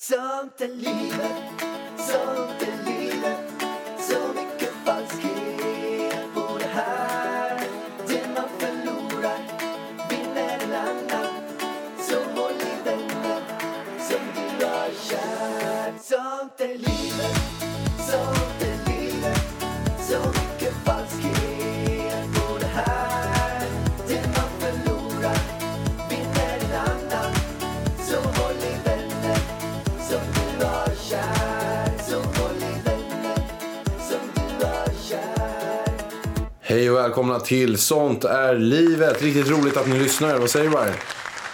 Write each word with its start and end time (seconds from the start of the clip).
Sånt 0.00 0.60
är 0.60 0.68
livet, 0.68 1.62
sånt 1.98 2.62
välkomna 37.08 37.40
till 37.40 37.78
Sånt 37.78 38.24
är 38.24 38.58
livet. 38.58 39.22
Riktigt 39.22 39.48
roligt 39.48 39.76
att 39.76 39.88
ni 39.88 39.98
lyssnar. 39.98 40.38
Vad 40.38 40.50
säger 40.50 40.70
du? 40.70 40.76
Ja, 40.76 40.86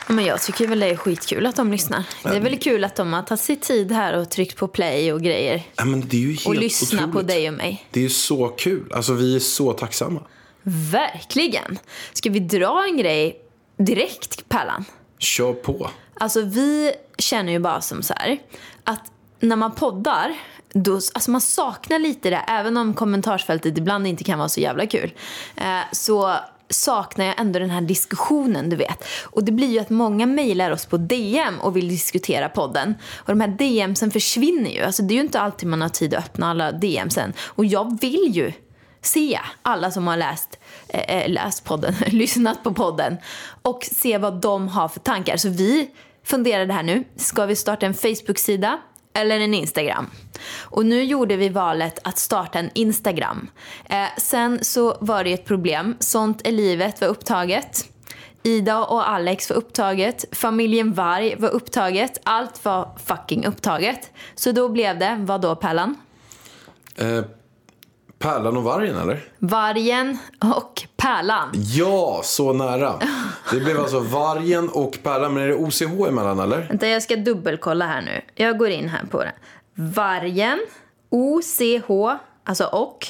Men 0.08 0.24
jag 0.24 0.42
tycker 0.42 0.66
väl 0.66 0.80
det 0.80 0.86
är 0.86 0.96
skitkul 0.96 1.46
att 1.46 1.56
de 1.56 1.72
lyssnar. 1.72 2.04
Det 2.22 2.28
är 2.36 2.40
väl 2.40 2.58
kul 2.58 2.84
att 2.84 2.96
de 2.96 3.12
har 3.12 3.22
tagit 3.22 3.40
sig 3.40 3.56
tid 3.56 3.92
här 3.92 4.16
och 4.18 4.30
tryckt 4.30 4.56
på 4.56 4.68
play 4.68 5.12
och 5.12 5.22
grejer. 5.22 5.62
Ja, 5.76 5.84
men 5.84 6.08
det 6.08 6.16
är 6.16 6.20
ju 6.20 6.28
helt 6.32 6.46
Och 6.46 6.54
lyssna 6.54 7.02
på 7.02 7.08
otroligt. 7.08 7.28
dig 7.28 7.48
och 7.48 7.54
mig. 7.54 7.86
Det 7.90 8.00
är 8.00 8.04
ju 8.04 8.10
så 8.10 8.48
kul. 8.48 8.92
Alltså 8.92 9.12
vi 9.12 9.34
är 9.36 9.40
så 9.40 9.72
tacksamma. 9.72 10.20
Verkligen. 10.92 11.78
Ska 12.12 12.30
vi 12.30 12.40
dra 12.40 12.84
en 12.84 12.96
grej 12.96 13.36
direkt, 13.78 14.48
Pärlan? 14.48 14.84
Kör 15.18 15.52
på. 15.52 15.90
Alltså 16.14 16.40
vi 16.42 16.92
känner 17.18 17.52
ju 17.52 17.58
bara 17.58 17.80
som 17.80 18.02
så 18.02 18.14
här 18.16 18.38
att 18.84 19.02
när 19.44 19.56
man 19.56 19.74
poddar, 19.74 20.34
då, 20.72 20.94
alltså 20.94 21.30
man 21.30 21.40
saknar 21.40 21.98
lite 21.98 22.30
det, 22.30 22.44
även 22.48 22.76
om 22.76 22.94
kommentarsfältet 22.94 23.78
ibland 23.78 24.06
inte 24.06 24.24
kan 24.24 24.38
vara 24.38 24.48
så 24.48 24.60
jävla 24.60 24.86
kul. 24.86 25.12
Eh, 25.56 25.80
så 25.92 26.34
saknar 26.68 27.24
jag 27.24 27.40
ändå 27.40 27.58
den 27.58 27.70
här 27.70 27.80
diskussionen, 27.80 28.70
du 28.70 28.76
vet. 28.76 29.04
Och 29.22 29.44
det 29.44 29.52
blir 29.52 29.68
ju 29.68 29.78
att 29.78 29.90
många 29.90 30.26
mejlar 30.26 30.70
oss 30.70 30.86
på 30.86 30.96
DM 30.96 31.60
och 31.60 31.76
vill 31.76 31.88
diskutera 31.88 32.48
podden. 32.48 32.94
Och 33.16 33.36
de 33.36 33.40
här 33.40 33.48
DMsen 33.48 34.10
försvinner 34.10 34.70
ju. 34.70 34.80
Alltså 34.80 35.02
det 35.02 35.14
är 35.14 35.16
ju 35.16 35.20
inte 35.20 35.40
alltid 35.40 35.68
man 35.68 35.82
har 35.82 35.88
tid 35.88 36.14
att 36.14 36.24
öppna 36.24 36.50
alla 36.50 36.72
DMsen. 36.72 37.32
Och 37.40 37.64
jag 37.64 38.00
vill 38.00 38.28
ju 38.30 38.52
se 39.02 39.40
alla 39.62 39.90
som 39.90 40.06
har 40.06 40.16
läst, 40.16 40.58
eh, 40.88 41.16
eh 41.16 41.30
läst 41.30 41.64
podden, 41.64 41.94
lyssnat 42.06 42.64
på 42.64 42.74
podden 42.74 43.16
och 43.62 43.84
se 43.92 44.18
vad 44.18 44.40
de 44.40 44.68
har 44.68 44.88
för 44.88 45.00
tankar. 45.00 45.36
Så 45.36 45.48
vi 45.48 45.90
funderade 46.24 46.72
här 46.72 46.82
nu, 46.82 47.04
ska 47.16 47.46
vi 47.46 47.56
starta 47.56 47.86
en 47.86 47.94
Facebook-sida 47.94 48.78
eller 49.14 49.40
en 49.40 49.54
Instagram? 49.54 50.10
Och 50.58 50.86
nu 50.86 51.02
gjorde 51.02 51.36
vi 51.36 51.48
valet 51.48 51.98
att 52.04 52.18
starta 52.18 52.58
en 52.58 52.70
Instagram. 52.74 53.48
Eh, 53.84 54.06
sen 54.18 54.64
så 54.64 54.96
var 55.00 55.24
det 55.24 55.32
ett 55.32 55.44
problem, 55.44 55.96
Sånt 56.00 56.46
är 56.46 56.52
livet 56.52 57.00
var 57.00 57.08
upptaget. 57.08 57.88
Ida 58.42 58.84
och 58.84 59.08
Alex 59.08 59.50
var 59.50 59.56
upptaget, 59.56 60.24
familjen 60.32 60.92
Varg 60.92 61.36
var 61.38 61.48
upptaget, 61.48 62.20
allt 62.22 62.64
var 62.64 62.98
fucking 63.04 63.46
upptaget. 63.46 64.10
Så 64.34 64.52
då 64.52 64.68
blev 64.68 64.98
det, 64.98 65.16
vad 65.20 65.40
då 65.40 65.56
Pärlan? 65.56 65.96
Eh, 66.96 67.24
Pärlan 68.24 68.56
och 68.56 68.64
vargen 68.64 68.96
eller? 68.96 69.24
Vargen 69.38 70.18
och 70.54 70.82
Pärlan. 70.96 71.48
Ja, 71.54 72.20
så 72.24 72.52
nära. 72.52 72.94
Det 73.50 73.60
blev 73.60 73.80
alltså 73.80 74.00
vargen 74.00 74.68
och 74.68 74.98
Pärlan. 75.02 75.34
Men 75.34 75.42
är 75.42 75.48
det 75.48 75.54
OCH 75.54 76.08
emellan 76.08 76.38
eller? 76.38 76.66
Vänta, 76.68 76.88
jag 76.88 77.02
ska 77.02 77.16
dubbelkolla 77.16 77.86
här 77.86 78.02
nu. 78.02 78.20
Jag 78.34 78.58
går 78.58 78.68
in 78.68 78.88
här 78.88 79.04
på 79.10 79.18
det. 79.18 79.32
Vargen, 79.74 80.60
OCH, 81.10 81.90
alltså 82.44 82.64
och, 82.64 83.06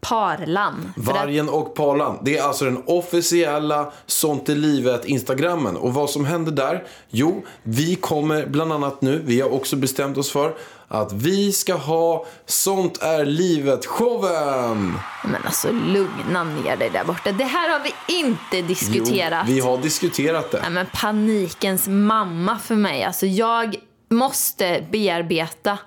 Parlan. 0.00 0.92
Vargen 0.96 1.48
och 1.48 1.74
Parlan. 1.74 2.18
Det 2.22 2.38
är 2.38 2.42
alltså 2.42 2.64
den 2.64 2.82
officiella 2.86 3.92
Sånt 4.06 4.48
är 4.48 4.54
livet 4.54 5.04
Instagrammen. 5.04 5.76
Och 5.76 5.94
vad 5.94 6.10
som 6.10 6.24
händer 6.24 6.52
där? 6.52 6.84
Jo, 7.08 7.44
vi 7.62 7.94
kommer 7.94 8.46
bland 8.46 8.72
annat 8.72 9.02
nu, 9.02 9.22
vi 9.24 9.40
har 9.40 9.54
också 9.54 9.76
bestämt 9.76 10.18
oss 10.18 10.30
för 10.30 10.54
att 10.92 11.12
vi 11.12 11.52
ska 11.52 11.74
ha 11.74 12.26
Sånt 12.46 13.02
är 13.02 13.24
livet-showen. 13.24 14.94
Men 15.24 15.42
alltså 15.44 15.68
lugna 15.72 16.44
ner 16.44 16.76
dig 16.76 16.90
där 16.90 17.04
borta. 17.04 17.32
Det 17.32 17.44
här 17.44 17.68
har 17.68 17.80
vi 17.84 18.14
inte 18.14 18.62
diskuterat. 18.62 19.44
Jo, 19.48 19.54
vi 19.54 19.60
har 19.60 19.78
diskuterat 19.78 20.50
det. 20.50 20.60
Nej, 20.62 20.70
men 20.70 20.86
panikens 20.94 21.88
mamma 21.88 22.58
för 22.58 22.74
mig. 22.74 23.04
Alltså 23.04 23.26
jag 23.26 23.76
måste 24.08 24.84
bearbeta 24.92 25.78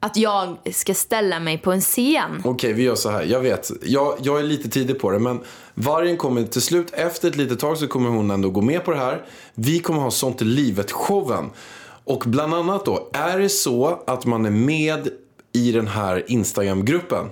att 0.00 0.16
jag 0.16 0.56
ska 0.72 0.94
ställa 0.94 1.40
mig 1.40 1.58
på 1.58 1.72
en 1.72 1.80
scen. 1.80 2.42
Okej, 2.44 2.72
vi 2.72 2.82
gör 2.82 2.94
så 2.94 3.10
här. 3.10 3.22
Jag 3.22 3.40
vet, 3.40 3.70
jag, 3.82 4.18
jag 4.22 4.38
är 4.38 4.42
lite 4.42 4.68
tidig 4.68 5.00
på 5.00 5.10
det. 5.10 5.18
Men 5.18 5.40
vargen 5.74 6.16
kommer 6.16 6.44
till 6.44 6.62
slut, 6.62 6.90
efter 6.92 7.28
ett 7.28 7.36
litet 7.36 7.60
tag 7.60 7.78
så 7.78 7.86
kommer 7.86 8.10
hon 8.10 8.30
ändå 8.30 8.50
gå 8.50 8.60
med 8.60 8.84
på 8.84 8.90
det 8.90 8.98
här. 8.98 9.24
Vi 9.54 9.78
kommer 9.78 10.00
ha 10.00 10.10
Sånt 10.10 10.42
i 10.42 10.44
livet-showen. 10.44 11.50
Och 12.06 12.22
bland 12.26 12.54
annat 12.54 12.84
då, 12.84 13.10
är 13.12 13.38
det 13.38 13.48
så 13.48 14.02
att 14.06 14.24
man 14.26 14.46
är 14.46 14.50
med 14.50 15.08
i 15.52 15.72
den 15.72 15.86
här 15.88 16.24
Instagram-gruppen 16.30 17.26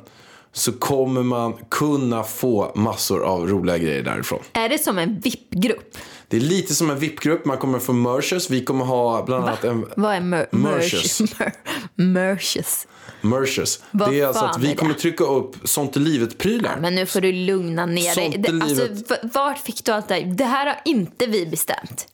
så 0.52 0.72
kommer 0.72 1.22
man 1.22 1.54
kunna 1.70 2.22
få 2.22 2.72
massor 2.74 3.22
av 3.22 3.48
roliga 3.48 3.78
grejer 3.78 4.02
därifrån. 4.02 4.38
Är 4.52 4.68
det 4.68 4.78
som 4.78 4.98
en 4.98 5.20
VIP-grupp? 5.20 5.96
Det 6.28 6.36
är 6.36 6.40
lite 6.40 6.74
som 6.74 6.90
en 6.90 6.98
VIP-grupp. 6.98 7.44
Man 7.44 7.56
kommer 7.58 7.78
få 7.78 7.92
merches. 7.92 8.50
Vi 8.50 8.64
kommer 8.64 8.84
ha 8.84 9.24
bland 9.24 9.44
annat 9.44 9.64
en... 9.64 9.86
Vad 9.96 10.14
är 10.14 10.20
mer- 10.20 10.46
Merches. 10.50 11.20
mer- 11.20 11.52
merches? 11.94 12.86
Merches. 13.20 13.82
Vad 13.90 14.10
det 14.10 14.20
är 14.20 14.26
alltså 14.26 14.44
att 14.44 14.58
vi 14.58 14.68
det? 14.68 14.74
kommer 14.74 14.94
trycka 14.94 15.24
upp 15.24 15.56
Sånt 15.64 15.96
i 15.96 16.00
livet-prylar. 16.00 16.78
Men 16.80 16.94
nu 16.94 17.06
får 17.06 17.20
du 17.20 17.32
lugna 17.32 17.86
ner 17.86 18.14
dig. 18.14 18.32
Sånt 18.32 18.46
Det, 18.46 18.52
alltså, 18.64 18.82
livet. 18.84 19.10
v- 19.10 19.28
vart 19.34 19.58
fick 19.58 19.84
du 19.84 19.92
allt 19.92 20.08
det 20.08 20.14
här? 20.14 20.24
Det 20.24 20.44
här 20.44 20.66
har 20.66 20.76
inte 20.84 21.26
vi 21.26 21.46
bestämt. 21.46 22.06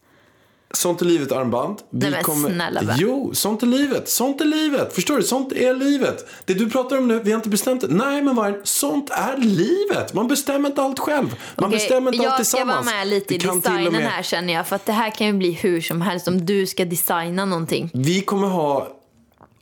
Sånt 0.75 1.01
är 1.03 1.05
livet 1.07 1.33
armband. 1.33 1.79
Vi 1.91 2.11
Nej, 2.11 2.23
men 2.27 2.37
snälla? 2.37 2.95
Jo, 2.99 3.31
sånt 3.35 3.63
är 3.63 3.67
livet. 3.67 4.09
Sånt 4.09 4.41
är 4.41 4.45
livet. 4.45 4.95
Förstår 4.95 5.17
du? 5.17 5.23
Sånt 5.23 5.53
är 5.53 5.75
livet. 5.75 6.27
Det 6.45 6.55
du 6.55 6.71
pratar 6.71 6.99
om 6.99 7.09
nu, 7.09 7.21
vi 7.25 7.31
har 7.31 7.37
inte 7.37 7.49
bestämt 7.49 7.81
det. 7.81 7.87
Nej, 7.89 8.23
men 8.23 8.35
vad 8.37 8.55
Sånt 8.65 9.11
är 9.11 9.37
livet. 9.37 10.15
Man 10.15 10.29
bestämmer 10.29 10.69
inte 10.69 10.83
allt 10.83 10.99
själv. 10.99 11.27
Man 11.57 11.69
Okej, 11.69 11.79
bestämmer 11.79 12.13
inte 12.15 12.29
allt 12.29 12.39
jag 12.39 12.47
ska 12.47 12.57
tillsammans. 12.59 12.87
vara 12.87 12.97
med 12.97 13.09
lite 13.09 13.35
i 13.35 13.39
designen 13.39 13.93
med- 13.93 14.03
här 14.11 14.23
känner 14.23 14.53
jag. 14.55 14.67
För 14.69 14.77
att 14.77 14.87
det 14.87 14.93
här 14.93 15.11
kan 15.11 15.27
ju 15.27 15.33
bli 15.33 15.53
hur 15.53 15.81
som 15.81 16.01
helst 16.01 16.29
om 16.29 16.47
du 16.47 16.67
ska 16.67 16.85
designa 16.85 17.45
någonting. 17.45 17.91
Vi 17.95 18.21
kommer 18.21 18.49
ha 18.49 18.89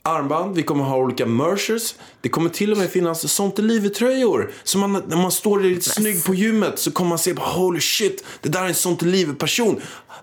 armband, 0.01 0.55
vi 0.55 0.63
kommer 0.63 0.83
ha 0.83 0.97
olika 0.97 1.25
merchers. 1.25 1.95
Det 2.21 2.29
kommer 2.29 2.49
till 2.49 2.71
och 2.71 2.77
med 2.77 2.89
finnas 2.89 3.31
sånt 3.33 3.59
i 3.59 3.61
livet-tröjor. 3.61 4.51
Så 4.63 4.77
man, 4.77 5.03
när 5.07 5.17
man 5.17 5.31
står 5.31 5.59
lite 5.59 5.89
snygg 5.89 6.23
på 6.25 6.33
gymmet 6.35 6.79
så 6.79 6.91
kommer 6.91 7.09
man 7.09 7.19
se 7.19 7.33
holy 7.37 7.79
shit, 7.79 8.23
det 8.41 8.49
där 8.49 8.63
är 8.63 8.67
en 8.67 8.73
sånt 8.75 9.03
i 9.03 9.05
livet-person. 9.05 9.81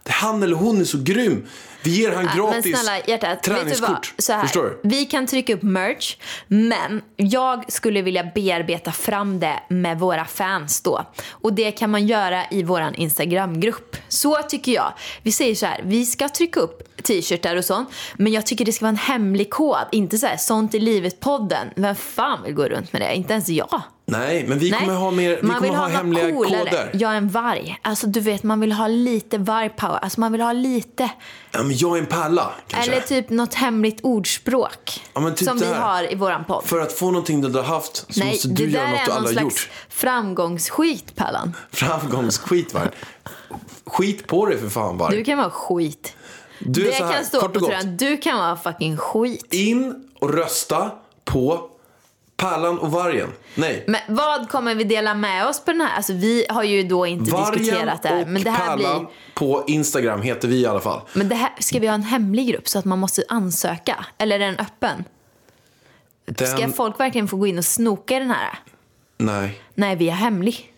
Han 0.08 0.42
eller 0.42 0.56
hon 0.56 0.80
är 0.80 0.84
så 0.84 0.98
grym. 1.02 1.46
Vi 1.82 1.90
ger 1.90 2.12
han 2.12 2.24
Men 2.24 2.36
gratis 2.36 2.80
snälla 2.80 2.98
hjärtat, 3.06 3.30
vet 3.30 3.42
du 3.42 3.50
vad? 3.50 3.58
träningskort. 3.58 4.14
Så 4.18 4.32
här, 4.32 4.42
Förstår 4.42 4.64
du? 4.64 4.88
Vi 4.88 5.04
kan 5.04 5.26
trycka 5.26 5.54
upp 5.54 5.62
merch, 5.62 6.16
men 6.46 7.02
jag 7.16 7.72
skulle 7.72 8.02
vilja 8.02 8.30
bearbeta 8.34 8.92
fram 8.92 9.40
det 9.40 9.60
med 9.68 9.98
våra 9.98 10.24
fans 10.24 10.80
då. 10.80 11.06
Och 11.30 11.52
det 11.52 11.70
kan 11.70 11.90
man 11.90 12.06
göra 12.06 12.42
i 12.50 12.62
våran 12.62 12.94
Instagramgrupp. 12.94 13.96
Så 14.08 14.42
tycker 14.42 14.72
jag. 14.72 14.92
Vi 15.22 15.32
säger 15.32 15.54
så 15.54 15.66
här, 15.66 15.80
vi 15.84 16.06
ska 16.06 16.28
trycka 16.28 16.60
upp 16.60 17.02
t-shirtar 17.02 17.56
och 17.56 17.64
sånt, 17.64 17.88
men 18.16 18.32
jag 18.32 18.46
tycker 18.46 18.64
det 18.64 18.72
ska 18.72 18.84
vara 18.84 18.90
en 18.90 18.96
hemlig 18.96 19.50
kod. 19.50 19.76
Inte 19.92 20.18
så 20.18 20.26
här, 20.26 20.36
sånt 20.36 20.74
i 20.74 20.78
livet-podden. 20.78 21.66
Vem 21.76 21.94
fan 21.94 22.42
vill 22.42 22.54
gå 22.54 22.64
runt 22.64 22.92
med 22.92 23.02
det? 23.02 23.14
Inte 23.14 23.32
ens 23.32 23.48
jag. 23.48 23.82
Nej, 24.08 24.44
men 24.48 24.58
vi 24.58 24.70
kommer 24.70 24.94
ha, 24.94 25.10
mer, 25.10 25.36
vi 25.36 25.42
man 25.42 25.56
kommer 25.56 25.68
vill 25.68 25.76
ha, 25.78 25.84
ha 25.84 25.88
hemliga 25.88 26.32
coolare. 26.32 26.58
koder. 26.64 26.90
Jag 26.94 27.12
är 27.12 27.16
en 27.16 27.28
varg. 27.28 27.78
Alltså 27.82 28.06
du 28.06 28.20
vet, 28.20 28.42
man 28.42 28.60
vill 28.60 28.72
ha 28.72 28.86
lite 28.88 29.38
vargpower. 29.38 29.98
Alltså 30.02 30.20
man 30.20 30.32
vill 30.32 30.40
ha 30.40 30.52
lite. 30.52 31.10
Ja, 31.50 31.62
men 31.62 31.76
jag 31.76 31.96
är 31.96 32.00
en 32.00 32.06
pärla, 32.06 32.50
kanske. 32.66 32.92
Eller 32.92 33.02
typ 33.02 33.30
något 33.30 33.54
hemligt 33.54 34.00
ordspråk. 34.02 35.03
Ja, 35.14 35.20
men 35.20 35.34
typ 35.34 35.48
som 35.48 35.58
det 35.58 35.66
vi 35.66 35.74
har 35.74 36.12
i 36.12 36.14
våran 36.14 36.44
podd. 36.44 36.64
För 36.64 36.80
att 36.80 36.92
få 36.92 37.06
någonting 37.10 37.41
du 37.41 37.58
har 37.58 37.62
haft 37.62 37.97
så 37.97 38.20
Nej, 38.20 38.28
måste 38.28 38.48
det 38.48 38.54
du 38.54 38.66
där 38.66 38.78
göra 38.78 38.91
något 38.91 38.98
är 39.00 39.04
du 39.04 39.08
någon 39.08 39.16
aldrig 39.18 39.36
har 39.38 39.50
slags 39.50 39.66
gjort. 39.66 39.70
framgångsskit, 39.88 41.16
Pallan. 41.16 41.56
Framgångsskit, 41.70 42.74
va? 42.74 42.80
Skit 43.86 44.26
på 44.26 44.47
dig 44.47 44.59
för 44.59 44.68
fan, 44.68 44.98
var. 44.98 45.10
Du 45.10 45.24
kan 45.24 45.38
vara 45.38 45.50
skit. 45.50 46.12
Du 46.59 46.88
är 46.88 46.98
det 47.00 47.04
här, 47.06 47.12
kan 47.12 47.24
stå 47.24 47.48
på 47.48 47.60
tröjan. 47.60 47.97
Du 47.97 48.16
kan 48.16 48.38
vara 48.38 48.56
fucking 48.56 48.97
skit. 48.97 49.47
In 49.54 50.09
och 50.20 50.34
rösta 50.34 50.91
på 51.24 51.70
Pärlan 52.36 52.78
och 52.78 52.91
Vargen. 52.92 53.28
Nej, 53.54 53.84
Men 53.86 54.00
vad 54.09 54.48
kommer 54.48 54.74
vi 54.74 54.84
dela 54.84 55.15
med 55.15 55.47
oss 55.47 55.65
på 55.65 55.72
den 55.72 55.80
här? 55.80 55.97
Alltså 55.97 56.12
vi 56.12 56.47
har 56.48 56.62
ju 56.65 56.83
då 56.83 57.06
inte 57.06 57.30
Vargen 57.30 57.59
diskuterat 57.59 58.03
det 58.03 58.09
här. 58.09 58.22
och 58.22 58.28
Men 58.28 58.42
det 58.42 58.50
här 58.50 58.77
Pärlan 58.77 58.98
blir... 59.04 59.09
på 59.34 59.65
Instagram 59.66 60.22
heter 60.22 60.48
vi 60.48 60.56
i 60.60 60.66
alla 60.66 60.80
fall. 60.80 61.00
Men 61.12 61.28
det 61.28 61.34
här, 61.34 61.50
ska 61.60 61.78
vi 61.78 61.86
ha 61.86 61.94
en 61.94 62.03
hemlig 62.03 62.48
grupp 62.48 62.68
så 62.68 62.78
att 62.78 62.84
man 62.84 62.98
måste 62.98 63.22
ansöka? 63.28 64.06
Eller 64.18 64.36
är 64.41 64.47
den 64.47 64.59
öppen? 64.59 65.04
Ska 66.36 66.56
Den... 66.56 66.72
folk 66.72 67.00
verkligen 67.00 67.28
få 67.28 67.36
gå 67.36 67.47
in 67.47 67.59
och 67.59 67.65
snoka 67.65 68.16
i 68.16 68.18
den 68.18 68.30
här? 68.30 68.59
Nej, 69.18 69.60
Nej, 69.74 69.97
vi 69.97 70.09
är 70.09 70.12
hemlig. 70.15 70.72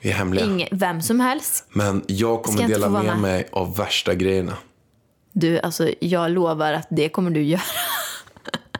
vi 0.00 0.10
är 0.10 0.14
hemliga. 0.14 0.44
Ingen, 0.44 0.68
vem 0.72 1.02
som 1.02 1.20
helst. 1.20 1.64
Men 1.72 2.04
jag 2.06 2.42
kommer 2.42 2.58
Ska 2.58 2.66
dela 2.66 2.88
med. 2.88 3.18
mig 3.18 3.48
av 3.52 3.76
värsta 3.76 4.14
grejerna. 4.14 4.56
Du, 5.32 5.60
alltså 5.60 5.88
jag 6.00 6.30
lovar 6.30 6.72
att 6.72 6.86
det 6.90 7.08
kommer 7.08 7.30
du 7.30 7.42
göra. 7.42 7.60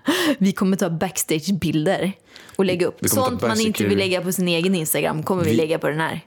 Vi 0.39 0.53
kommer 0.53 0.77
ta 0.77 0.91
backstagebilder 0.91 2.13
och 2.57 2.65
lägga 2.65 2.87
upp. 2.87 2.99
Sånt 3.09 3.43
man 3.43 3.61
inte 3.61 3.85
vill 3.85 3.99
lägga 3.99 4.21
på 4.21 4.33
sin 4.33 4.49
egen 4.49 4.75
Instagram 4.75 5.23
kommer 5.23 5.45
vi, 5.45 5.51
Vi- 5.51 5.57
lägga 5.57 5.79
på 5.79 5.89
den 5.89 6.01
här. 6.01 6.21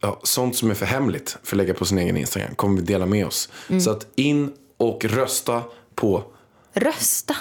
Ja, 0.00 0.20
sånt 0.22 0.56
som 0.56 0.70
är 0.70 0.74
för 0.74 0.86
hemligt 0.86 1.38
för 1.42 1.56
att 1.56 1.58
lägga 1.58 1.74
på 1.74 1.84
sin 1.84 1.98
egen 1.98 2.16
Instagram 2.16 2.54
kommer 2.54 2.76
vi 2.76 2.82
dela 2.82 3.06
med 3.06 3.26
oss. 3.26 3.48
Mm. 3.68 3.80
Så 3.80 3.90
att 3.90 4.06
in 4.14 4.52
och 4.76 5.04
rösta 5.04 5.62
på... 5.94 6.24
Rösta. 6.72 7.36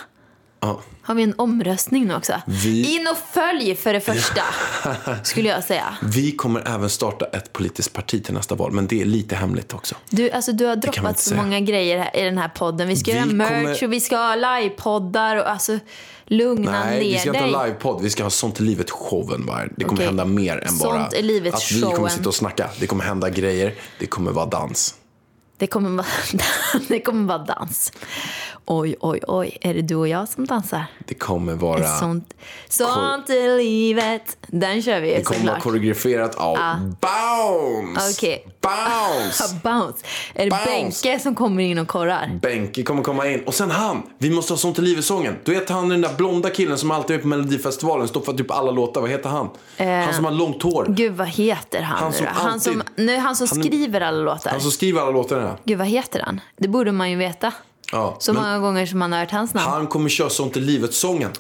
Ja, 0.64 0.82
Har 1.02 1.16
vi 1.16 1.24
en 1.24 1.34
omröstning 1.38 2.06
nu 2.08 2.16
också? 2.16 2.34
Vi- 2.46 2.96
In 2.96 3.08
och 3.08 3.18
följ 3.34 3.76
för 3.76 3.94
det 3.94 4.00
första, 4.00 4.42
skulle 5.24 5.50
jag 5.50 5.64
säga. 5.64 5.98
vi 6.02 6.32
kommer 6.32 6.68
även 6.76 6.90
starta 6.90 7.26
ett 7.26 7.54
politiskt 7.54 7.94
parti 7.94 8.26
till 8.26 8.34
nästa 8.34 8.56
val, 8.56 8.72
men 8.72 8.88
det 8.88 9.02
är 9.02 9.06
lite 9.06 9.36
hemligt 9.36 9.74
också. 9.74 9.96
Du, 10.10 10.32
alltså, 10.32 10.52
du 10.52 10.66
har 10.66 10.76
droppat 10.76 11.20
så 11.20 11.36
många 11.36 11.60
grejer 11.60 12.00
här, 12.00 12.18
i 12.18 12.24
den 12.24 12.38
här 12.38 12.48
podden. 12.50 12.88
Vi 12.88 12.96
ska 12.96 13.12
Vi 13.12 13.18
göra 13.18 13.26
merch 13.28 13.50
kommer- 13.50 13.84
och 13.84 13.94
vi 13.94 14.00
ska 14.00 14.18
ha 14.18 14.36
livepoddar 14.36 15.36
och 15.38 15.50
alltså 15.50 15.80
lugna 16.26 16.72
Nej, 16.84 17.00
ner 17.00 17.00
vi 17.14 17.20
ska 17.20 17.30
inte 17.30 17.42
dig. 17.42 17.52
ha 17.54 17.66
livepodd. 17.66 18.02
Vi 18.02 18.10
ska 18.10 18.24
ha 18.24 18.30
Sånt 18.30 18.60
i 18.60 18.64
livet-showen 18.64 19.46
bara. 19.46 19.66
Det 19.78 19.84
kommer 19.84 19.94
Okej. 19.98 20.06
hända 20.06 20.26
mer 20.26 20.58
än 20.68 20.78
bara 20.78 21.10
Sånt 21.10 21.22
livet 21.26 21.54
att 21.54 21.72
vi 21.72 21.82
kommer 21.82 22.10
sitta 22.10 22.30
och 22.30 22.36
snacka. 22.36 22.70
Det 22.80 22.88
kommer 22.88 23.04
hända 23.04 23.30
grejer. 23.30 23.74
Det 24.00 24.06
kommer 24.06 24.32
vara 24.32 24.46
dans. 24.46 24.96
Det 25.58 25.68
kommer, 25.68 25.90
vara, 25.90 26.08
det 26.88 27.00
kommer 27.00 27.28
vara 27.28 27.38
dans. 27.38 27.92
Oj, 28.66 28.96
oj, 29.00 29.20
oj. 29.28 29.58
Är 29.62 29.74
det 29.74 29.82
du 29.82 29.96
och 29.96 30.08
jag 30.08 30.30
som 30.30 30.46
dansar? 30.46 30.86
Det 31.08 31.14
kommer 31.14 31.54
vara... 31.54 31.88
Sånt, 31.88 32.34
sånt 32.70 33.30
i 33.30 33.58
livet. 33.58 34.38
Den 34.48 34.82
kör 34.82 35.00
vi 35.00 35.14
Det 35.14 35.22
kommer 35.24 35.46
vara 35.48 35.60
koreograferat 35.60 36.36
av 36.36 36.58
Bounce! 37.02 38.12
Okej. 38.18 38.48
Bounce! 38.62 39.60
Bounce. 39.64 40.06
Är 40.34 40.44
det 40.46 40.50
Bounce. 40.50 40.66
Benke 40.66 41.20
som 41.20 41.36
kommer 41.36 41.64
in 41.64 41.78
och 41.80 41.88
korrar? 41.88 42.40
Benke 42.42 42.84
kommer 42.84 43.04
komma 43.04 43.28
in. 43.28 43.44
Och 43.44 43.54
sen 43.54 43.72
han. 43.72 44.04
Vi 44.18 44.30
måste 44.30 44.54
ha 44.54 44.58
Sånt 44.58 44.80
i 44.80 44.82
livet-sången. 44.82 45.36
Du 45.44 45.54
vet 45.54 45.70
han 45.70 45.90
den 45.90 46.02
där 46.02 46.14
blonda 46.14 46.50
killen 46.50 46.78
som 46.78 46.92
alltid 46.92 47.16
är 47.16 47.20
på 47.20 47.28
Melodifestivalen. 47.28 48.08
Står 48.08 48.22
för 48.22 48.34
typ 48.34 48.52
alla 48.52 48.72
låtar. 48.72 49.02
Vad 49.02 49.10
heter 49.10 49.30
han? 49.30 49.50
han 49.78 50.14
som 50.14 50.26
har 50.26 50.32
långt 50.32 50.64
hår. 50.64 50.86
Gud, 50.90 51.14
vad 51.14 51.28
heter 51.28 51.82
han, 51.82 51.98
Han 51.98 52.12
nu 52.12 52.18
som 52.18 52.26
då? 52.26 52.32
Han 52.34 52.60
som, 52.60 52.74
alltid- 52.82 53.06
nu, 53.06 53.18
han 53.18 53.36
som 53.36 53.48
Han 53.52 53.64
skriver 53.64 54.02
alla 54.02 54.18
låtar. 54.34 54.52
Han 54.52 54.62
som 54.62 54.72
skriver 54.72 55.02
alla 55.02 55.12
låtarna. 55.12 55.58
Gud, 55.64 55.78
vad 55.78 55.88
heter 55.88 56.20
han? 56.26 56.42
Det 56.58 56.68
borde 56.68 56.92
man 56.92 57.10
ju 57.10 57.16
veta. 57.16 57.54
Ja, 57.94 58.16
Så 58.20 58.34
många 58.34 58.60
gånger 58.60 58.86
som 58.86 59.00
man 59.00 59.12
har 59.12 59.20
hört 59.20 59.32
hans 59.32 59.54
namn. 59.54 59.70
Han 59.70 59.88
kommer 59.88 60.10
köra 60.10 60.30
Sånt 60.30 60.58
i 60.58 60.60
livet-sången. 60.60 61.32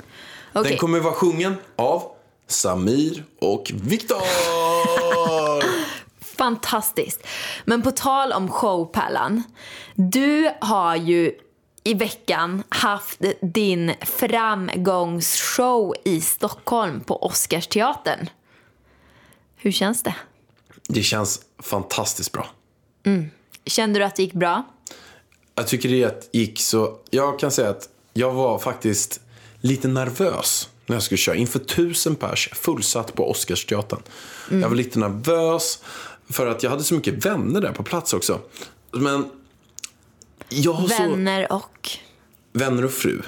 Okej. 0.53 0.69
Den 0.69 0.79
kommer 0.79 0.99
vara 0.99 1.13
sjungen 1.13 1.55
av 1.75 2.03
Samir 2.47 3.23
och 3.41 3.71
Viktor. 3.73 4.17
Fantastiskt. 6.37 7.27
Men 7.65 7.81
på 7.81 7.91
tal 7.91 8.31
om 8.31 8.51
showpärlan. 8.51 9.43
Du 9.95 10.51
har 10.61 10.95
ju 10.95 11.31
i 11.83 11.93
veckan 11.93 12.63
haft 12.69 13.21
din 13.41 13.93
framgångsshow 14.01 15.93
i 16.05 16.21
Stockholm 16.21 17.01
på 17.01 17.23
Oscarsteatern. 17.23 18.29
Hur 19.55 19.71
känns 19.71 20.03
det? 20.03 20.15
Det 20.87 21.03
känns 21.03 21.41
fantastiskt 21.59 22.31
bra. 22.31 22.47
Kände 23.65 23.99
du 23.99 24.05
att 24.05 24.15
det 24.15 24.23
gick 24.23 24.33
bra? 24.33 24.63
Jag 25.55 25.67
tycker 25.67 25.89
det 25.89 26.29
gick 26.31 26.59
så... 26.59 26.97
Jag 27.09 27.39
kan 27.39 27.51
säga 27.51 27.69
att 27.69 27.89
jag 28.13 28.33
var 28.33 28.59
faktiskt 28.59 29.21
lite 29.61 29.87
nervös 29.87 30.69
när 30.85 30.95
jag 30.95 31.03
skulle 31.03 31.17
köra. 31.17 31.35
Inför 31.35 31.59
tusen 31.59 32.15
pers, 32.15 32.49
fullsatt 32.53 33.13
på 33.13 33.31
Oscarsteatern. 33.31 33.99
Jag 34.49 34.69
var 34.69 34.75
lite 34.75 34.99
nervös 34.99 35.79
för 36.29 36.47
att 36.47 36.63
jag 36.63 36.69
hade 36.69 36.83
så 36.83 36.95
mycket 36.95 37.25
vänner 37.25 37.61
där 37.61 37.71
på 37.71 37.83
plats 37.83 38.13
också. 38.13 38.39
Men 38.91 39.29
jag 40.49 40.73
har 40.73 40.87
så... 40.87 41.03
Vänner 41.03 41.51
och... 41.51 41.89
Vänner 42.53 42.85
och 42.85 42.91
fru. 42.91 43.21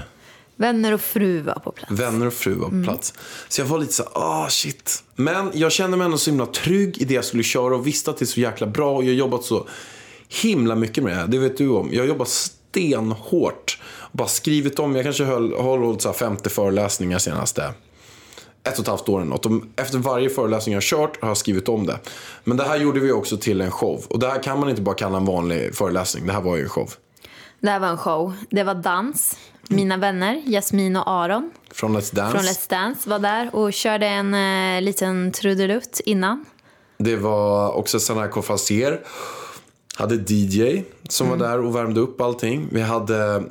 Vänner 0.56 0.92
och 0.92 1.02
fru 1.02 1.42
var 1.42 1.60
på 1.60 1.72
plats. 1.72 1.92
Vänner 1.92 2.26
och 2.26 2.34
fru 2.34 2.54
var 2.54 2.70
på 2.70 2.84
plats. 2.84 3.14
Så 3.48 3.62
jag 3.62 3.66
var 3.66 3.80
lite 3.80 3.94
så 3.94 4.04
ah 4.14 4.50
shit. 4.50 5.04
Men 5.16 5.52
jag 5.54 5.72
kände 5.72 5.98
mig 5.98 6.06
ändå 6.06 6.18
så 6.18 6.30
himla 6.30 6.46
trygg 6.46 6.98
i 7.02 7.06
det 7.06 7.14
jag 7.14 7.26
skulle 7.26 7.44
köra 7.44 7.76
och 7.76 7.88
visste 7.88 8.12
att 8.12 8.18
det 8.18 8.24
är 8.24 8.28
så 8.28 8.40
jäkla 8.40 8.68
bra. 8.68 8.96
Och 8.96 9.04
jag 9.04 9.10
har 9.10 9.16
jobbat 9.16 9.44
så 9.44 9.68
himla 10.30 10.76
mycket 10.76 11.04
med 11.04 11.14
det 11.14 11.20
här. 11.20 11.28
Det 11.28 11.38
vet 11.38 11.58
du 11.58 11.70
om. 11.70 11.90
Jag 11.92 12.04
har 12.04 12.08
jobbat 12.08 12.28
stenhårt. 12.28 13.80
Bara 14.12 14.28
skrivit 14.28 14.80
om. 14.80 14.96
Jag 14.96 15.04
kanske 15.04 15.24
höll, 15.24 15.54
har 15.54 15.78
hållit 15.78 16.02
så 16.02 16.10
här 16.10 16.16
50 16.16 16.50
föreläsningar 16.50 17.20
senaste 17.20 17.74
ett 18.66 18.74
och 18.74 18.80
ett 18.80 18.88
halvt 18.88 19.10
år 19.10 19.22
eller 19.22 19.30
något. 19.30 19.46
Och 19.46 19.52
efter 19.76 19.98
varje 19.98 20.30
föreläsning 20.30 20.74
jag 20.74 20.78
har 20.78 20.82
kört 20.82 21.22
har 21.22 21.28
jag 21.28 21.38
skrivit 21.38 21.70
om 21.70 21.86
det. 21.86 22.00
Men 22.44 22.58
det 22.58 22.64
här 22.64 22.78
gjorde 22.78 23.00
vi 23.00 23.12
också 23.12 23.38
till 23.38 23.62
en 23.62 23.72
show. 23.72 24.06
Och 24.08 24.20
det 24.20 24.28
här 24.28 24.44
kan 24.44 24.60
man 24.60 24.70
inte 24.70 24.82
bara 24.82 24.96
kalla 24.96 25.18
en 25.18 25.26
vanlig 25.26 25.76
föreläsning. 25.76 26.28
Det 26.28 26.34
här 26.34 26.42
var 26.42 26.56
ju 26.56 26.64
en 26.64 26.70
show. 26.70 26.94
Det 27.60 27.70
här 27.70 27.80
var 27.80 27.88
en 27.88 27.98
show. 27.98 28.34
Det 28.50 28.64
var 28.64 28.76
dans. 28.76 29.38
Mina 29.68 29.98
vänner, 29.98 30.42
Jasmin 30.46 30.96
och 30.96 31.10
Aron 31.10 31.52
Från 31.72 31.98
Let's 31.98 32.16
Dance. 32.16 32.38
från 32.38 32.46
Let's 32.46 32.70
Dance 32.70 33.10
var 33.10 33.20
där 33.20 33.56
och 33.56 33.74
körde 33.74 34.08
en 34.08 34.34
eh, 34.34 34.82
liten 34.82 35.32
trudelutt 35.32 36.02
innan. 36.06 36.46
Det 36.98 37.16
var 37.16 37.72
också 37.72 38.00
Sanna 38.00 38.28
Cofazier. 38.28 39.02
Hade 39.96 40.16
DJ 40.34 40.84
som 41.10 41.28
Mm. 41.28 41.40
var 41.40 41.48
där 41.48 41.60
och 41.60 41.76
värmde 41.76 42.00
upp 42.00 42.22
allting. 42.22 42.68
Vi, 42.72 42.82
hade, 42.82 43.44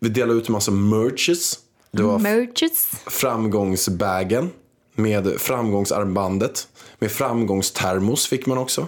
vi 0.00 0.08
delade 0.08 0.38
ut 0.38 0.48
en 0.48 0.52
massa 0.52 0.70
merches. 0.70 1.58
Det 1.92 2.02
var 2.02 2.18
Merches. 2.18 2.90
framgångsbagen 3.06 4.50
med 4.94 5.40
framgångsarmbandet. 5.40 6.68
Med 6.98 7.10
framgångstermos 7.12 8.26
fick 8.26 8.46
man 8.46 8.58
också. 8.58 8.86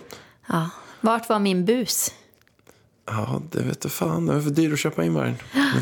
Ja. 0.49 0.71
Vart 1.01 1.29
var 1.29 1.39
min 1.39 1.65
bus? 1.65 2.13
Ja, 3.07 3.43
det 3.51 3.63
vet 3.63 3.81
du 3.81 3.89
fan. 3.89 4.27
Den 4.27 4.37
är 4.37 4.41
för 4.41 4.51
dyr 4.51 4.73
att 4.73 4.79
köpa 4.79 5.05
in 5.05 5.13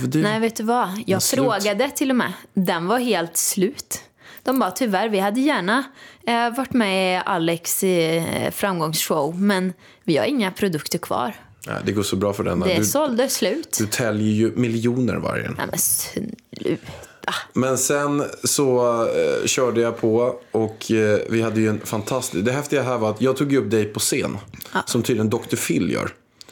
dyr. 0.06 0.22
Nej, 0.22 0.40
vet 0.40 0.56
du 0.56 0.62
vad? 0.62 1.02
Jag 1.06 1.22
slut. 1.22 1.40
frågade 1.40 1.90
till 1.90 2.10
och 2.10 2.16
med. 2.16 2.32
Den 2.54 2.86
var 2.86 2.98
helt 2.98 3.36
slut. 3.36 4.00
De 4.42 4.58
bara, 4.58 4.70
tyvärr, 4.70 5.08
vi 5.08 5.19
hade 5.19 5.40
gärna 5.40 5.84
eh, 6.26 6.56
varit 6.56 6.72
med 6.72 7.14
i 7.16 7.22
Alex 7.26 7.82
eh, 7.84 8.50
framgångsshow, 8.50 9.40
men 9.40 9.72
vi 10.04 10.16
har 10.16 10.25
inga 10.25 10.50
produkter 10.50 10.98
kvar. 10.98 11.34
Nej, 11.66 11.76
det 11.84 11.92
går 11.92 12.02
så 12.02 12.16
bra 12.16 12.32
för 12.32 12.44
denna. 12.44 12.66
Det 12.66 12.75
Du, 12.75 12.84
sålde 12.84 13.28
slut. 13.28 13.76
du 13.78 13.87
täljer 13.87 14.32
ju 14.32 14.52
miljoner 14.56 15.16
vargen. 15.16 15.54
Nej, 15.58 15.66
men 15.70 15.78
sluta. 15.78 17.34
Men 17.52 17.78
sen 17.78 18.25
så 18.44 19.02
eh, 19.02 19.46
körde 19.46 19.81
jag 19.81 20.00
på 20.00 20.34
och 20.50 20.90
eh, 20.90 21.19
vi 21.28 21.42
hade 21.42 21.60
ju 21.60 21.69
en 21.69 21.81
fantastisk... 21.81 22.44
Det 22.44 22.52
häftiga 22.52 22.82
här 22.82 22.98
var 22.98 23.10
att 23.10 23.20
jag 23.20 23.37
tog 23.37 23.52
upp 23.52 23.70
dig 23.70 23.84
på 23.84 24.00
scen. 24.00 24.38
Som 24.87 25.02
tydligen 25.02 25.31
Dr. 25.31 25.56
Phil 25.56 25.90
gör. 25.92 26.10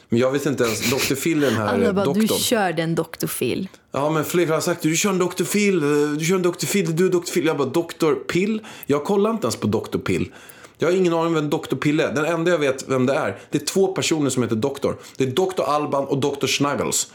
Men 0.09 0.19
jag 0.19 0.31
vet 0.31 0.45
inte 0.45 0.63
ens, 0.63 0.89
Dr. 0.89 1.15
Phil 1.15 1.39
den 1.39 1.53
här 1.53 1.67
Alla 1.67 1.93
bara, 1.93 2.05
du 2.13 2.19
doktorn. 2.21 2.39
körde 2.39 2.81
en 2.83 2.95
Dr. 2.95 3.27
Phil. 3.39 3.67
Ja 3.91 4.09
men 4.09 4.25
flera 4.25 4.53
har 4.53 4.61
sagt 4.61 4.81
du 4.81 4.95
kör 4.95 5.09
en 5.09 5.17
Dr. 5.19 5.43
Phil, 5.43 5.79
du 6.19 6.25
kör 6.25 6.35
en 6.35 6.41
Dr. 6.41 6.65
Phil, 6.65 6.95
du 6.95 7.05
är 7.05 7.09
Dr. 7.09 7.33
Phil. 7.33 7.45
Jag 7.45 7.57
bara 7.57 7.67
Dr. 7.69 8.13
Pill? 8.13 8.61
Jag 8.85 9.03
kollar 9.03 9.29
inte 9.31 9.45
ens 9.45 9.55
på 9.55 9.67
Dr. 9.67 9.97
Pill. 9.97 10.31
Jag 10.77 10.87
har 10.87 10.95
ingen 10.95 11.13
aning 11.13 11.33
vem 11.33 11.49
Dr. 11.49 11.75
Pill 11.75 11.99
är. 11.99 12.11
Den 12.13 12.25
enda 12.25 12.51
jag 12.51 12.57
vet 12.57 12.85
vem 12.89 13.05
det 13.05 13.13
är, 13.13 13.37
det 13.51 13.61
är 13.61 13.65
två 13.65 13.87
personer 13.87 14.29
som 14.29 14.43
heter 14.43 14.55
Doktor. 14.55 14.97
Det 15.17 15.23
är 15.23 15.27
Dr. 15.27 15.61
Alban 15.61 16.05
och 16.05 16.17
Dr. 16.17 16.47
Snuggles. 16.47 17.07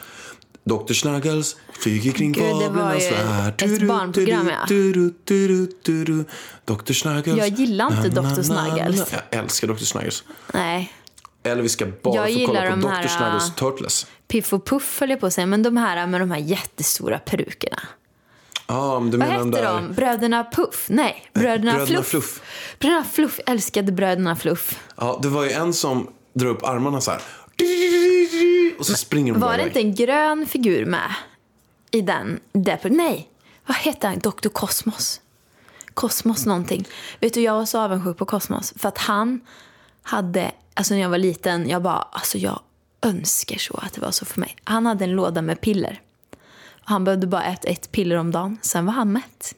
Dr. 0.64 0.92
Snuggles 0.92 1.56
flyger 1.80 2.12
kring 2.12 2.32
Gud, 2.32 2.42
det 2.44 2.50
var 2.52 2.62
fablernas 2.62 3.02
ju 3.04 3.10
värld. 3.10 3.62
ett 3.62 3.88
barnprogram, 3.88 4.48
ja. 4.48 4.66
Dr. 6.64 6.92
Snuggles. 6.92 7.38
Jag 7.38 7.48
gillar 7.48 7.96
inte 7.96 8.08
Dr. 8.08 8.42
Snuggles. 8.42 9.12
Jag 9.30 9.40
älskar 9.40 9.68
Dr. 9.68 9.74
Snuggles. 9.76 10.24
Nej, 10.54 10.92
Eller 11.44 11.62
vi 11.62 11.68
ska 11.68 11.86
bara 12.02 12.28
Jag 12.28 12.40
få 12.40 12.46
kolla 12.46 12.70
på 12.70 12.76
Dr. 12.76 13.08
Snuggles 13.08 13.48
äh, 13.48 13.54
Turtles. 13.54 14.06
Piff 14.28 14.52
och 14.52 14.66
Puff 14.66 15.00
höll 15.00 15.10
jag 15.10 15.20
på 15.20 15.26
att 15.26 15.32
säga, 15.32 15.46
men 15.46 15.62
de 15.62 15.76
här 15.76 16.06
med 16.06 16.20
de 16.20 16.30
här 16.30 16.38
jättestora 16.38 17.18
perukerna. 17.18 17.78
Men 18.66 19.10
du 19.10 19.18
Vad 19.18 19.28
menar 19.28 19.44
hette 19.44 19.62
där... 19.62 19.74
de? 19.74 19.92
Bröderna 19.92 20.44
Puff? 20.52 20.86
Nej, 20.88 21.30
Bröderna, 21.32 21.72
Bröderna 21.72 21.86
Fluff. 21.86 22.06
Fluff. 22.06 22.42
Bröderna 22.78 23.04
Fluff. 23.04 23.40
Jag 23.46 23.52
älskade 23.54 23.92
Bröderna 23.92 24.36
Fluff. 24.36 24.80
Ja, 24.96 25.18
det 25.22 25.28
var 25.28 25.44
ju 25.44 25.50
en 25.50 25.74
som 25.74 26.10
drar 26.32 26.48
upp 26.48 26.64
armarna 26.64 27.00
så 27.00 27.10
här. 27.10 27.20
Och 28.78 28.86
så 28.86 28.94
springer 28.94 29.32
de 29.32 29.40
Var 29.40 29.56
det 29.56 29.62
inte 29.62 29.80
en 29.80 29.94
grön 29.94 30.46
figur 30.46 30.86
med 30.86 31.14
i 31.90 32.00
den? 32.00 32.40
Där, 32.52 32.78
nej, 32.84 33.28
vad 33.66 33.76
hette 33.76 34.06
han? 34.06 34.18
Dr. 34.18 34.48
Kosmos. 34.48 35.20
Kosmos 35.94 36.46
någonting. 36.46 36.88
Vet 37.20 37.34
du, 37.34 37.40
jag 37.40 37.54
var 37.54 37.64
så 37.64 37.80
avundsjuk 37.80 38.16
på 38.16 38.24
Kosmos. 38.24 38.74
För 38.76 38.88
att 38.88 38.98
han 38.98 39.40
hade, 40.02 40.52
alltså 40.74 40.94
när 40.94 41.00
jag 41.00 41.08
var 41.08 41.18
liten, 41.18 41.68
jag 41.68 41.82
bara, 41.82 42.08
alltså 42.12 42.38
jag 42.38 42.60
önskar 43.02 43.58
så 43.58 43.76
att 43.82 43.92
det 43.92 44.00
var 44.00 44.10
så 44.10 44.24
för 44.24 44.40
mig. 44.40 44.56
Han 44.64 44.86
hade 44.86 45.04
en 45.04 45.12
låda 45.12 45.42
med 45.42 45.60
piller. 45.60 46.00
Och 46.66 46.90
han 46.90 47.04
behövde 47.04 47.26
bara 47.26 47.44
äta 47.44 47.68
ett 47.68 47.92
piller 47.92 48.16
om 48.16 48.30
dagen, 48.32 48.58
sen 48.62 48.86
var 48.86 48.92
han 48.92 49.12
mätt. 49.12 49.54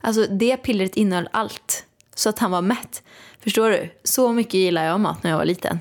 Alltså 0.00 0.26
det 0.26 0.56
pillret 0.56 0.96
innehöll 0.96 1.28
allt. 1.32 1.84
Så 2.14 2.28
att 2.28 2.38
han 2.38 2.50
var 2.50 2.62
mätt. 2.62 3.02
Förstår 3.40 3.70
du? 3.70 3.90
Så 4.04 4.32
mycket 4.32 4.54
gillar 4.54 4.84
jag 4.84 5.00
mat 5.00 5.22
när 5.22 5.30
jag 5.30 5.38
var 5.38 5.44
liten. 5.44 5.80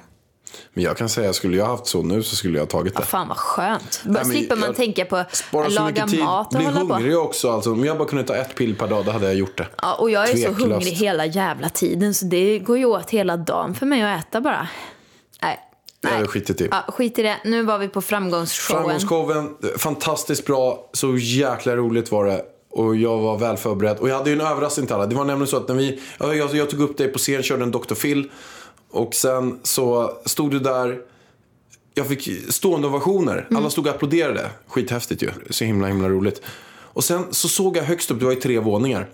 Men 0.74 0.84
jag 0.84 0.98
kan 0.98 1.10
säga, 1.10 1.34
skulle 1.34 1.58
jag 1.58 1.66
haft 1.66 1.88
så 1.88 2.02
nu 2.02 2.24
så 2.24 2.36
skulle 2.36 2.58
jag 2.58 2.66
ha 2.66 2.70
tagit 2.70 2.96
det. 2.96 3.04
Fan 3.04 3.28
vad 3.28 3.38
skönt. 3.38 4.02
Nej, 4.04 4.14
men 4.14 4.26
slipper 4.26 4.56
man 4.56 4.66
jag 4.66 4.76
tänka 4.76 5.06
på 5.06 5.16
att 5.16 5.36
så 5.52 5.68
laga 5.70 6.08
tid. 6.08 6.20
mat 6.20 6.56
och 6.56 6.62
hålla 6.62 6.80
på. 6.80 6.94
hungrig 6.94 7.18
också. 7.18 7.52
Alltså, 7.52 7.72
om 7.72 7.86
jag 7.86 7.98
bara 7.98 8.08
kunde 8.08 8.24
ta 8.24 8.36
ett 8.36 8.56
pill 8.56 8.76
per 8.76 8.88
dag, 8.88 9.06
då 9.06 9.12
hade 9.12 9.26
jag 9.26 9.36
gjort 9.36 9.58
det. 9.58 9.68
Ja, 9.82 9.96
och 9.96 10.10
jag 10.10 10.24
är 10.24 10.28
så 10.28 10.34
Tveklöst. 10.34 10.62
hungrig 10.62 10.92
hela 10.92 11.26
jävla 11.26 11.70
tiden 11.70 12.14
så 12.14 12.26
det 12.26 12.60
går 12.60 12.78
ju 12.78 12.86
åt 12.86 13.10
hela 13.10 13.38
dagen 13.38 13.76
för 13.76 13.86
mig 13.86 14.02
att 14.02 14.26
äta 14.26 14.42
bara. 14.42 14.68
Nej, 16.02 16.22
vi 16.22 16.28
skitit 16.28 16.62
i. 16.62 16.68
Ja, 16.72 16.86
skit 16.88 17.20
i 17.20 17.24
det. 17.24 17.38
Nu 17.44 17.64
var 17.64 17.78
vi 17.78 17.88
på 17.88 18.02
framgångsshowen. 18.02 19.00
Framgångsshowen, 19.00 19.56
fantastiskt 19.78 20.46
bra. 20.46 20.90
Så 20.94 21.18
jäkla 21.18 21.76
roligt 21.76 22.12
var 22.12 22.26
det. 22.26 22.46
Och 22.72 22.96
jag 22.96 23.18
var 23.18 23.38
väl 23.38 23.58
förberedd. 23.58 23.98
Och 23.98 24.10
jag 24.10 24.18
hade 24.18 24.30
ju 24.30 24.36
en 24.36 24.48
överraskning 24.48 24.86
till 24.86 24.96
alla. 24.96 25.06
Det 25.06 25.16
var 25.16 25.26
nämligen 25.26 25.48
så 25.48 25.58
att 25.58 25.68
när 25.68 25.76
vi, 25.76 26.02
jag, 26.20 26.38
jag, 26.38 26.56
jag 26.56 26.70
tog 26.70 26.82
upp 26.82 26.98
dig 26.98 27.08
på 27.08 27.20
scen, 27.20 27.44
körde 27.44 27.64
en 27.64 27.72
Dr. 27.72 27.96
Phil. 27.96 28.30
Och 28.92 29.16
sen 29.16 29.60
så 29.64 30.18
stod 30.26 30.52
du 30.52 30.60
där. 30.60 31.02
Jag 31.94 32.08
fick 32.08 32.52
stående 32.54 32.88
ovationer. 32.88 33.48
Alla 33.56 33.70
stod 33.70 33.88
och 33.88 33.96
applåderade. 33.96 34.50
Skithäftigt 34.68 35.24
ju. 35.24 35.32
Så 35.50 35.66
himla 35.66 35.88
himla 35.88 36.10
roligt. 36.10 36.42
Och 36.72 37.04
sen 37.04 37.26
så 37.32 37.48
såg 37.48 37.78
jag 37.78 37.84
högst 37.84 38.12
upp, 38.12 38.20
det 38.20 38.26
var 38.26 38.34
ju 38.34 38.40
tre 38.40 38.60
våningar. 38.60 39.10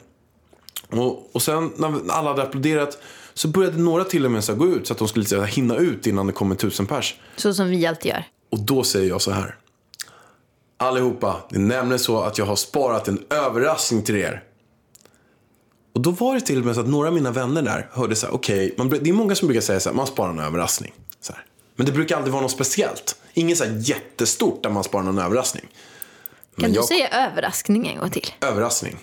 Och, 0.90 1.36
och 1.36 1.42
sen 1.42 1.72
när 1.76 2.12
alla 2.12 2.30
hade 2.30 2.44
applåderat 2.44 2.98
så 3.34 3.48
började 3.48 3.78
några 3.78 4.04
till 4.04 4.26
och 4.26 4.32
med 4.32 4.44
så 4.44 4.56
gå 4.56 4.68
ut 4.68 4.88
så 4.88 4.94
att 4.94 5.00
de 5.00 5.08
skulle 5.08 5.26
så 5.26 5.40
här, 5.40 5.48
hinna 5.48 5.76
ut 5.76 6.08
innan 6.08 6.28
det 6.28 6.34
kommer 6.34 6.56
tusen 6.56 6.86
pers. 6.86 7.16
Så 7.36 7.54
som 7.54 7.70
vi 7.70 7.86
alltid 7.86 8.12
gör. 8.12 8.24
Och 8.52 8.60
då 8.60 8.84
säger 8.84 9.10
jag 9.10 9.22
så 9.22 9.32
här. 9.32 9.56
Allihopa, 10.78 11.44
det 11.50 11.56
är 11.56 11.60
nämligen 11.60 12.00
så 12.00 12.22
att 12.22 12.38
jag 12.38 12.46
har 12.46 12.56
sparat 12.56 13.08
en 13.08 13.26
överraskning 13.30 14.04
till 14.04 14.16
er. 14.16 14.44
Och 15.96 16.02
då 16.02 16.12
var 16.12 16.36
det 16.36 16.42
till 16.42 16.60
och 16.60 16.66
med 16.66 16.76
så 16.76 16.82
att 16.82 16.88
några 16.88 17.08
av 17.08 17.14
mina 17.14 17.32
vänner 17.32 17.62
där 17.62 17.90
hörde 17.92 18.16
så 18.16 18.26
här, 18.26 18.34
okej, 18.34 18.74
bru- 18.78 19.00
det 19.02 19.10
är 19.10 19.14
många 19.14 19.36
som 19.36 19.48
brukar 19.48 19.62
säga 19.62 19.80
så 19.80 19.90
här, 19.90 19.96
man 19.96 20.08
sparar 20.08 20.30
en 20.30 20.40
överraskning. 20.40 20.94
Så 21.22 21.34
här. 21.34 21.44
Men 21.76 21.86
det 21.86 21.92
brukar 21.92 22.16
aldrig 22.18 22.34
vara 22.34 22.42
något 22.44 22.52
speciellt. 22.52 23.16
Inget 23.34 23.58
så 23.58 23.64
här 23.64 23.78
jättestort 23.82 24.64
där 24.64 24.70
man 24.70 24.84
sparar 24.84 25.04
någon 25.04 25.20
överraskning. 25.20 25.64
Kan 25.64 25.72
Men 26.56 26.72
du 26.72 26.76
jag- 26.76 26.86
säga 26.86 27.10
överraskning 27.10 27.88
en 27.88 27.98
gång 28.00 28.10
till? 28.10 28.28
Överraskning. 28.42 28.98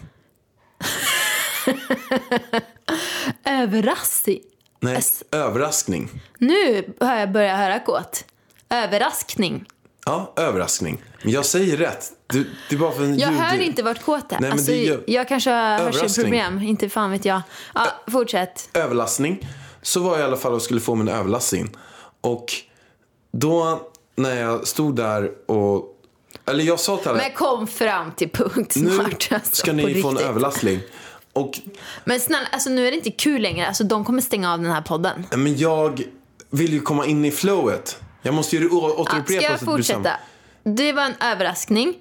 Överraskning? 3.44 4.40
Nej, 4.80 5.02
överraskning. 5.30 6.08
Nu 6.38 6.92
har 7.00 7.16
jag 7.16 7.32
börjat 7.32 7.58
höra 7.58 7.78
kåt. 7.78 8.24
Överraskning. 8.70 9.64
Ja, 10.06 10.32
överraskning. 10.36 11.02
Jag 11.22 11.46
säger 11.46 11.76
rätt. 11.76 12.12
Du, 12.26 12.50
det 12.68 12.74
är 12.74 12.78
bara 12.78 12.92
för 12.92 13.04
en 13.04 13.18
Jag 13.18 13.32
ljud... 13.32 13.40
hör 13.40 13.60
inte 13.60 13.82
vart 13.82 14.02
kåt 14.02 14.32
är. 14.32 14.40
men 14.40 14.52
alltså, 14.52 14.70
det 14.70 14.76
gör- 14.84 15.04
Jag 15.06 15.28
kanske 15.28 15.50
har 15.50 15.78
hörselproblem. 15.78 16.62
Inte 16.62 16.88
fan 16.88 17.10
vet 17.10 17.24
jag. 17.24 17.40
Ja, 17.74 17.86
fortsätt. 18.12 18.68
överlastning. 18.74 19.48
Så 19.82 20.00
var 20.00 20.10
jag 20.12 20.20
i 20.20 20.22
alla 20.24 20.36
fall 20.36 20.52
och 20.54 20.62
skulle 20.62 20.80
få 20.80 20.94
min 20.94 21.08
överlastning. 21.08 21.70
Och 22.20 22.52
då 23.32 23.80
när 24.16 24.40
jag 24.40 24.66
stod 24.66 24.96
där 24.96 25.30
och... 25.50 25.88
Eller 26.46 26.64
jag 26.64 26.80
sa 26.80 26.96
till 26.96 27.08
alla, 27.08 27.18
Men 27.18 27.32
kom 27.32 27.66
fram 27.66 28.12
till 28.12 28.28
punkt 28.30 28.76
nu 28.76 28.90
snart. 28.90 29.28
Alltså, 29.32 29.54
ska 29.54 29.72
ni 29.72 30.02
få 30.02 30.08
en 30.08 30.18
överlastning. 30.18 30.80
Och 31.32 31.58
Men 32.04 32.20
snälla, 32.20 32.46
alltså, 32.52 32.70
nu 32.70 32.86
är 32.86 32.90
det 32.90 32.96
inte 32.96 33.10
kul 33.10 33.42
längre. 33.42 33.66
Alltså, 33.66 33.84
de 33.84 34.04
kommer 34.04 34.20
stänga 34.22 34.52
av 34.52 34.60
den 34.62 34.70
här 34.72 34.80
podden. 34.82 35.26
men 35.36 35.56
jag 35.58 36.02
vill 36.50 36.72
ju 36.72 36.80
komma 36.80 37.06
in 37.06 37.24
i 37.24 37.30
flowet. 37.30 38.00
Jag 38.22 38.34
måste 38.34 38.56
ju 38.56 38.68
Ja, 38.72 38.94
återupprepa 38.96 39.24
ska 39.26 39.42
jag 39.42 39.52
att 39.54 39.64
fortsätta? 39.64 40.12
Det 40.64 40.92
var 40.92 41.02
en 41.02 41.14
överraskning. 41.20 41.94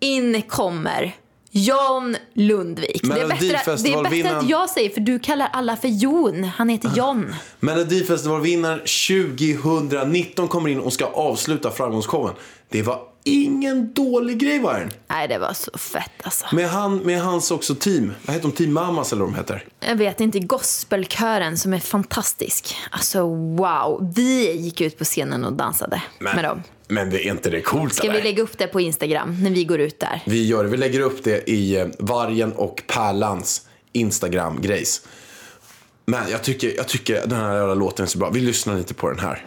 In 0.00 0.42
kommer 0.42 1.16
John 1.50 2.16
Lundvik. 2.34 3.00
Det 3.02 3.20
är, 3.20 3.28
bättre, 3.28 3.76
det 3.82 3.92
är 3.92 4.02
bättre 4.10 4.38
att 4.38 4.48
jag 4.48 4.70
säger, 4.70 4.90
för 4.90 5.00
du 5.00 5.18
kallar 5.18 5.48
alla 5.52 5.76
för 5.76 5.88
Jon. 5.88 6.44
Han 6.44 6.68
heter 6.68 6.90
John. 6.96 7.34
Melodifestivalvinnaren 7.60 8.78
2019 8.78 10.48
kommer 10.48 10.70
in 10.70 10.80
och 10.80 10.92
ska 10.92 11.04
avsluta 11.06 11.70
framgångsshowen. 11.70 12.34
Det 12.68 12.82
var 12.82 13.00
ingen 13.26 13.92
dålig 13.92 14.38
grej 14.38 14.58
var 14.58 14.74
den. 14.74 14.90
Nej, 15.08 15.28
det 15.28 15.38
var 15.38 15.52
så 15.52 15.78
fett 15.78 16.10
alltså. 16.22 16.46
Med, 16.52 16.68
han, 16.68 16.98
med 16.98 17.20
hans 17.20 17.50
också 17.50 17.74
team. 17.74 18.12
Vad 18.22 18.34
heter 18.36 18.48
de? 18.48 18.54
Team 18.54 18.72
Mamas 18.72 19.12
eller 19.12 19.24
vad 19.24 19.32
de 19.32 19.36
heter. 19.36 19.64
Jag 19.80 19.96
vet 19.96 20.20
inte, 20.20 20.38
gospelkören 20.38 21.58
som 21.58 21.72
är 21.72 21.78
fantastisk. 21.78 22.76
Alltså 22.90 23.22
wow. 23.56 24.12
Vi 24.16 24.52
gick 24.52 24.80
ut 24.80 24.98
på 24.98 25.04
scenen 25.04 25.44
och 25.44 25.52
dansade 25.52 26.02
med 26.18 26.44
dem. 26.44 26.62
men 26.88 27.10
det 27.10 27.26
är 27.26 27.30
inte 27.30 27.50
det 27.50 27.60
coolt 27.60 27.94
Ska 27.94 28.10
vi 28.10 28.22
lägga 28.22 28.42
upp 28.42 28.58
det 28.58 28.66
på 28.66 28.80
Instagram 28.80 29.42
när 29.42 29.50
vi 29.50 29.64
går 29.64 29.80
ut 29.80 30.00
där? 30.00 30.22
Vi 30.26 30.46
gör 30.46 30.64
det. 30.64 30.70
Vi 30.70 30.76
lägger 30.76 31.00
upp 31.00 31.24
det 31.24 31.50
i 31.50 31.76
eh, 31.76 31.86
Vargen 31.98 32.52
och 32.52 32.82
Pärlans 32.86 33.62
Instagram-grejs. 33.92 35.02
Men 36.06 36.30
jag 36.30 36.42
tycker, 36.42 36.76
jag 36.76 36.88
tycker 36.88 37.26
den 37.26 37.40
här 37.40 37.74
låten 37.74 38.04
är 38.04 38.08
så 38.08 38.18
bra. 38.18 38.30
Vi 38.30 38.40
lyssnar 38.40 38.76
lite 38.76 38.94
på 38.94 39.10
den 39.10 39.18
här. 39.18 39.44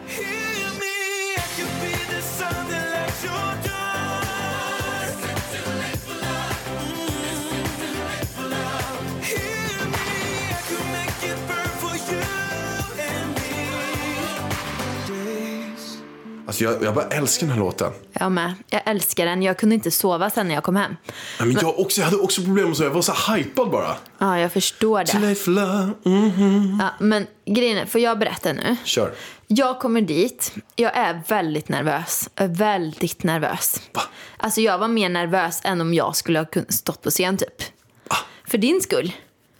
Alltså 16.50 16.64
jag, 16.64 16.82
jag 16.82 16.94
bara 16.94 17.04
älskar 17.04 17.46
den 17.46 17.56
här 17.56 17.60
låten. 17.64 17.92
Jag 18.12 18.32
med. 18.32 18.54
Jag 18.70 18.82
älskar 18.84 19.26
den. 19.26 19.42
Jag 19.42 19.58
kunde 19.58 19.74
inte 19.74 19.90
sova 19.90 20.30
sen 20.30 20.48
när 20.48 20.54
jag 20.54 20.64
kom 20.64 20.76
hem. 20.76 20.96
Nej, 21.38 21.48
men 21.48 21.56
jag, 21.60 21.78
också, 21.78 22.00
jag 22.00 22.06
hade 22.06 22.16
också 22.16 22.42
problem 22.42 22.68
med 22.68 22.76
så. 22.76 22.82
Jag 22.82 22.90
var 22.90 23.02
så 23.02 23.32
hypad 23.32 23.70
bara. 23.70 23.96
Ja, 24.18 24.38
jag 24.38 24.52
förstår 24.52 24.98
det. 24.98 25.34
for 25.34 25.50
love. 25.50 25.90
Mm. 26.04 26.78
Ja, 26.80 26.88
men 26.98 27.26
grejen 27.46 27.78
är, 27.78 27.86
får 27.86 28.00
jag 28.00 28.18
berätta 28.18 28.52
nu? 28.52 28.76
Kör. 28.84 29.14
Jag 29.46 29.80
kommer 29.80 30.00
dit. 30.00 30.54
Jag 30.76 30.96
är 30.96 31.22
väldigt 31.28 31.68
nervös. 31.68 32.30
Är 32.34 32.48
Väldigt 32.48 33.22
nervös. 33.22 33.80
Va? 33.92 34.02
Alltså 34.36 34.60
jag 34.60 34.78
var 34.78 34.88
mer 34.88 35.08
nervös 35.08 35.60
än 35.64 35.80
om 35.80 35.94
jag 35.94 36.16
skulle 36.16 36.38
ha 36.38 36.46
stått 36.68 37.02
på 37.02 37.10
scen 37.10 37.36
typ. 37.36 37.62
Ah. 38.08 38.16
För 38.46 38.58
din 38.58 38.80
skull. 38.80 39.12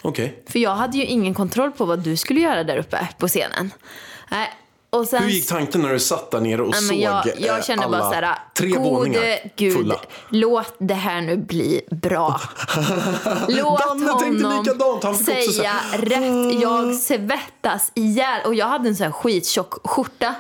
Okej. 0.03 0.43
För 0.49 0.59
jag 0.59 0.75
hade 0.75 0.99
ju 0.99 1.05
ingen 1.05 1.35
kontroll 1.35 1.73
på 1.73 1.85
vad 1.85 1.99
du 1.99 2.17
skulle 2.17 2.41
göra 2.41 2.65
där 2.65 2.77
uppe 2.77 3.09
på 3.19 3.29
scenen. 3.29 3.71
Nej. 4.31 4.49
Sen, 5.09 5.23
Hur 5.23 5.31
gick 5.31 5.49
tanken 5.49 5.83
när 5.83 5.93
du 5.93 5.99
satt 5.99 6.31
där 6.31 6.41
nere 6.41 6.63
och 6.63 6.75
såg 6.75 6.89
men 6.89 7.01
jag, 7.01 7.27
eh, 7.27 7.33
jag 7.39 7.65
kände 7.65 7.85
alla 7.85 7.99
bara 7.99 8.09
så 8.09 8.15
här, 8.15 8.39
tre 8.55 8.69
gode 8.69 8.81
våningar 8.81 9.51
gud, 9.57 9.77
fulla? 9.77 10.01
låt 10.29 10.75
det 10.79 10.95
här 10.95 11.21
nu 11.21 11.37
bli 11.37 11.81
bra. 11.91 12.41
Låt 13.49 13.81
Danne 13.81 14.11
honom 14.11 15.15
säga 15.15 15.73
rätt. 15.93 16.61
Jag 16.63 16.95
svettas 16.95 17.93
ihjäl. 17.95 18.47
Och 18.47 18.55
jag 18.55 18.67
hade 18.67 18.89
en 18.89 18.97
sån 18.97 19.05
här 19.05 19.13
skittjock 19.13 19.87
skjorta 19.87 20.35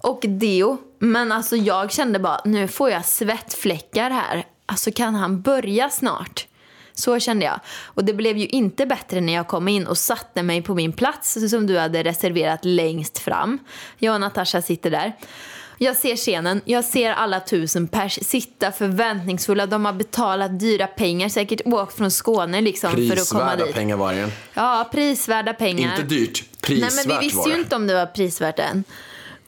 och 0.00 0.20
deo. 0.28 0.78
Men 0.98 1.32
alltså 1.32 1.56
jag 1.56 1.92
kände 1.92 2.18
bara, 2.18 2.40
nu 2.44 2.68
får 2.68 2.90
jag 2.90 3.04
svettfläckar 3.04 4.10
här. 4.10 4.46
Alltså 4.66 4.90
kan 4.92 5.14
han 5.14 5.42
börja 5.42 5.90
snart? 5.90 6.46
Så 6.94 7.18
kände 7.20 7.44
jag. 7.44 7.60
Och 7.84 8.04
det 8.04 8.12
blev 8.14 8.36
ju 8.36 8.46
inte 8.46 8.86
bättre 8.86 9.20
när 9.20 9.32
jag 9.32 9.48
kom 9.48 9.68
in 9.68 9.86
och 9.86 9.98
satte 9.98 10.42
mig 10.42 10.62
på 10.62 10.74
min 10.74 10.92
plats 10.92 11.50
som 11.50 11.66
du 11.66 11.78
hade 11.78 12.02
reserverat 12.02 12.60
längst 12.64 13.18
fram. 13.18 13.58
Jag 13.98 14.14
och 14.14 14.20
Natasha 14.20 14.62
sitter 14.62 14.90
där. 14.90 15.12
Jag 15.78 15.96
ser 15.96 16.16
scenen, 16.16 16.60
jag 16.64 16.84
ser 16.84 17.12
alla 17.12 17.40
tusen 17.40 17.88
pers 17.88 18.18
sitta 18.22 18.72
förväntningsfulla. 18.72 19.66
De 19.66 19.84
har 19.84 19.92
betalat 19.92 20.60
dyra 20.60 20.86
pengar, 20.86 21.28
säkert 21.28 21.60
åkt 21.64 21.96
från 21.96 22.10
Skåne 22.10 22.60
liksom 22.60 22.90
för 22.90 22.96
att 22.96 23.28
komma 23.28 23.44
Prisvärda 23.44 23.64
dit. 23.64 23.74
pengar 23.74 23.96
vargen. 23.96 24.32
Ja, 24.54 24.88
prisvärda 24.92 25.52
pengar. 25.52 25.90
Inte 25.90 26.02
dyrt. 26.14 26.42
Nej, 26.42 26.58
Prisvärt 26.60 27.06
men 27.06 27.18
vi 27.18 27.24
visste 27.26 27.38
var 27.38 27.46
ju 27.48 27.52
det. 27.54 27.58
inte 27.60 27.76
om 27.76 27.86
det 27.86 27.94
var 27.94 28.06
prisvärt 28.06 28.58
än. 28.58 28.84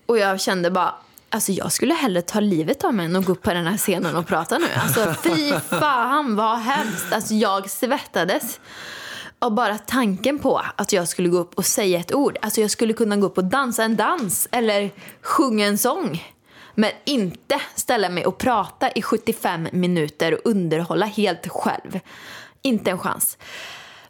Och 0.07 0.19
jag 0.19 0.41
kände 0.41 0.71
bara, 0.71 0.95
alltså 1.31 1.53
jag 1.53 1.73
skulle 1.73 1.95
hellre 1.95 2.23
ta 2.23 2.41
livet 2.41 2.85
av 2.85 2.95
mig 2.95 3.07
än 3.07 3.17
att 3.17 3.25
gå 3.25 3.33
upp 3.33 3.43
på 3.43 3.53
den 3.53 3.67
här 3.67 3.77
scenen 3.77 4.17
och 4.17 4.27
prata 4.27 4.59
nu. 4.59 4.67
Alltså 4.77 5.15
fy 5.23 5.53
fan 5.53 6.37
vad 6.37 6.59
hemskt. 6.59 7.13
Alltså 7.13 7.35
jag 7.35 7.71
svettades. 7.71 8.61
Och 9.39 9.53
bara 9.53 9.79
tanken 9.79 10.39
på 10.39 10.63
att 10.77 10.93
jag 10.93 11.09
skulle 11.09 11.29
gå 11.29 11.39
upp 11.39 11.55
och 11.55 11.67
säga 11.67 12.01
ett 12.01 12.15
ord. 12.15 12.39
Alltså 12.43 12.61
jag 12.61 12.71
skulle 12.71 12.93
kunna 12.93 13.17
gå 13.17 13.27
upp 13.27 13.39
och 13.39 13.45
dansa 13.45 13.85
en 13.85 13.97
dans 13.97 14.49
eller 14.51 14.91
sjunga 15.23 15.67
en 15.67 15.79
sång. 15.79 16.25
Men 16.75 16.91
inte 17.05 17.61
ställa 17.75 18.09
mig 18.09 18.27
och 18.27 18.39
prata 18.39 18.91
i 18.91 19.03
75 19.03 19.69
minuter 19.73 20.35
och 20.35 20.41
underhålla 20.45 21.07
helt 21.07 21.49
själv. 21.49 22.01
Inte 22.63 22.91
en 22.91 22.99
chans. 22.99 23.39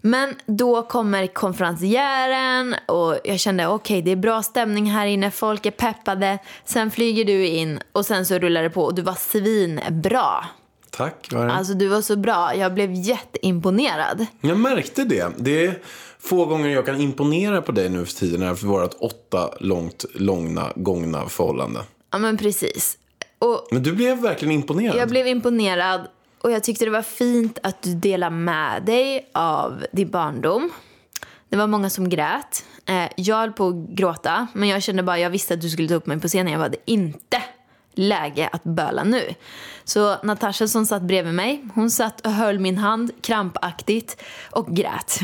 Men 0.07 0.35
då 0.47 0.83
kommer 0.83 1.27
konferencieren 1.27 2.75
och 2.87 3.19
jag 3.25 3.41
kände 3.41 3.67
okej 3.67 4.03
det 4.03 4.11
är 4.11 4.17
bra 4.17 4.43
stämning 4.43 4.91
här 4.91 5.07
inne, 5.07 5.31
folk 5.31 5.67
är 5.67 5.71
peppade. 5.71 6.39
Sen 6.65 6.91
flyger 6.91 7.25
du 7.25 7.47
in 7.47 7.81
och 7.93 8.07
sen 8.07 8.27
så 8.27 8.39
rullar 8.39 8.63
det 8.63 8.71
på 8.71 8.85
och 8.85 8.95
du 8.95 9.03
var 9.03 9.15
svinbra. 9.15 10.45
Tack. 10.91 11.33
Alltså 11.33 11.75
du 11.75 11.89
var 11.89 12.01
så 12.01 12.17
bra, 12.17 12.55
jag 12.57 12.75
blev 12.75 12.93
jätteimponerad. 12.93 14.27
Jag 14.41 14.59
märkte 14.59 15.05
det. 15.05 15.33
Det 15.37 15.67
är 15.67 15.79
få 16.19 16.45
gånger 16.45 16.69
jag 16.69 16.87
kan 16.87 17.01
imponera 17.01 17.63
på 17.63 17.73
dig 17.73 17.89
nu 17.89 18.05
för 18.05 18.13
tiden 18.13 18.43
efter 18.43 18.67
vårt 18.67 18.95
åtta 19.01 19.51
långt, 19.61 20.05
långna, 20.15 20.73
gångna 20.77 21.29
förhållande. 21.29 21.81
Ja 22.13 22.19
men 22.19 22.37
precis. 22.37 22.99
Och 23.39 23.69
Men 23.71 23.83
du 23.83 23.93
blev 23.93 24.21
verkligen 24.21 24.53
imponerad. 24.55 24.97
jag 24.97 25.09
blev 25.09 25.27
imponerad 25.27 26.01
och 26.47 26.53
jag 26.53 26.65
tyckte 26.65 26.85
det 26.85 26.91
var 26.91 27.03
fint 27.03 27.59
att 27.63 27.83
du 27.83 27.95
delade 27.95 28.37
med 28.37 28.83
dig 28.83 29.29
av 29.33 29.87
din 29.93 30.11
barndom. 30.11 30.71
Det 31.49 31.57
var 31.57 31.67
många 31.67 31.91
som 31.91 32.09
grät. 32.09 32.65
Eh, 32.87 33.05
Jag 33.17 33.37
höll 33.37 33.53
på 33.53 33.69
att 33.69 33.75
gråta, 33.89 34.47
men 34.53 34.69
jag 34.69 34.83
kände 34.83 35.03
bara 35.03 35.19
jag 35.19 35.31
visste 35.31 35.55
att 35.55 35.61
du 35.61 35.69
skulle 35.71 35.89
ta 35.89 35.95
upp 35.95 36.07
mig 36.07 36.21
på 36.21 36.29
scenen. 36.29 36.53
Jag 36.53 36.61
var 36.61 36.69
det 36.69 36.77
inte 36.85 37.43
läge 37.95 38.49
att 38.53 38.65
böla 38.65 39.05
nu. 39.05 39.35
Så 39.85 40.17
Natasha 40.23 40.69
som 40.69 40.87
satt 40.87 41.03
bredvid 41.03 41.35
mig, 41.35 41.65
hon 41.75 41.91
satt 41.91 42.21
och 42.27 42.33
höll 42.33 42.59
min 42.59 42.79
hand 42.79 43.11
krampaktigt 43.23 44.23
och 44.51 44.67
grät. 44.77 45.19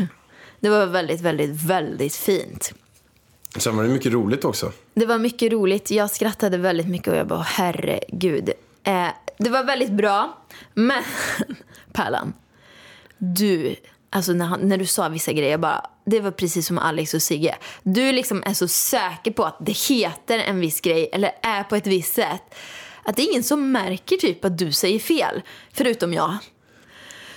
Det 0.60 0.68
var 0.68 0.86
väldigt, 0.86 1.20
väldigt, 1.20 1.62
väldigt 1.66 2.14
fint. 2.14 2.72
Sen 3.56 3.76
var 3.76 3.82
det 3.84 3.88
mycket 3.90 4.12
roligt 4.12 4.44
också. 4.44 4.72
Det 4.94 5.06
var 5.06 5.18
mycket 5.18 5.52
roligt. 5.52 5.90
Jag 5.90 6.10
skrattade 6.10 6.58
väldigt 6.58 6.88
mycket 6.88 7.08
och 7.08 7.16
jag 7.16 7.26
bara, 7.26 7.42
herregud. 7.42 8.50
Eh, 8.84 9.08
det 9.38 9.50
var 9.50 9.64
väldigt 9.64 9.92
bra. 9.92 10.38
Men, 10.74 11.02
Pärlan. 11.92 12.32
Du, 13.18 13.76
alltså 14.10 14.32
när, 14.32 14.44
han, 14.44 14.60
när 14.60 14.78
du 14.78 14.86
sa 14.86 15.08
vissa 15.08 15.32
grejer, 15.32 15.50
jag 15.50 15.60
bara, 15.60 15.86
det 16.04 16.20
var 16.20 16.30
precis 16.30 16.66
som 16.66 16.78
Alex 16.78 17.14
och 17.14 17.22
Sigge. 17.22 17.56
Du 17.82 18.12
liksom 18.12 18.42
är 18.46 18.54
så 18.54 18.68
säker 18.68 19.30
på 19.30 19.44
att 19.44 19.56
det 19.60 19.76
heter 19.76 20.38
en 20.38 20.60
viss 20.60 20.80
grej 20.80 21.10
eller 21.12 21.32
är 21.42 21.62
på 21.62 21.76
ett 21.76 21.86
visst 21.86 22.14
sätt. 22.14 22.54
Att 23.04 23.16
det 23.16 23.22
är 23.22 23.30
ingen 23.30 23.42
som 23.42 23.72
märker 23.72 24.16
typ 24.16 24.44
att 24.44 24.58
du 24.58 24.72
säger 24.72 24.98
fel. 24.98 25.42
Förutom 25.72 26.12
jag. 26.12 26.36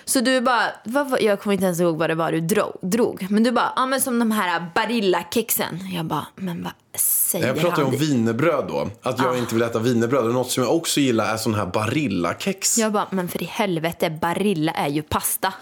Så 0.06 0.20
du 0.20 0.42
bara, 0.42 0.72
vad, 0.84 1.22
jag 1.22 1.42
kommer 1.42 1.54
inte 1.54 1.66
ens 1.66 1.80
ihåg 1.80 1.98
vad 1.98 2.10
det 2.10 2.16
var 2.16 2.32
du 2.32 2.42
drog. 2.42 2.78
drog. 2.82 3.28
Men 3.30 3.44
du 3.44 3.52
bara, 3.52 3.74
ja 3.76 3.86
men 3.86 4.02
som 4.02 4.20
de 4.20 4.32
här 4.32 4.66
Barilla-kexen. 4.76 5.80
Jag 5.94 6.06
bara, 6.06 6.26
men 6.36 6.64
vad 6.64 6.74
säger 7.02 7.48
Jag 7.48 7.60
pratade 7.60 7.84
han? 7.84 7.94
om 7.94 8.00
wienerbröd 8.00 8.66
då. 8.68 8.90
Att 9.02 9.20
jag 9.20 9.38
inte 9.38 9.56
vill 9.56 9.64
äta 9.64 9.80
wienerbröd. 9.80 10.26
Och 10.26 10.34
något 10.34 10.52
som 10.52 10.64
jag 10.64 10.76
också 10.76 11.00
gillar 11.00 11.34
är 11.34 11.38
sån 11.38 11.56
här 11.56 11.66
Barilla-kex. 11.66 12.78
Jag 12.78 12.92
bara, 12.92 13.08
men 13.12 13.28
för 13.28 13.42
i 13.44 13.46
helvete, 13.46 14.10
Barilla 14.10 14.72
är 14.72 14.88
ju 14.88 15.02
pasta. 15.02 15.54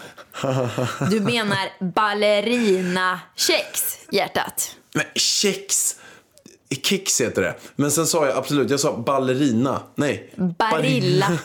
Du 1.10 1.20
menar 1.20 1.92
ballerina-kex, 1.94 3.98
hjärtat. 4.10 4.76
Nej, 4.94 5.06
kex. 5.14 5.96
Kex 6.74 7.20
heter 7.20 7.42
det. 7.42 7.54
Men 7.76 7.90
sen 7.90 8.06
sa 8.06 8.26
jag 8.26 8.36
absolut, 8.36 8.70
jag 8.70 8.80
sa 8.80 8.96
ballerina. 8.96 9.82
Nej. 9.94 10.34
Barilla. 10.58 11.26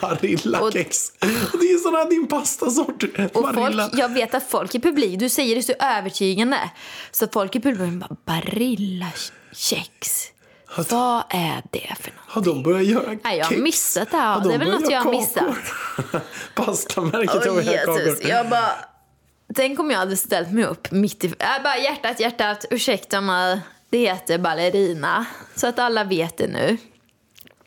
Barilla-kex. 0.00 1.12
Och 1.52 1.58
det 1.58 1.64
är 1.64 1.78
här 1.98 2.10
din 2.10 2.26
pastasort. 2.26 3.02
Och 3.32 3.42
Barilla. 3.42 3.88
folk, 3.88 4.00
jag 4.00 4.14
vet 4.14 4.34
att 4.34 4.50
folk 4.50 4.74
i 4.74 4.80
publik, 4.80 5.18
du 5.18 5.28
säger 5.28 5.56
det 5.56 5.62
så 5.62 5.72
övertygande. 5.80 6.70
Så 7.10 7.28
folk 7.32 7.56
i 7.56 7.60
publiken 7.60 7.98
bara, 7.98 8.16
Barilla-kex. 8.24 10.24
Vad 10.76 11.22
är 11.30 11.62
det 11.70 11.94
för 12.00 12.10
något? 12.10 12.20
Har 12.26 12.42
de 12.42 12.62
börjat 12.62 12.84
göra 12.84 13.10
kex? 13.10 13.20
Nej, 13.24 13.38
jag 13.38 13.44
har 13.44 13.56
missat 13.56 14.10
det. 14.10 14.16
Har 14.16 14.40
de 14.40 14.48
Det 14.48 14.54
är 14.54 14.58
väl 14.58 14.68
börjat 14.68 14.82
något 14.82 14.90
jag 14.90 15.00
har 15.00 15.10
missat. 15.10 16.22
Pastamärket 16.54 17.46
har 17.46 17.62
Jesus. 17.62 17.84
kakor. 17.84 18.30
Jag 18.30 18.48
bara... 18.48 18.70
Tänk 19.54 19.80
om 19.80 19.90
jag 19.90 19.98
hade 19.98 20.16
ställt 20.16 20.52
mig 20.52 20.64
upp 20.64 20.90
mitt 20.90 21.24
i... 21.24 21.34
Jag 21.38 21.62
bara, 21.62 21.78
hjärtat, 21.78 22.20
hjärtat, 22.20 22.64
ursäkta 22.70 23.20
mig. 23.20 23.60
Det 23.90 23.98
heter 23.98 24.38
ballerina. 24.38 25.26
Så 25.56 25.66
att 25.66 25.78
alla 25.78 26.04
vet 26.04 26.36
det 26.36 26.46
nu. 26.46 26.76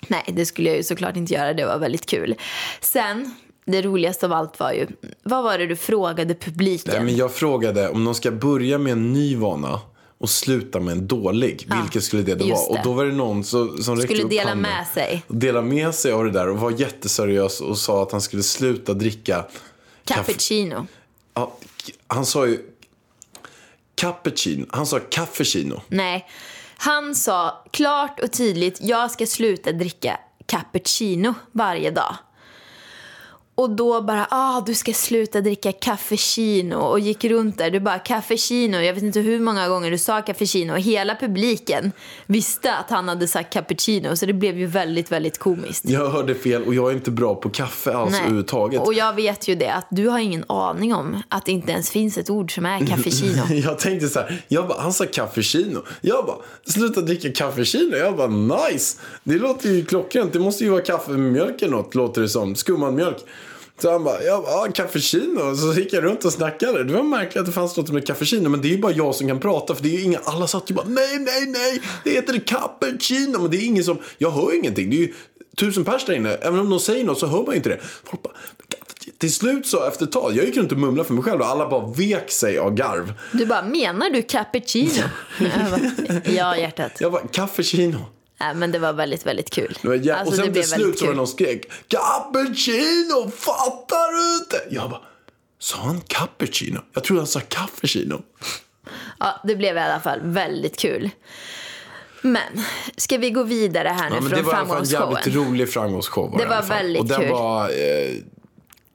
Nej, 0.08 0.24
det 0.28 0.46
skulle 0.46 0.70
jag 0.70 0.78
ju 0.78 0.84
såklart 0.84 1.16
inte 1.16 1.34
göra. 1.34 1.54
Det 1.54 1.66
var 1.66 1.78
väldigt 1.78 2.06
kul. 2.06 2.36
Sen, 2.82 3.36
det 3.66 3.82
roligaste 3.82 4.25
av 4.25 4.34
allt 4.34 4.60
var 4.60 4.72
ju... 4.72 4.88
Vad 5.24 5.44
var 5.44 5.58
det 5.58 5.68
du 5.68 5.75
frågade 5.75 6.36
publiken? 6.36 6.94
Nej, 6.94 7.04
men 7.04 7.16
jag 7.16 7.34
frågade 7.34 7.90
om 7.90 8.06
de 8.06 8.16
ska 8.16 8.32
börja 8.32 8.78
med 8.78 8.92
en 8.92 9.13
ny 9.13 9.36
vana 9.36 9.80
och 10.18 10.30
sluta 10.30 10.80
med 10.80 10.92
en 10.92 11.08
dålig. 11.08 11.68
Vilket 11.82 12.04
skulle 12.04 12.24
det 12.24 12.36
då 12.36 12.48
vara? 12.48 12.60
Och 12.60 12.78
då 12.84 12.94
var 12.94 13.06
det 13.06 13.12
någon 13.12 13.44
som 13.44 13.70
räckte 13.78 14.01
Skulle 14.01 14.24
upp 14.24 14.30
dela 14.30 14.50
handen 14.50 14.72
med 14.72 14.88
sig. 14.88 15.24
Dela 15.28 15.62
med 15.62 15.96
sig 15.96 16.12
av 16.12 16.25
det 16.25 16.32
där 16.32 16.50
och 16.50 16.58
var 16.58 16.72
jätteseriös 16.72 17.62
och 17.62 17.78
sa 17.78 18.04
att 18.04 18.12
han 18.12 18.22
skulle 18.22 18.44
sluta 18.44 18.94
dricka. 18.94 19.46
Cappuccino. 20.06 20.88
Ja, 21.34 21.58
han 22.08 22.25
sa 22.25 22.48
ju 22.48 22.60
cappuccino. 24.01 24.65
Han 24.70 24.86
sa 24.86 25.00
cappuccino. 25.00 25.81
Nej. 25.88 26.27
Han 26.77 27.15
sa 27.15 27.65
klart 27.72 28.20
och 28.20 28.31
tydligt, 28.31 28.77
jag 28.81 29.12
ska 29.12 29.25
sluta 29.25 29.72
dricka 29.72 30.20
cappuccino 30.46 31.34
varje 31.51 31.91
dag. 31.91 32.15
Och 33.62 33.70
då 33.70 34.01
bara, 34.01 34.27
ah 34.30 34.62
du 34.65 34.74
ska 34.74 34.94
sluta 34.94 35.41
dricka 35.41 35.72
caffeccino 35.72 36.75
och 36.75 37.00
gick 37.00 37.24
runt 37.24 37.58
där. 37.58 37.72
Du 37.72 37.80
bara, 37.80 38.00
caffeccino. 38.00 38.77
Jag 38.77 38.94
vet 38.94 39.03
inte 39.03 39.20
hur 39.20 39.39
många 39.39 39.68
gånger 39.68 39.91
du 39.91 39.98
sa 39.98 40.22
caffeccino 40.22 40.74
och 40.74 40.80
hela 40.80 41.15
publiken 41.15 41.91
visste 42.25 42.75
att 42.75 42.89
han 42.89 43.10
hade 43.10 43.27
sagt 43.27 43.53
cappuccino. 43.53 44.15
Så 44.15 44.25
det 44.25 44.34
blev 44.34 44.58
ju 44.58 44.65
väldigt, 44.65 45.12
väldigt 45.12 45.38
komiskt. 45.38 45.86
Jag 45.89 46.10
hörde 46.10 46.36
fel 46.36 46.63
och 46.63 46.75
jag 46.75 46.91
är 46.91 46.96
inte 46.96 47.12
bra 47.12 47.36
på 47.36 47.50
kaffe 47.50 47.94
alls 47.94 48.15
överhuvudtaget. 48.15 48.82
Och 48.82 48.94
jag 48.94 49.15
vet 49.15 49.48
ju 49.48 49.56
det, 49.56 49.74
att 49.74 49.88
du 49.89 50.08
har 50.08 50.20
ingen 50.20 50.46
aning 50.48 50.94
om 50.94 51.24
att 51.30 51.46
det 51.46 51.51
inte 51.51 51.72
ens 51.72 51.89
finns 51.89 52.18
ett 52.18 52.30
ord 52.30 52.56
som 52.56 52.65
är 52.65 52.86
caffeccino. 52.88 53.44
Jag 53.64 53.79
tänkte 53.79 54.07
så 54.07 54.20
här, 54.20 54.42
jag 54.48 54.68
bara, 54.68 54.81
han 54.81 54.94
sa 54.94 55.05
kaffecino. 55.05 55.79
Jag 56.01 56.25
bara, 56.25 56.38
sluta 56.66 57.01
dricka 57.01 57.31
kaffecino. 57.31 57.96
Jag 57.96 58.18
bara, 58.18 58.27
nice. 58.27 58.98
Det 59.24 59.36
låter 59.38 59.70
ju 59.70 59.86
klockrent. 59.86 60.33
Det 60.33 60.40
måste 60.40 60.64
ju 60.64 60.70
vara 60.70 60.81
kaffe 60.81 61.12
med 61.12 61.31
mjölk 61.31 61.62
eller 61.62 61.72
något, 61.72 61.96
låter 61.96 62.22
det 62.22 62.29
som. 62.29 62.55
Skummad 62.55 62.94
mjölk. 62.94 63.18
Så 63.81 63.91
han 63.91 64.03
bara, 64.03 64.24
jag 64.24 64.44
bara, 64.44 64.72
kaffecino. 64.72 65.55
Så 65.55 65.74
gick 65.79 65.94
jag 65.94 66.03
runt 66.03 66.25
och 66.25 66.33
snackade. 66.33 66.83
Det 66.83 66.94
var 66.94 67.03
märkligt 67.03 67.37
att 67.37 67.46
det 67.46 67.51
fanns 67.51 67.77
något 67.77 67.89
med 67.91 68.07
kaffecino. 68.07 68.50
Men 68.50 68.61
det 68.61 68.67
är 68.67 68.70
ju 68.70 68.77
bara 68.81 68.91
jag 68.91 69.15
som 69.15 69.27
kan 69.27 69.39
prata. 69.39 69.75
För 69.75 69.83
det 69.83 69.89
är 69.89 69.98
ju 69.98 70.03
inga, 70.03 70.20
alla 70.24 70.48
satt 70.48 70.72
ju 70.72 70.75
bara, 70.75 70.87
nej, 70.87 71.20
nej, 71.20 71.46
nej. 71.48 71.81
Det 72.03 72.09
heter 72.11 72.39
cappuccino. 72.39 73.39
Men 73.41 73.51
det 73.51 73.57
är 73.57 73.65
ingen 73.65 73.83
som, 73.83 73.98
jag 74.17 74.31
hör 74.31 74.55
ingenting. 74.55 74.89
Det 74.89 74.96
är 74.96 75.00
ju 75.00 75.13
tusen 75.57 75.85
pers 75.85 76.05
där 76.05 76.13
inne. 76.13 76.29
Även 76.33 76.59
om 76.59 76.70
de 76.70 76.79
säger 76.79 77.05
något 77.05 77.20
så 77.20 77.27
hör 77.27 77.37
man 77.37 77.50
ju 77.50 77.55
inte 77.55 77.70
det. 77.70 77.79
Folk 78.03 78.24
bara, 78.24 78.33
till 79.17 79.33
slut 79.33 79.67
så 79.67 79.87
efter 79.87 80.05
ett 80.05 80.11
tag, 80.11 80.33
jag 80.35 80.46
gick 80.46 80.57
runt 80.57 80.72
och 80.72 80.77
mumlade 80.77 81.07
för 81.07 81.13
mig 81.13 81.24
själv 81.24 81.41
och 81.41 81.48
alla 81.48 81.70
bara 81.70 81.87
vek 81.87 82.31
sig 82.31 82.57
av 82.57 82.74
garv. 82.74 83.13
Du 83.31 83.46
bara, 83.46 83.61
menar 83.63 84.09
du 84.09 84.22
cappuccino? 84.22 85.03
Ja, 86.35 86.57
hjärtat. 86.57 86.91
Jag 87.00 87.11
bara, 87.11 87.27
kaffecino. 87.27 87.98
Nej, 88.42 88.56
men 88.56 88.72
det 88.72 88.80
var 88.80 88.94
väldigt, 88.94 89.25
väldigt 89.25 89.50
kul. 89.50 89.77
Det 89.82 89.88
var 89.88 89.96
jä- 89.96 90.14
Alltså, 90.16 90.40
och 90.40 90.46
sen 90.46 90.54
till 90.54 90.68
slut 90.70 91.00
så 91.00 91.06
var 91.06 91.12
det 91.12 91.18
någon 91.18 91.27
skrek 91.27 91.66
Cappuccino, 91.88 93.32
fattar 93.32 94.12
du 94.14 94.44
inte? 94.44 94.75
Jag 94.75 94.90
bara, 94.90 95.01
sa 95.60 95.77
han 95.77 96.01
cappuccino? 96.01 96.80
Jag 96.94 97.04
trodde 97.04 97.22
han 97.22 97.27
sa 97.27 97.40
kaffecino. 97.40 98.22
Ja, 99.20 99.42
det 99.44 99.56
blev 99.56 99.75
i 99.75 99.80
alla 99.80 100.00
fall 100.00 100.20
väldigt 100.24 100.80
kul. 100.80 101.10
Men, 102.22 102.42
ska 102.98 103.18
vi 103.18 103.30
gå 103.30 103.44
vidare 103.44 103.88
här 103.88 104.10
nu 104.10 104.16
Ja, 104.16 104.22
från 104.22 104.30
det 104.30 104.42
var 104.42 104.54
i 104.54 104.56
alla 104.56 104.66
fall 104.66 104.77
en 104.77 104.86
framgångsshowen? 104.86 105.16
jävligt 105.25 105.36
rolig 105.36 105.70
framgångsshow. 105.74 106.36
Det 106.38 106.46
var 106.46 106.62
väldigt 106.62 107.01
och 107.01 107.08
den 107.08 107.22
kul. 107.22 107.30
Var, 107.30 107.64
eh, 107.70 108.16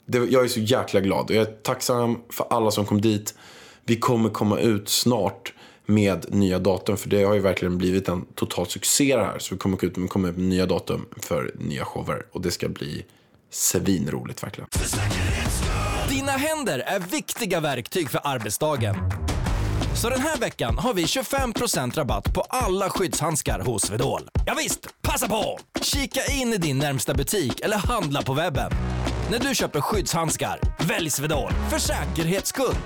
det, 0.06 0.18
jag 0.18 0.44
är 0.44 0.48
så 0.48 0.60
jäkla 0.60 1.00
glad 1.00 1.30
och 1.30 1.36
jag 1.36 1.42
är 1.48 1.52
tacksam 1.52 2.18
för 2.30 2.46
alla 2.50 2.70
som 2.70 2.86
kom 2.86 3.00
dit. 3.00 3.34
Vi 3.84 3.96
kommer 3.96 4.30
komma 4.30 4.58
ut 4.58 4.88
snart 4.88 5.52
med 5.86 6.26
nya 6.28 6.58
datum 6.58 6.96
för 6.96 7.08
det 7.08 7.22
har 7.22 7.34
ju 7.34 7.40
verkligen 7.40 7.78
blivit 7.78 8.08
en 8.08 8.24
total 8.34 8.66
succé 8.66 9.16
det 9.16 9.24
här. 9.24 9.38
Så 9.38 9.54
vi 9.54 9.58
kommer 9.58 9.84
ut 9.84 9.96
med, 9.96 10.10
kommer 10.10 10.28
ut 10.28 10.36
med 10.36 10.48
nya 10.48 10.66
datum 10.66 11.06
för 11.16 11.54
nya 11.58 11.84
shower 11.84 12.26
och 12.32 12.40
det 12.40 12.50
ska 12.50 12.68
bli 12.68 13.04
svinroligt 13.50 14.42
verkligen. 14.42 14.68
Dina 16.08 16.32
händer 16.32 16.78
är 16.78 17.00
viktiga 17.00 17.60
verktyg 17.60 18.10
för 18.10 18.20
arbetsdagen. 18.24 18.96
Så 19.96 20.10
den 20.10 20.20
här 20.20 20.36
veckan 20.36 20.78
har 20.78 20.94
vi 20.94 21.04
25% 21.04 21.94
rabatt 21.94 22.34
på 22.34 22.40
alla 22.40 22.90
skyddshandskar 22.90 23.60
hos 23.60 23.82
Swedol. 23.82 24.28
Ja 24.46 24.54
visst, 24.58 24.88
passa 25.02 25.28
på! 25.28 25.58
Kika 25.80 26.20
in 26.32 26.52
i 26.52 26.56
din 26.56 26.78
närmsta 26.78 27.14
butik 27.14 27.60
eller 27.60 27.76
handla 27.76 28.22
på 28.22 28.34
webben. 28.34 28.70
När 29.30 29.38
du 29.38 29.54
köper 29.54 29.80
skyddshandskar, 29.80 30.60
välj 30.88 31.10
Swedol 31.10 31.52
för 31.70 31.78
säkerhets 31.78 32.48
skull. 32.48 32.76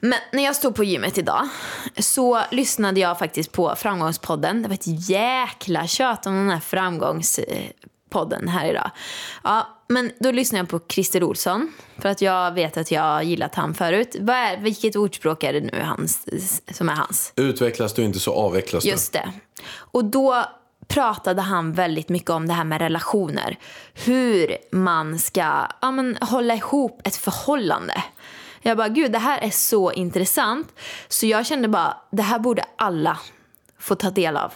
Men 0.00 0.18
när 0.32 0.44
jag 0.44 0.56
stod 0.56 0.74
på 0.74 0.84
gymmet 0.84 1.18
idag 1.18 1.48
så 1.96 2.42
lyssnade 2.50 3.00
jag 3.00 3.18
faktiskt 3.18 3.52
på 3.52 3.74
Framgångspodden. 3.76 4.62
Det 4.62 4.68
var 4.68 4.74
ett 4.74 5.10
jäkla 5.10 5.86
tjat 5.86 6.26
om 6.26 6.34
den 6.34 6.50
här 6.50 6.60
Framgångspodden 6.60 8.48
här 8.48 8.70
idag. 8.70 8.90
Ja, 9.44 9.68
men 9.88 10.12
då 10.20 10.30
lyssnade 10.30 10.60
jag 10.60 10.68
på 10.68 10.80
Christer 10.88 11.24
Olsson 11.24 11.72
för 11.98 12.08
att 12.08 12.22
jag 12.22 12.52
vet 12.52 12.76
att 12.76 12.90
jag 12.90 13.24
gillat 13.24 13.54
han 13.54 13.74
förut. 13.74 14.16
Vad 14.20 14.36
är, 14.36 14.56
vilket 14.56 14.96
ordspråk 14.96 15.44
är 15.44 15.52
det 15.52 15.60
nu 15.60 15.82
hans, 15.82 16.26
som 16.72 16.88
är 16.88 16.94
hans? 16.94 17.32
Utvecklas 17.36 17.94
du 17.94 18.02
inte 18.02 18.20
så 18.20 18.34
avvecklas 18.34 18.84
du. 18.84 18.90
Just 18.90 19.12
det. 19.12 19.32
Och 19.74 20.04
då 20.04 20.44
pratade 20.88 21.42
han 21.42 21.72
väldigt 21.72 22.08
mycket 22.08 22.30
om 22.30 22.48
det 22.48 22.54
här 22.54 22.64
med 22.64 22.80
relationer. 22.80 23.58
Hur 23.94 24.56
man 24.72 25.18
ska 25.18 25.66
ja, 25.80 25.90
men, 25.90 26.18
hålla 26.20 26.54
ihop 26.54 27.00
ett 27.04 27.16
förhållande. 27.16 28.04
Jag 28.62 28.76
bara, 28.76 28.88
gud 28.88 29.12
det 29.12 29.18
här 29.18 29.38
är 29.38 29.50
så 29.50 29.92
intressant. 29.92 30.72
Så 31.08 31.26
jag 31.26 31.46
kände 31.46 31.68
bara, 31.68 31.96
det 32.10 32.22
här 32.22 32.38
borde 32.38 32.64
alla 32.76 33.18
få 33.78 33.94
ta 33.94 34.10
del 34.10 34.36
av. 34.36 34.52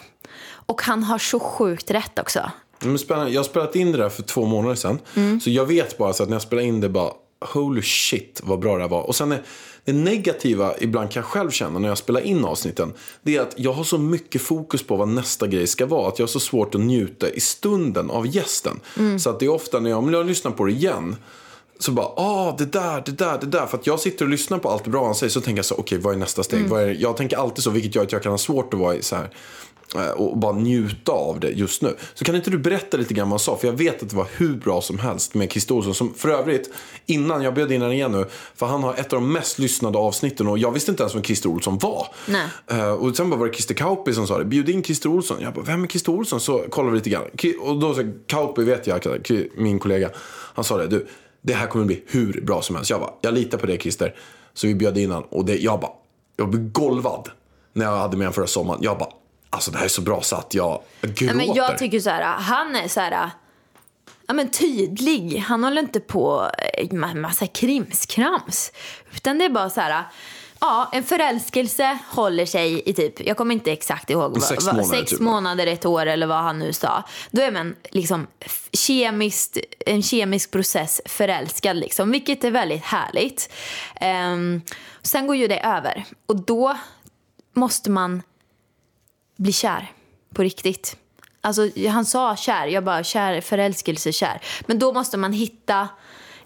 Och 0.67 0.83
han 0.83 1.03
har 1.03 1.19
så 1.19 1.41
sjukt 1.41 1.91
rätt 1.91 2.19
också. 2.19 2.51
Men 2.81 2.99
spännande. 2.99 3.33
Jag 3.33 3.39
har 3.39 3.45
spelat 3.45 3.77
in 3.77 3.93
det 3.93 3.99
där 3.99 4.09
för 4.09 4.23
två 4.23 4.47
månader 4.47 4.75
sedan. 4.75 4.99
Mm. 5.15 5.41
Så 5.41 5.51
jag 5.51 5.67
vet 5.67 5.99
bara 5.99 6.13
så 6.13 6.23
att 6.23 6.29
när 6.29 6.35
jag 6.35 6.43
spelar 6.43 6.63
in 6.63 6.81
det 6.81 6.89
bara 6.89 7.13
holy 7.41 7.83
shit 7.83 8.41
vad 8.45 8.59
bra 8.59 8.77
det 8.77 8.83
här 8.83 8.89
var. 8.89 9.03
Och 9.03 9.17
sen 9.17 9.33
är 9.33 9.43
det 9.85 9.93
negativa 9.93 10.75
ibland 10.81 11.11
kan 11.11 11.21
jag 11.21 11.31
själv 11.31 11.51
känna 11.51 11.79
när 11.79 11.89
jag 11.89 11.99
spelar 11.99 12.21
in 12.21 12.45
avsnitten. 12.45 12.93
Det 13.23 13.37
är 13.37 13.41
att 13.41 13.55
jag 13.57 13.73
har 13.73 13.85
så 13.85 13.99
mycket 13.99 14.43
fokus 14.43 14.83
på 14.83 14.97
vad 14.97 15.09
nästa 15.09 15.47
grej 15.47 15.67
ska 15.67 15.87
vara. 15.87 16.09
Att 16.09 16.19
jag 16.19 16.27
har 16.27 16.29
så 16.29 16.41
svårt 16.41 16.75
att 16.75 16.81
njuta 16.81 17.31
i 17.31 17.41
stunden 17.41 18.11
av 18.11 18.27
gästen. 18.27 18.81
Mm. 18.99 19.19
Så 19.19 19.31
att 19.31 19.41
det 19.41 19.47
är 19.47 19.51
ofta 19.51 19.81
när 19.81 19.91
jag, 19.91 19.99
om 19.99 20.13
jag 20.13 20.27
lyssnar 20.27 20.51
på 20.51 20.65
det 20.65 20.73
igen. 20.73 21.17
Så 21.83 21.93
bara, 21.93 22.07
ah 22.07 22.55
det 22.59 22.73
där, 22.73 23.03
det 23.07 23.13
där, 23.13 23.39
det 23.41 23.47
där. 23.47 23.67
För 23.67 23.79
att 23.79 23.87
jag 23.87 24.01
sitter 24.01 24.25
och 24.25 24.31
lyssnar 24.31 24.59
på 24.59 24.71
allt 24.71 24.87
bra 24.87 25.05
han 25.05 25.15
säger. 25.15 25.31
Så 25.31 25.41
tänker 25.41 25.59
jag 25.59 25.65
så, 25.65 25.75
okej 25.75 25.99
vad 25.99 26.15
är 26.15 26.19
nästa 26.19 26.43
steg? 26.43 26.59
Mm. 26.59 26.71
Vad 26.71 26.83
är, 26.83 26.97
jag 27.01 27.17
tänker 27.17 27.37
alltid 27.37 27.65
så, 27.65 27.71
vilket 27.71 27.95
gör 27.95 28.03
att 28.03 28.13
jag 28.13 28.23
kan 28.23 28.33
ha 28.33 28.39
svårt 28.39 28.75
att 28.75 28.81
vara 28.81 28.97
så 29.03 29.17
här 29.17 29.31
eh, 29.95 30.11
och 30.11 30.39
bara 30.39 30.53
njuta 30.53 31.13
av 31.13 31.41
det 31.41 31.51
just 31.51 31.83
nu. 31.83 31.97
Så 32.15 32.25
kan 32.25 32.37
inte 32.37 32.51
du 32.51 32.59
berätta 32.59 32.97
lite 32.97 33.15
grann 33.15 33.29
vad 33.29 33.33
han 33.33 33.39
sa? 33.39 33.57
För 33.57 33.67
jag 33.67 33.75
vet 33.75 34.03
att 34.03 34.11
det 34.11 34.17
var 34.17 34.27
hur 34.37 34.55
bra 34.55 34.81
som 34.81 34.99
helst 34.99 35.35
med 35.35 35.53
Christer 35.53 35.75
Olsson. 35.75 35.95
Som 35.95 36.15
för 36.15 36.29
övrigt, 36.29 36.71
innan, 37.07 37.43
jag 37.43 37.55
bjöd 37.55 37.73
in 37.73 37.81
honom 37.81 37.95
igen 37.95 38.13
nu, 38.13 38.27
för 38.55 38.67
han 38.67 38.83
har 38.83 38.95
ett 38.95 39.13
av 39.13 39.21
de 39.21 39.33
mest 39.33 39.59
lyssnade 39.59 39.99
avsnitten 39.99 40.49
och 40.49 40.59
jag 40.59 40.73
visste 40.73 40.91
inte 40.91 41.03
ens 41.03 41.15
vem 41.15 41.23
Christer 41.23 41.49
Olsson 41.49 41.79
var. 41.79 42.07
Nej. 42.29 42.47
Eh, 42.67 42.93
och 42.93 43.17
sen 43.17 43.31
bara 43.31 43.37
var 43.37 43.47
det 43.47 43.55
Christer 43.55 43.75
Kauppi 43.75 44.15
som 44.15 44.27
sa 44.27 44.39
det, 44.39 44.45
bjud 44.45 44.69
in 44.69 44.85
Christer 44.85 45.09
Olsson. 45.09 45.37
Jag 45.41 45.55
bara, 45.55 45.65
vem 45.65 45.85
är 45.85 45.89
Christer 45.89 46.13
Olsson? 46.13 46.41
Så 46.41 46.59
kollade 46.59 46.93
vi 46.93 46.99
lite 46.99 47.11
grann. 47.11 47.25
Och 47.61 47.79
då 47.79 47.95
så 47.95 48.13
Kauppi 48.27 48.65
vet 48.65 48.87
jag, 48.87 49.07
min 49.57 49.79
kollega, 49.79 50.11
han 50.55 50.65
sa 50.65 50.77
det, 50.77 50.87
du, 50.87 51.07
det 51.43 51.55
här 51.55 51.67
kommer 51.67 51.85
bli 51.85 52.03
hur 52.07 52.41
bra 52.41 52.63
som 52.63 52.77
helst. 52.77 52.91
Jag 52.91 53.01
bara, 53.01 53.13
jag 53.21 53.35
litar 53.35 53.59
på 53.59 53.67
det 53.67 53.79
Christer. 53.79 54.15
Så 54.55 54.67
vi 54.67 54.75
bjöd 54.75 54.99
in 54.99 55.11
honom 55.11 55.29
och 55.31 55.45
det, 55.45 55.57
jag 55.57 55.81
bara, 55.81 55.93
jag 56.37 56.49
blev 56.49 56.73
golvad 56.73 57.31
när 57.73 57.85
jag 57.85 57.97
hade 57.97 58.17
med 58.17 58.27
honom 58.27 58.35
förra 58.35 58.47
sommaren. 58.47 58.81
Jag 58.83 58.99
bara, 58.99 59.11
alltså 59.51 59.71
det 59.71 59.79
här 59.79 59.85
är 59.85 59.89
så 59.89 60.03
bra 60.03 60.23
så 60.23 60.37
att 60.37 60.55
jag, 60.55 60.83
gråter. 61.01 61.35
Nej, 61.35 61.47
men 61.47 61.57
jag 61.57 61.79
tycker 61.79 62.01
så 62.01 62.11
här, 62.11 62.23
han 62.23 62.77
är 62.77 62.89
så 62.89 63.01
här, 63.01 63.31
ja 64.27 64.35
men 64.35 64.51
tydlig. 64.51 65.39
Han 65.39 65.65
håller 65.65 65.83
inte 65.83 66.01
på 66.01 66.51
eh, 66.79 66.93
med 66.93 67.17
massa 67.17 67.47
krimskrams. 67.47 68.73
Utan 69.15 69.39
det 69.39 69.45
är 69.45 69.51
bara 69.51 69.71
så 69.71 69.81
här, 69.81 70.05
ja 70.63 70.89
en 70.93 71.03
förälskelse 71.05 71.99
håller 72.11 72.47
sig 72.47 72.83
i 72.89 72.93
typ, 72.95 73.27
jag 73.27 73.37
kommer 73.37 73.55
inte 73.55 73.73
exakt 73.73 74.11
ihåg, 74.11 74.33
vad- 74.33 74.43
sex 74.43 74.65
månader, 74.67 74.85
sex 74.85 75.11
typ. 75.11 75.21
månader, 75.21 75.67
ett 75.67 75.85
år 75.87 76.07
eller 76.07 76.27
vad 76.27 76.39
han 76.43 76.59
nu 76.59 76.73
sa. 76.73 77.03
Då 77.31 77.43
är 77.43 77.51
man 77.53 77.77
liksom 77.91 78.27
kemiskt, 78.73 79.59
en 79.87 80.03
kemisk 80.03 80.51
process 80.51 81.01
förälskad 81.05 81.77
liksom, 81.77 82.11
vilket 82.11 82.45
är 82.45 82.51
väldigt 82.51 82.83
härligt. 82.85 83.53
Ehm, 84.01 84.63
sen 85.03 85.27
går 85.27 85.37
ju 85.37 85.49
det 85.49 85.61
över 85.61 86.05
och 86.27 86.37
då 86.37 86.79
måste 87.55 87.91
man 87.91 88.23
bli 89.37 89.53
kär 89.53 89.93
på 90.35 90.43
riktigt. 90.43 90.97
Alltså, 91.41 91.69
han 91.89 92.05
sa 92.05 92.37
kär, 92.37 92.67
jag 92.67 92.85
bara 92.85 93.05
kär, 93.05 93.41
förälskelse, 93.41 94.13
kär. 94.13 94.41
Men 94.67 94.79
då 94.79 94.93
måste 94.93 95.17
man 95.17 95.33
hitta 95.33 95.89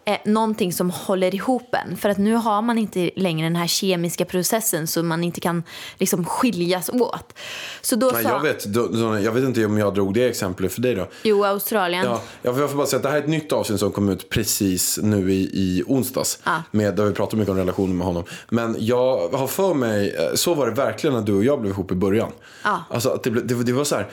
eh, 0.07 0.17
någonting 0.25 0.73
som 0.73 0.91
håller 0.91 1.35
ihop 1.35 1.75
en. 1.75 1.97
För 1.97 2.09
att 2.09 2.19
nu 2.19 2.35
har 2.35 2.63
man 2.63 2.79
inte 2.79 3.11
längre 3.17 3.47
den 3.47 3.57
här 3.57 3.67
kemiska 3.67 4.25
processen 4.25 4.87
så 4.87 5.03
man 5.03 5.25
inte 5.25 5.41
kan 5.41 5.63
liksom 5.99 6.25
skiljas 6.25 6.89
åt. 6.89 7.35
Så 7.81 7.97
då 7.97 8.11
Nej, 8.15 8.23
sa 8.23 8.31
jag, 8.31 8.41
vet, 8.41 8.65
då, 8.65 8.87
då, 8.87 9.19
jag 9.19 9.33
vet 9.33 9.45
inte 9.45 9.67
om 9.67 9.79
jag 9.79 9.95
drog 9.95 10.15
det 10.15 10.29
exemplet 10.29 10.73
för 10.73 10.81
dig 10.81 10.95
då. 10.95 11.09
Jo, 11.23 11.45
Australien. 11.45 12.05
Ja, 12.05 12.23
jag 12.43 12.71
får 12.71 12.77
bara 12.77 12.87
säga 12.87 12.97
att 12.97 13.03
det 13.03 13.09
här 13.09 13.17
är 13.17 13.23
ett 13.23 13.29
nytt 13.29 13.53
avsnitt 13.53 13.81
som 13.81 13.93
kom 13.93 14.09
ut 14.09 14.29
precis 14.29 14.99
nu 15.03 15.33
i, 15.33 15.43
i 15.43 15.83
onsdags. 15.87 16.39
Ja. 16.45 16.63
Med, 16.71 16.97
där 16.97 17.05
vi 17.05 17.13
pratar 17.13 17.37
mycket 17.37 17.51
om 17.51 17.57
relationer 17.57 17.95
med 17.95 18.07
honom. 18.07 18.25
Men 18.49 18.77
jag 18.79 19.29
har 19.29 19.47
för 19.47 19.75
mig, 19.75 20.15
eh, 20.15 20.35
så 20.35 20.55
var 20.55 20.67
det 20.67 20.73
verkligen 20.73 21.17
när 21.17 21.23
du 21.23 21.35
och 21.35 21.45
jag 21.45 21.61
blev 21.61 21.73
ihop 21.73 21.93
i 21.93 21.95
början. 21.95 22.33
Ja. 22.65 22.85
Alltså, 22.91 23.21
det, 23.25 23.31
det, 23.31 23.55
det 23.55 23.73
var 23.73 23.85
så 23.85 23.97
här, 23.97 24.09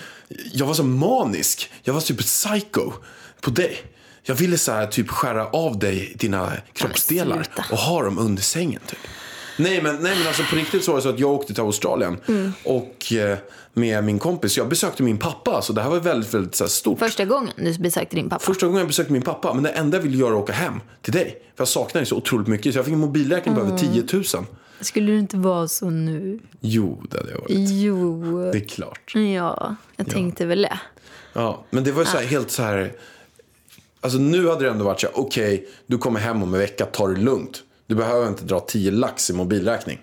jag 0.53 0.65
var 0.65 0.73
så 0.73 0.83
manisk. 0.83 1.71
Jag 1.83 1.93
var 1.93 2.01
typ 2.01 2.19
psycho 2.19 2.91
på 3.41 3.49
dig. 3.49 3.77
Jag 4.23 4.35
ville 4.35 4.57
så 4.57 4.71
här, 4.71 4.87
typ 4.87 5.09
skära 5.09 5.47
av 5.47 5.79
dig 5.79 6.13
dina 6.15 6.51
kroppsdelar 6.73 7.47
och 7.71 7.77
ha 7.77 8.03
dem 8.03 8.17
under 8.17 8.41
sängen. 8.41 8.81
Typ. 8.87 8.99
Nej 9.57 9.81
men, 9.81 9.95
nej 9.95 10.15
men 10.17 10.27
alltså 10.27 10.43
på 10.49 10.55
riktigt 10.55 10.83
så 10.83 10.91
var 10.91 10.97
det 10.97 11.03
så 11.03 11.09
att 11.09 11.19
jag 11.19 11.31
åkte 11.31 11.53
till 11.53 11.63
Australien 11.63 12.17
Mm. 12.27 12.53
och 12.63 13.13
eh, 13.13 13.37
med 13.73 14.03
min 14.03 14.19
kompis. 14.19 14.57
Jag 14.57 14.67
besökte 14.69 15.03
min 15.03 15.17
pappa 15.17 15.61
så 15.61 15.73
det 15.73 15.81
här 15.81 15.89
var 15.89 15.99
väldigt, 15.99 16.33
väldigt 16.33 16.55
så 16.55 16.63
här, 16.63 16.69
stort. 16.69 16.99
Första 16.99 17.25
gången 17.25 17.53
du 17.57 17.77
besökte 17.77 18.15
din 18.15 18.29
pappa. 18.29 18.45
Första 18.45 18.65
gången 18.65 18.79
jag 18.79 18.87
besökte 18.87 19.13
min 19.13 19.21
pappa, 19.21 19.53
men 19.53 19.63
det 19.63 19.69
enda 19.69 19.97
jag 19.97 20.03
ville 20.03 20.17
göra 20.17 20.29
var 20.31 20.37
att 20.37 20.43
åka 20.43 20.53
hem 20.53 20.79
till 21.01 21.13
dig. 21.13 21.25
För 21.55 21.61
jag 21.61 21.67
saknar 21.67 22.01
dig 22.01 22.05
så 22.05 22.15
otroligt 22.17 22.47
mycket. 22.47 22.73
Så 22.73 22.77
jag 22.79 22.85
fick 22.85 22.93
en 22.93 22.99
mobilräkning 22.99 23.55
på 23.55 23.61
över 23.61 23.77
10 23.77 24.03
000. 24.13 24.23
Skulle 24.81 25.11
du 25.11 25.19
inte 25.19 25.37
vara 25.37 25.67
så 25.67 25.89
nu? 25.89 26.39
Jo, 26.61 27.03
det 27.11 27.17
hade 27.17 27.31
jag 27.31 27.39
varit. 27.39 27.69
Jo. 27.69 28.51
Det 28.51 28.57
är 28.57 28.67
klart. 28.67 29.11
Ja, 29.15 29.75
jag 29.95 30.09
tänkte 30.09 30.45
väl 30.45 30.61
det. 30.61 30.79
Ja, 31.33 31.65
men 31.69 31.83
det 31.83 31.91
var 31.91 32.01
ju 32.01 32.05
så 32.05 32.17
här, 32.17 32.25
helt 32.25 32.51
så 32.51 32.63
här... 32.63 32.91
Alltså 34.03 34.17
nu 34.17 34.47
hade 34.49 34.63
det 34.65 34.71
ändå 34.71 34.85
varit 34.85 34.99
så 35.01 35.07
här, 35.07 35.19
okej, 35.19 35.67
du 35.87 35.97
kommer 35.97 36.19
hem 36.19 36.43
om 36.43 36.53
en 36.53 36.59
vecka, 36.59 36.85
ta 36.85 37.07
det 37.07 37.19
lugnt. 37.19 37.63
Du 37.87 37.95
behöver 37.95 38.27
inte 38.27 38.43
dra 38.43 38.59
10 38.59 38.91
lax 38.91 39.29
i 39.29 39.33
mobilräkning. 39.33 39.99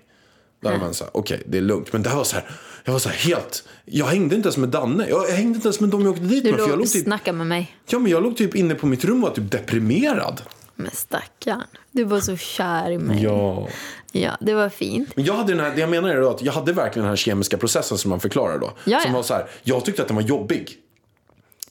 Då 0.63 0.69
hade 0.69 0.81
man 0.81 0.95
så 0.95 1.05
här, 1.05 1.11
okej, 1.17 1.43
det 1.47 1.59
är 1.59 1.63
lugnt. 1.63 1.93
Men 1.93 2.03
det 2.03 2.09
här 2.09 2.17
var 2.17 2.25
så 2.25 2.35
här, 2.37 2.45
jag 2.85 2.93
var 2.93 3.01
så 3.01 3.09
här 3.09 3.17
helt... 3.17 3.65
Jag 3.85 4.07
hängde 4.07 4.35
inte 4.37 4.47
ens 4.47 4.57
med 4.57 4.69
Danne. 4.69 5.07
Jag, 5.09 5.29
jag 5.29 5.35
hängde 5.37 5.55
inte 5.57 5.69
ens 5.69 5.81
med 5.81 5.89
dem 5.91 6.03
jag 6.03 6.11
åkte 6.11 6.23
dit 6.25 6.45
Du 6.45 6.51
med. 6.51 6.61
Jag 6.61 6.69
låg 6.69 6.81
och 6.81 6.87
typ, 6.89 7.05
snackade 7.05 7.39
med 7.39 7.47
mig. 7.47 7.77
ja, 7.89 7.99
men 7.99 8.11
jag 8.13 8.23
låg 8.23 8.37
typ 8.37 8.55
inne 8.55 8.75
på 8.75 8.87
mitt 8.87 9.05
rum 9.05 9.25
och 9.25 9.29
var 9.29 9.37
typ 9.37 9.51
deprimerad. 9.51 10.43
Men 10.75 10.91
stackarn. 10.91 11.63
Du 11.93 12.05
var 12.05 12.21
så 12.21 12.37
kär 12.37 12.91
i 12.91 12.99
mig. 12.99 13.23
Ja. 13.23 13.69
Ja, 14.13 14.37
det 14.41 14.55
var 14.55 14.69
fint. 14.69 15.17
Men 15.17 15.25
jag 15.25 15.35
hade 15.35 15.53
den 15.53 15.65
här, 15.65 15.75
det 15.75 15.81
jag 15.81 15.91
menar 15.91 16.09
är 16.09 16.21
då 16.21 16.31
att 16.31 16.43
jag 16.43 16.53
hade 16.53 16.73
verkligen 16.73 17.03
den 17.05 17.09
här 17.11 17.17
kemiska 17.17 17.57
processen 17.59 17.99
som 17.99 18.09
man 18.11 18.21
förklarar 18.21 18.59
då. 18.59 18.73
Ja, 18.85 19.01
Som 19.01 19.13
var 19.13 19.23
så 19.23 19.35
här, 19.35 19.47
jag 19.63 19.85
tyckte 19.85 20.03
att 20.03 20.09
den 20.09 20.15
var 20.17 20.23
jobbig. 20.23 20.77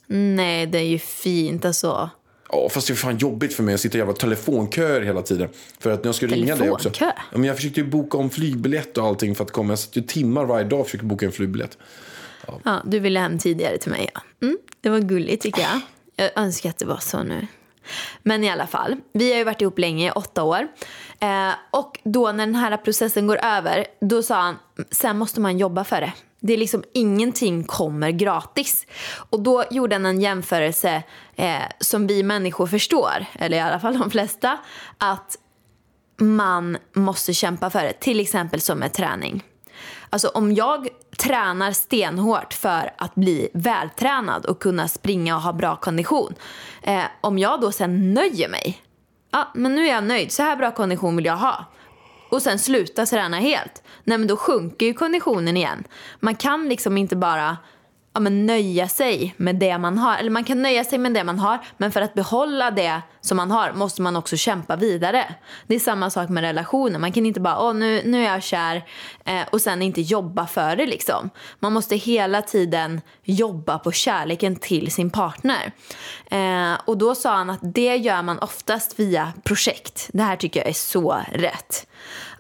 Nej, 0.08 0.68
det 0.68 0.78
är 0.78 0.84
ju 0.84 1.00
fint 1.00 1.65
alltså. 1.65 2.10
Ja, 2.51 2.69
fast 2.69 2.88
det 2.88 2.93
är 2.93 2.95
fan 2.95 3.17
jobbigt 3.17 3.53
för 3.53 3.63
mig 3.63 3.73
att 3.73 3.81
sitta 3.81 3.97
i 3.97 3.99
jävla 3.99 4.13
telefonköer 4.13 5.01
hela 5.01 5.21
tiden. 5.21 5.49
För 5.79 5.91
att 5.91 6.03
när 6.03 6.07
jag 6.07 6.15
ska 6.15 6.27
ringa 6.27 6.55
dig 6.55 6.71
också. 6.71 6.91
Ja, 6.99 7.13
men 7.31 7.43
jag 7.43 7.55
försökte 7.55 7.79
ju 7.79 7.88
boka 7.88 8.17
om 8.17 8.29
flygbiljett 8.29 8.97
och 8.97 9.05
allting 9.05 9.35
för 9.35 9.43
att 9.43 9.51
komma. 9.51 9.71
Jag 9.71 9.79
satt 9.79 9.95
ju 9.95 10.01
timmar 10.01 10.45
varje 10.45 10.65
dag 10.65 10.79
och 10.79 10.85
försökte 10.85 11.05
boka 11.05 11.25
en 11.25 11.31
flygbiljett. 11.31 11.77
Ja, 12.63 12.81
du 12.85 12.99
ville 12.99 13.19
hem 13.19 13.39
tidigare 13.39 13.77
till 13.77 13.91
mig. 13.91 14.09
Ja. 14.13 14.21
Mm, 14.41 14.57
det 14.81 14.89
var 14.89 14.99
gulligt 14.99 15.43
tycker 15.43 15.62
jag. 15.62 15.81
Jag 16.15 16.43
önskar 16.43 16.69
att 16.69 16.77
det 16.77 16.85
var 16.85 16.97
så 16.97 17.23
nu. 17.23 17.47
Men 18.23 18.43
i 18.43 18.49
alla 18.49 18.67
fall, 18.67 18.95
vi 19.13 19.31
har 19.31 19.38
ju 19.38 19.43
varit 19.43 19.62
ihop 19.62 19.79
länge, 19.79 20.12
åtta 20.12 20.43
år. 20.43 20.67
Eh, 21.19 21.51
och 21.71 21.99
då 22.03 22.31
när 22.31 22.45
den 22.45 22.55
här 22.55 22.77
processen 22.77 23.27
går 23.27 23.45
över, 23.45 23.85
då 24.01 24.23
sa 24.23 24.35
han, 24.35 24.55
sen 24.91 25.17
måste 25.17 25.39
man 25.41 25.57
jobba 25.57 25.83
för 25.83 26.01
det. 26.01 26.13
Det 26.39 26.54
är 26.54 26.58
liksom 26.58 26.84
ingenting 26.93 27.63
kommer 27.63 28.12
gratis. 28.12 28.88
Och 29.30 29.39
då 29.41 29.63
gjorde 29.71 29.95
han 29.95 30.06
en 30.06 30.21
jämförelse 30.21 31.04
eh, 31.36 31.62
som 31.80 32.08
vi 32.08 32.23
människor 32.23 32.67
förstår, 32.67 33.25
eller 33.34 33.58
i 33.58 33.60
alla 33.60 33.80
fall 33.80 33.99
de 33.99 34.12
flesta, 34.12 34.58
att 34.97 35.38
man 36.17 36.78
måste 36.93 37.34
kämpa 37.34 37.69
för 37.69 37.84
det. 37.84 37.93
Till 37.93 38.19
exempel 38.19 38.62
som 38.62 38.80
med 38.80 38.93
träning. 38.93 39.43
Alltså 40.10 40.28
om 40.28 40.54
jag 40.54 40.88
tränar 41.17 41.71
stenhårt 41.71 42.54
för 42.54 42.91
att 42.97 43.15
bli 43.15 43.49
vältränad 43.54 44.45
och 44.45 44.60
kunna 44.60 44.88
springa 44.88 45.36
och 45.36 45.41
ha 45.41 45.54
bra 45.54 45.75
kondition. 45.75 46.36
Eh, 46.82 47.04
om 47.21 47.39
jag 47.39 47.62
då 47.62 47.71
sen 47.71 48.13
nöjer 48.13 48.49
mig. 48.49 48.82
Ja, 49.32 49.52
men 49.56 49.75
nu 49.75 49.88
är 49.88 49.93
jag 49.93 50.04
nöjd. 50.04 50.32
Så 50.32 50.43
här 50.43 50.56
bra 50.56 50.71
kondition 50.71 51.15
vill 51.15 51.25
jag 51.25 51.38
ha. 51.38 51.65
Och 52.30 52.42
sen 52.42 52.60
sluta 52.60 53.06
träna 53.06 53.38
helt. 53.38 53.84
Nej 54.04 54.18
men 54.18 54.28
då 54.28 54.38
sjunker 54.38 54.86
ju 54.86 54.94
konditionen 54.94 55.58
igen. 55.58 55.84
Man 56.20 56.36
kan 56.36 56.70
liksom 56.70 56.98
inte 56.98 57.15
bara 57.15 57.58
ja, 58.13 58.19
men 58.19 58.45
nöja 58.45 58.88
sig 58.88 59.34
med 59.38 59.56
det 59.56 59.78
man 59.78 59.98
har. 59.98 60.17
Eller 60.17 60.30
man 60.30 60.43
kan 60.43 60.62
nöja 60.62 60.84
sig 60.84 61.00
med 61.00 61.13
det 61.13 61.24
man 61.24 61.39
har, 61.39 61.60
men 61.78 61.91
för 61.91 62.02
att 62.02 62.13
behålla 62.13 62.72
det 62.72 63.02
som 63.22 63.38
man 63.38 63.52
har 63.52 63.74
måste 63.74 64.02
man 64.02 64.15
också 64.15 64.38
kämpa 64.38 64.76
vidare. 64.76 65.36
Det 65.67 65.76
är 65.76 65.80
samma 65.80 66.10
sak 66.10 66.30
med 66.30 66.41
relationer. 66.41 67.00
Man 67.00 67.12
kan 67.12 67.26
inte 67.26 67.39
bara, 67.39 67.62
åh 67.62 67.74
nu, 67.74 68.02
nu 68.06 68.26
är 68.26 68.32
jag 68.32 68.43
kär 68.43 68.86
eh, 69.26 69.41
och 69.52 69.62
sen 69.62 69.82
inte 69.82 70.02
jobba 70.02 70.48
för 70.48 70.76
det 70.76 70.86
liksom. 70.86 71.30
Man 71.60 71.74
måste 71.74 71.95
hela 71.95 72.41
tiden 72.41 73.02
jobba 73.24 73.80
på 73.80 73.91
kärleken 73.91 74.56
till 74.56 74.91
sin 74.91 75.10
partner. 75.10 75.72
Eh, 76.32 76.80
och 76.86 76.98
då 76.98 77.15
sa 77.15 77.36
han 77.36 77.50
att 77.50 77.60
det 77.62 77.95
gör 77.95 78.22
man 78.22 78.39
oftast 78.39 79.00
via 79.00 79.34
projekt. 79.43 80.10
Det 80.13 80.24
här 80.24 80.36
tycker 80.36 80.60
jag 80.60 80.69
är 80.69 80.74
så 80.74 81.22
rätt. 81.32 81.88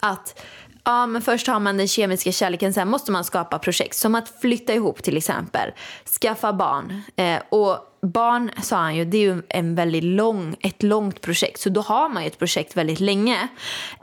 Att 0.01 0.41
Ja, 0.83 1.05
men 1.05 1.21
först 1.21 1.47
har 1.47 1.59
man 1.59 1.77
den 1.77 1.87
kemiska 1.87 2.31
kärleken, 2.31 2.73
sen 2.73 2.87
måste 2.87 3.11
man 3.11 3.23
skapa 3.23 3.59
projekt. 3.59 3.95
Som 3.95 4.15
att 4.15 4.41
flytta 4.41 4.73
ihop 4.73 5.03
till 5.03 5.17
exempel, 5.17 5.71
skaffa 6.21 6.53
barn. 6.53 7.01
Eh, 7.15 7.39
och 7.49 7.77
barn, 8.01 8.51
sa 8.61 8.75
han 8.75 8.95
ju, 8.95 9.05
det 9.05 9.17
är 9.17 9.21
ju 9.21 9.41
en 9.49 9.75
väldigt 9.75 10.03
lång, 10.03 10.55
ett 10.59 10.83
långt 10.83 11.21
projekt. 11.21 11.59
Så 11.59 11.69
då 11.69 11.81
har 11.81 12.09
man 12.09 12.23
ju 12.23 12.27
ett 12.27 12.39
projekt 12.39 12.77
väldigt 12.77 12.99
länge. 12.99 13.47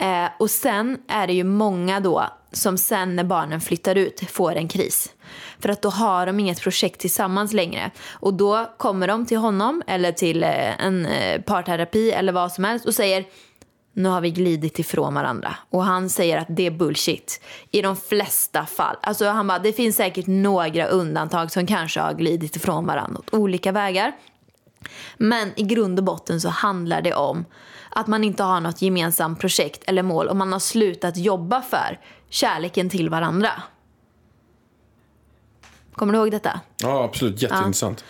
Eh, 0.00 0.26
och 0.38 0.50
sen 0.50 0.98
är 1.08 1.26
det 1.26 1.32
ju 1.32 1.44
många 1.44 2.00
då 2.00 2.26
som 2.52 2.78
sen 2.78 3.16
när 3.16 3.24
barnen 3.24 3.60
flyttar 3.60 3.94
ut 3.94 4.30
får 4.30 4.56
en 4.56 4.68
kris. 4.68 5.12
För 5.60 5.68
att 5.68 5.82
då 5.82 5.88
har 5.88 6.26
de 6.26 6.40
inget 6.40 6.60
projekt 6.60 7.00
tillsammans 7.00 7.52
längre. 7.52 7.90
Och 8.12 8.34
då 8.34 8.70
kommer 8.76 9.08
de 9.08 9.26
till 9.26 9.38
honom 9.38 9.82
eller 9.86 10.12
till 10.12 10.42
eh, 10.42 10.84
en 10.84 11.06
eh, 11.06 11.40
parterapi 11.40 12.10
eller 12.10 12.32
vad 12.32 12.52
som 12.52 12.64
helst 12.64 12.86
och 12.86 12.94
säger 12.94 13.24
nu 13.96 14.08
har 14.08 14.20
vi 14.20 14.30
glidit 14.30 14.78
ifrån 14.78 15.14
varandra. 15.14 15.56
Och 15.70 15.84
han 15.84 16.10
säger 16.10 16.38
att 16.38 16.46
det 16.48 16.66
är 16.66 16.70
bullshit. 16.70 17.40
I 17.70 17.82
de 17.82 17.96
flesta 17.96 18.66
fall. 18.66 18.96
Alltså 19.02 19.28
han 19.28 19.46
bara, 19.46 19.58
det 19.58 19.72
finns 19.72 19.96
säkert 19.96 20.26
några 20.26 20.86
undantag 20.86 21.52
som 21.52 21.66
kanske 21.66 22.00
har 22.00 22.14
glidit 22.14 22.56
ifrån 22.56 22.86
varandra 22.86 23.18
åt 23.18 23.34
olika 23.34 23.72
vägar. 23.72 24.12
Men 25.16 25.52
i 25.56 25.62
grund 25.62 25.98
och 25.98 26.04
botten 26.04 26.40
så 26.40 26.48
handlar 26.48 27.02
det 27.02 27.14
om 27.14 27.44
att 27.90 28.06
man 28.06 28.24
inte 28.24 28.42
har 28.42 28.60
något 28.60 28.82
gemensamt 28.82 29.40
projekt 29.40 29.84
eller 29.86 30.02
mål 30.02 30.28
och 30.28 30.36
man 30.36 30.52
har 30.52 30.60
slutat 30.60 31.16
jobba 31.16 31.62
för 31.62 32.00
kärleken 32.28 32.90
till 32.90 33.10
varandra. 33.10 33.50
Kommer 35.92 36.12
du 36.12 36.18
ihåg 36.18 36.30
detta? 36.30 36.60
Ja, 36.82 37.04
absolut. 37.04 37.42
Jätteintressant. 37.42 38.04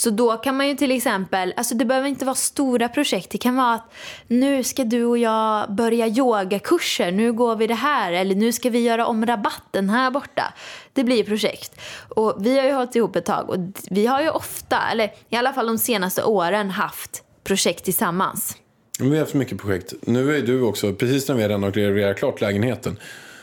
Så 0.00 0.10
då 0.10 0.36
kan 0.36 0.56
man 0.56 0.68
ju 0.68 0.74
till 0.74 0.90
exempel, 0.90 1.54
alltså 1.56 1.74
det 1.74 1.84
behöver 1.84 2.08
inte 2.08 2.24
vara 2.24 2.34
stora 2.34 2.88
projekt. 2.88 3.30
Det 3.30 3.38
kan 3.38 3.56
vara 3.56 3.74
att 3.74 3.92
nu 4.26 4.64
ska 4.64 4.84
du 4.84 5.04
och 5.04 5.18
jag 5.18 5.74
börja 5.74 6.06
yogakurser, 6.06 7.12
nu 7.12 7.32
går 7.32 7.56
vi 7.56 7.66
det 7.66 7.74
här. 7.74 8.12
Eller 8.12 8.34
nu 8.34 8.52
ska 8.52 8.70
vi 8.70 8.78
göra 8.78 9.06
om 9.06 9.26
rabatten 9.26 9.90
här 9.90 10.10
borta. 10.10 10.54
Det 10.92 11.04
blir 11.04 11.24
projekt. 11.24 11.80
Och 12.08 12.36
vi 12.40 12.58
har 12.58 12.66
ju 12.66 12.72
hållit 12.72 12.96
ihop 12.96 13.16
ett 13.16 13.24
tag 13.24 13.50
och 13.50 13.56
vi 13.90 14.06
har 14.06 14.22
ju 14.22 14.30
ofta, 14.30 14.78
eller 14.92 15.12
i 15.28 15.36
alla 15.36 15.52
fall 15.52 15.66
de 15.66 15.78
senaste 15.78 16.24
åren, 16.24 16.70
haft 16.70 17.22
projekt 17.44 17.84
tillsammans. 17.84 18.56
Vi 19.00 19.10
har 19.10 19.18
haft 19.18 19.34
mycket 19.34 19.58
projekt. 19.58 19.94
Nu 20.00 20.30
är 20.30 20.36
ju 20.36 20.46
du 20.46 20.62
också, 20.62 20.94
precis 20.94 21.28
när 21.28 21.34
vi 21.34 21.42
har 21.42 21.48
renoverat 21.48 22.18
klart 22.18 22.40
lägenheten, 22.40 22.98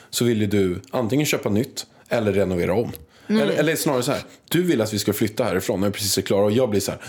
så 0.09 0.25
vill 0.25 0.41
ju 0.41 0.47
du 0.47 0.81
antingen 0.91 1.25
köpa 1.25 1.49
nytt 1.49 1.85
eller 2.09 2.31
renovera 2.31 2.73
om. 2.73 2.91
Eller, 3.27 3.53
eller 3.53 3.75
snarare 3.75 4.03
så 4.03 4.11
här, 4.11 4.21
du 4.49 4.63
vill 4.63 4.81
att 4.81 4.93
vi 4.93 4.99
ska 4.99 5.13
flytta 5.13 5.43
härifrån 5.43 5.79
när 5.79 5.87
vi 5.87 5.93
precis 5.93 6.17
är 6.17 6.21
klara 6.21 6.45
och 6.45 6.51
jag 6.51 6.69
blir 6.69 6.79
så 6.79 6.91
här, 6.91 6.99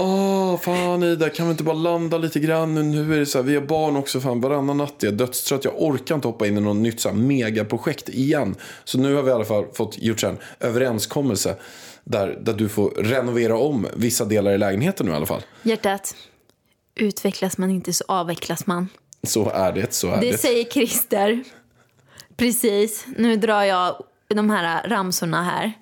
Åh, 0.00 0.58
fan 0.60 1.02
Ida, 1.02 1.30
kan 1.30 1.46
vi 1.46 1.50
inte 1.50 1.62
bara 1.62 1.76
landa 1.76 2.18
lite 2.18 2.40
grann 2.40 2.74
nu? 2.74 2.82
Nu 2.82 3.14
är 3.14 3.18
det 3.18 3.26
så 3.26 3.38
här, 3.38 3.44
vi 3.44 3.54
har 3.54 3.62
barn 3.62 3.96
också, 3.96 4.20
fan 4.20 4.40
varannan 4.40 4.76
natt 4.76 5.02
är 5.02 5.06
jag 5.06 5.14
dödstrött. 5.14 5.64
Jag 5.64 5.82
orkar 5.82 6.14
inte 6.14 6.28
hoppa 6.28 6.46
in 6.46 6.58
i 6.58 6.60
något 6.60 6.76
nytt 6.76 7.00
så 7.00 7.08
här, 7.08 7.16
megaprojekt 7.16 8.08
igen. 8.08 8.54
Så 8.84 8.98
nu 8.98 9.14
har 9.14 9.22
vi 9.22 9.30
i 9.30 9.32
alla 9.32 9.44
fall 9.44 9.64
fått 9.72 9.98
gjort 9.98 10.22
en 10.22 10.38
överenskommelse 10.60 11.56
där, 12.04 12.38
där 12.40 12.52
du 12.52 12.68
får 12.68 12.90
renovera 12.90 13.58
om 13.58 13.86
vissa 13.96 14.24
delar 14.24 14.52
i 14.52 14.58
lägenheten 14.58 15.06
nu 15.06 15.12
i 15.12 15.14
alla 15.14 15.26
fall. 15.26 15.42
Hjärtat, 15.62 16.14
utvecklas 16.94 17.58
man 17.58 17.70
inte 17.70 17.92
så 17.92 18.04
avvecklas 18.08 18.66
man. 18.66 18.88
Så 19.22 19.50
är 19.50 19.72
det, 19.72 19.94
så 19.94 20.08
är 20.08 20.20
det. 20.20 20.30
Det 20.30 20.38
säger 20.38 20.64
Christer. 20.64 21.44
Precis. 22.36 23.06
Nu 23.16 23.36
drar 23.36 23.62
jag 23.62 24.02
de 24.34 24.50
här 24.50 24.88
ramsorna 24.88 25.42
här. 25.42 25.72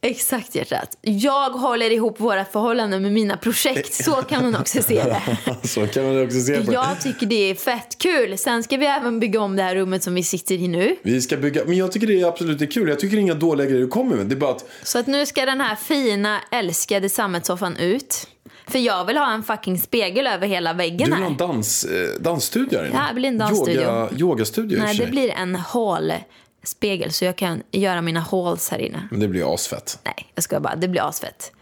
Exakt 0.00 0.54
hjärtat. 0.54 0.98
Jag 1.00 1.50
håller 1.50 1.90
ihop 1.90 2.20
våra 2.20 2.44
förhållanden 2.44 3.02
med 3.02 3.12
mina 3.12 3.36
projekt. 3.36 4.04
Så 4.04 4.12
kan 4.12 4.42
man 4.42 4.56
också 4.60 4.82
se 4.82 5.02
det. 5.04 5.22
så 5.68 5.86
kan 5.86 6.04
man 6.04 6.24
också 6.24 6.40
se 6.40 6.58
det. 6.58 6.72
Jag 6.72 7.00
tycker 7.00 7.26
det 7.26 7.50
är 7.50 7.54
fett 7.54 7.98
kul. 7.98 8.38
Sen 8.38 8.62
ska 8.62 8.76
vi 8.76 8.86
även 8.86 9.20
bygga 9.20 9.40
om 9.40 9.56
det 9.56 9.62
här 9.62 9.74
rummet 9.74 10.02
som 10.02 10.14
vi 10.14 10.22
sitter 10.22 10.54
i 10.54 10.68
nu. 10.68 10.96
Vi 11.02 11.20
ska 11.22 11.36
bygga, 11.36 11.64
men 11.66 11.76
jag 11.76 11.92
tycker 11.92 12.06
det 12.06 12.20
är 12.20 12.26
absolut 12.26 12.62
är 12.62 12.66
kul. 12.66 12.88
Jag 12.88 13.00
tycker 13.00 13.16
det 13.16 13.20
är 13.20 13.22
inga 13.22 13.34
dåliga 13.34 13.66
grejer 13.66 13.80
du 13.80 13.88
kommer 13.88 14.16
med. 14.16 14.26
Det 14.26 14.34
är 14.34 14.36
bara 14.36 14.50
att, 14.50 14.64
Så 14.82 14.98
att 14.98 15.06
nu 15.06 15.26
ska 15.26 15.46
den 15.46 15.60
här 15.60 15.76
fina, 15.76 16.40
älskade 16.50 17.08
sammetssoffan 17.08 17.76
ut. 17.76 18.26
För 18.66 18.78
jag 18.78 19.04
vill 19.04 19.16
ha 19.16 19.32
en 19.32 19.42
fucking 19.42 19.78
spegel 19.78 20.26
över 20.26 20.46
hela 20.46 20.72
väggen 20.72 20.98
du 20.98 21.04
vill 21.04 21.12
ha 21.12 21.20
här. 21.20 21.30
en 21.30 21.36
dans, 21.36 21.84
eh, 21.84 22.20
dansstudio 22.20 22.78
här 22.78 22.86
inne. 22.86 22.96
Ja, 22.96 23.02
det 23.08 23.14
blir 23.14 23.28
en 23.28 23.38
dansstudio. 23.38 23.82
Yoga, 23.82 24.08
yogastudio 24.16 24.78
Nej, 24.78 24.96
det 24.96 25.06
blir 25.06 25.30
en 25.30 25.54
hall-spegel 26.66 27.12
så 27.12 27.24
jag 27.24 27.36
kan 27.36 27.62
göra 27.70 28.02
mina 28.02 28.20
halls 28.20 28.68
här 28.68 28.78
inne. 28.78 29.08
Men 29.10 29.20
det 29.20 29.28
blir 29.28 29.54
asfett. 29.54 29.98
Nej, 30.04 30.30
jag 30.34 30.44
ska 30.44 30.60
bara, 30.60 30.76
det 30.76 30.88
blir 30.88 31.08
asfett. 31.08 31.52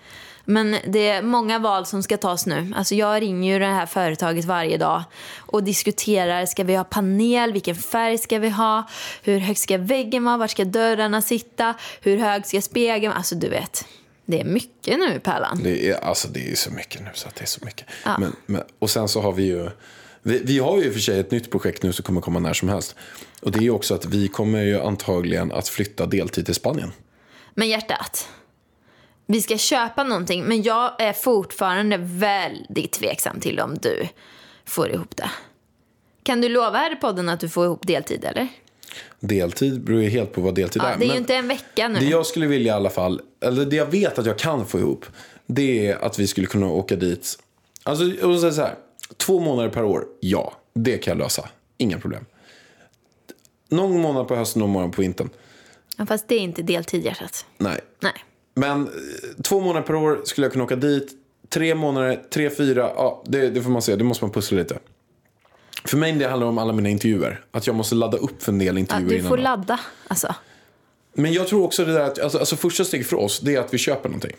Men 0.46 0.76
det 0.86 1.08
är 1.08 1.22
många 1.22 1.58
val 1.58 1.86
som 1.86 2.02
ska 2.02 2.16
tas 2.16 2.46
nu. 2.46 2.72
Alltså 2.76 2.94
jag 2.94 3.22
ringer 3.22 3.52
ju 3.52 3.58
det 3.58 3.66
här 3.66 3.86
företaget 3.86 4.44
varje 4.44 4.78
dag 4.78 5.02
och 5.36 5.64
diskuterar. 5.64 6.46
Ska 6.46 6.64
vi 6.64 6.76
ha 6.76 6.84
panel? 6.84 7.52
Vilken 7.52 7.76
färg 7.76 8.18
ska 8.18 8.38
vi 8.38 8.48
ha? 8.48 8.84
Hur 9.22 9.38
hög 9.38 9.58
ska 9.58 9.78
väggen 9.78 10.24
vara? 10.24 10.36
Var 10.36 10.46
ska 10.46 10.64
dörrarna 10.64 11.22
sitta? 11.22 11.74
Hur 12.00 12.18
hög 12.18 12.46
ska 12.46 12.60
spegeln 12.60 13.10
vara? 13.10 13.18
Alltså 13.18 13.34
du 13.34 13.48
vet, 13.48 13.86
det 14.26 14.40
är 14.40 14.44
mycket 14.44 14.98
nu 14.98 15.20
Pärlan. 15.20 15.60
Det 15.62 15.90
är, 15.90 16.04
alltså, 16.04 16.28
det 16.28 16.50
är 16.50 16.54
så 16.54 16.70
mycket 16.70 17.00
nu 17.00 17.10
så 17.14 17.28
det 17.34 17.42
är 17.42 17.46
så 17.46 17.64
mycket. 17.64 17.86
Men, 18.18 18.36
men, 18.46 18.62
och 18.78 18.90
sen 18.90 19.08
så 19.08 19.20
har 19.20 19.32
vi 19.32 19.42
ju, 19.42 19.70
vi, 20.24 20.38
vi 20.44 20.58
har 20.58 20.78
ju 20.78 20.84
i 20.84 20.88
och 20.88 20.92
för 20.92 21.00
sig 21.00 21.20
ett 21.20 21.30
nytt 21.30 21.50
projekt 21.50 21.82
nu 21.82 21.92
som 21.92 22.02
kommer 22.02 22.20
komma 22.20 22.38
när 22.38 22.52
som 22.52 22.68
helst. 22.68 22.96
Och 23.42 23.52
det 23.52 23.58
är 23.58 23.62
ju 23.62 23.70
också 23.70 23.94
att 23.94 24.04
vi 24.06 24.28
kommer 24.28 24.62
ju 24.62 24.80
antagligen 24.80 25.52
att 25.52 25.68
flytta 25.68 26.06
deltid 26.06 26.44
till 26.46 26.54
Spanien. 26.54 26.92
Men 27.54 27.68
hjärtat, 27.68 28.28
vi 29.26 29.42
ska 29.42 29.58
köpa 29.58 30.04
någonting 30.04 30.44
men 30.44 30.62
jag 30.62 31.00
är 31.02 31.12
fortfarande 31.12 31.96
väldigt 32.00 32.92
tveksam 32.92 33.40
till 33.40 33.60
om 33.60 33.78
du 33.82 34.08
får 34.64 34.90
ihop 34.90 35.16
det. 35.16 35.30
Kan 36.22 36.40
du 36.40 36.48
lova 36.48 36.78
här 36.78 36.92
i 36.92 36.96
podden 36.96 37.28
att 37.28 37.40
du 37.40 37.48
får 37.48 37.64
ihop 37.64 37.86
deltid 37.86 38.24
eller? 38.24 38.48
Deltid 39.20 39.80
beror 39.80 40.02
ju 40.02 40.08
helt 40.08 40.32
på 40.32 40.40
vad 40.40 40.54
deltid 40.54 40.82
Ja, 40.82 40.88
är. 40.88 40.98
det 40.98 41.04
är 41.04 41.10
ju 41.10 41.16
inte 41.16 41.34
en 41.34 41.48
vecka 41.48 41.88
nu. 41.88 41.98
Det 41.98 42.06
jag 42.06 42.26
skulle 42.26 42.46
vilja 42.46 42.72
i 42.72 42.76
alla 42.76 42.90
fall, 42.90 43.20
eller 43.40 43.64
det 43.64 43.76
jag 43.76 43.86
vet 43.86 44.18
att 44.18 44.26
jag 44.26 44.38
kan 44.38 44.66
få 44.66 44.78
ihop, 44.78 45.06
det 45.46 45.86
är 45.86 46.04
att 46.04 46.18
vi 46.18 46.26
skulle 46.26 46.46
kunna 46.46 46.66
åka 46.66 46.96
dit. 46.96 47.38
Alltså, 47.82 48.10
säga 48.40 48.52
så 48.52 48.60
här, 48.60 48.74
två 49.16 49.40
månader 49.40 49.68
per 49.68 49.84
år, 49.84 50.04
ja, 50.20 50.52
det 50.74 50.98
kan 50.98 51.10
jag 51.10 51.18
lösa. 51.24 51.48
Inga 51.78 51.98
problem. 51.98 52.24
Någon 53.68 54.00
månad 54.00 54.28
på 54.28 54.36
hösten 54.36 54.62
och 54.62 54.68
någon 54.68 54.72
månad 54.72 54.92
på 54.92 55.02
vintern, 55.02 55.28
Ja, 55.96 56.06
fast 56.06 56.28
det 56.28 56.34
är 56.34 56.40
inte 56.40 56.62
deltid 56.62 57.04
hjärtat. 57.04 57.46
nej. 57.58 57.80
Nej. 58.00 58.12
Men 58.54 58.82
eh, 58.86 58.90
två 59.42 59.60
månader 59.60 59.86
per 59.86 59.94
år 59.94 60.20
skulle 60.24 60.44
jag 60.44 60.52
kunna 60.52 60.64
åka 60.64 60.76
dit. 60.76 61.12
Tre 61.48 61.74
månader, 61.74 62.22
tre, 62.30 62.50
fyra, 62.50 62.92
ja, 62.96 63.22
det, 63.26 63.50
det 63.50 63.62
får 63.62 63.70
man 63.70 63.82
se. 63.82 63.96
Det 63.96 64.04
måste 64.04 64.24
man 64.24 64.30
pussla 64.32 64.58
lite. 64.58 64.78
För 65.84 65.96
mig 65.96 66.12
det 66.12 66.28
handlar 66.28 66.46
om 66.46 66.58
alla 66.58 66.72
mina 66.72 66.88
intervjuer. 66.88 67.44
Att 67.50 67.66
jag 67.66 67.76
måste 67.76 67.94
ladda 67.94 68.18
upp 68.18 68.42
för 68.42 68.52
en 68.52 68.58
del 68.58 68.74
Ja, 68.74 68.80
intervjuer 68.80 69.08
du 69.10 69.16
innan. 69.16 69.28
får 69.28 69.36
då. 69.36 69.42
ladda 69.42 69.80
alltså. 70.08 70.34
Men 71.12 71.32
jag 71.32 71.48
tror 71.48 71.64
också 71.64 71.84
det 71.84 71.92
där 71.92 72.00
att, 72.00 72.18
alltså, 72.18 72.38
alltså 72.38 72.56
första 72.56 72.84
steget 72.84 73.06
för 73.06 73.16
oss, 73.16 73.40
det 73.40 73.54
är 73.54 73.60
att 73.60 73.74
vi 73.74 73.78
köper 73.78 74.08
någonting. 74.08 74.36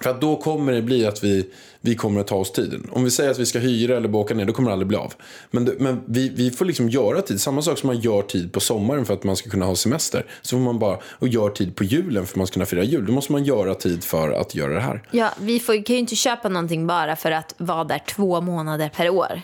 För 0.00 0.10
att 0.10 0.20
då 0.20 0.36
kommer 0.36 0.72
det 0.72 0.82
bli 0.82 1.06
att 1.06 1.24
vi, 1.24 1.50
vi 1.80 1.94
kommer 1.94 2.20
att 2.20 2.26
ta 2.26 2.36
oss 2.36 2.52
tiden. 2.52 2.88
Om 2.92 3.04
vi 3.04 3.10
säger 3.10 3.30
att 3.30 3.38
vi 3.38 3.46
ska 3.46 3.58
hyra 3.58 3.96
eller 3.96 4.14
åka 4.14 4.34
ner, 4.34 4.44
då 4.44 4.52
kommer 4.52 4.68
det 4.68 4.72
aldrig 4.72 4.88
bli 4.88 4.96
av. 4.96 5.14
Men, 5.50 5.64
det, 5.64 5.74
men 5.78 6.02
vi, 6.06 6.28
vi 6.28 6.50
får 6.50 6.64
liksom 6.64 6.88
göra 6.88 7.22
tid. 7.22 7.40
Samma 7.40 7.62
sak 7.62 7.78
som 7.78 7.86
man 7.86 8.00
gör 8.00 8.22
tid 8.22 8.52
på 8.52 8.60
sommaren 8.60 9.06
för 9.06 9.14
att 9.14 9.24
man 9.24 9.36
ska 9.36 9.50
kunna 9.50 9.66
ha 9.66 9.76
semester. 9.76 10.26
Så 10.42 10.56
får 10.56 10.64
man 10.64 10.78
bara, 10.78 10.98
och 11.04 11.28
gör 11.28 11.50
tid 11.50 11.76
på 11.76 11.84
julen 11.84 12.26
för 12.26 12.32
att 12.32 12.36
man 12.36 12.46
ska 12.46 12.54
kunna 12.54 12.66
fira 12.66 12.82
jul. 12.82 13.06
Då 13.06 13.12
måste 13.12 13.32
man 13.32 13.44
göra 13.44 13.74
tid 13.74 14.04
för 14.04 14.30
att 14.30 14.54
göra 14.54 14.74
det 14.74 14.80
här. 14.80 15.02
Ja, 15.10 15.30
vi 15.40 15.60
får, 15.60 15.84
kan 15.84 15.94
ju 15.94 16.00
inte 16.00 16.16
köpa 16.16 16.48
någonting 16.48 16.86
bara 16.86 17.16
för 17.16 17.30
att 17.30 17.54
vara 17.56 17.84
där 17.84 18.02
två 18.08 18.40
månader 18.40 18.88
per 18.88 19.10
år. 19.10 19.42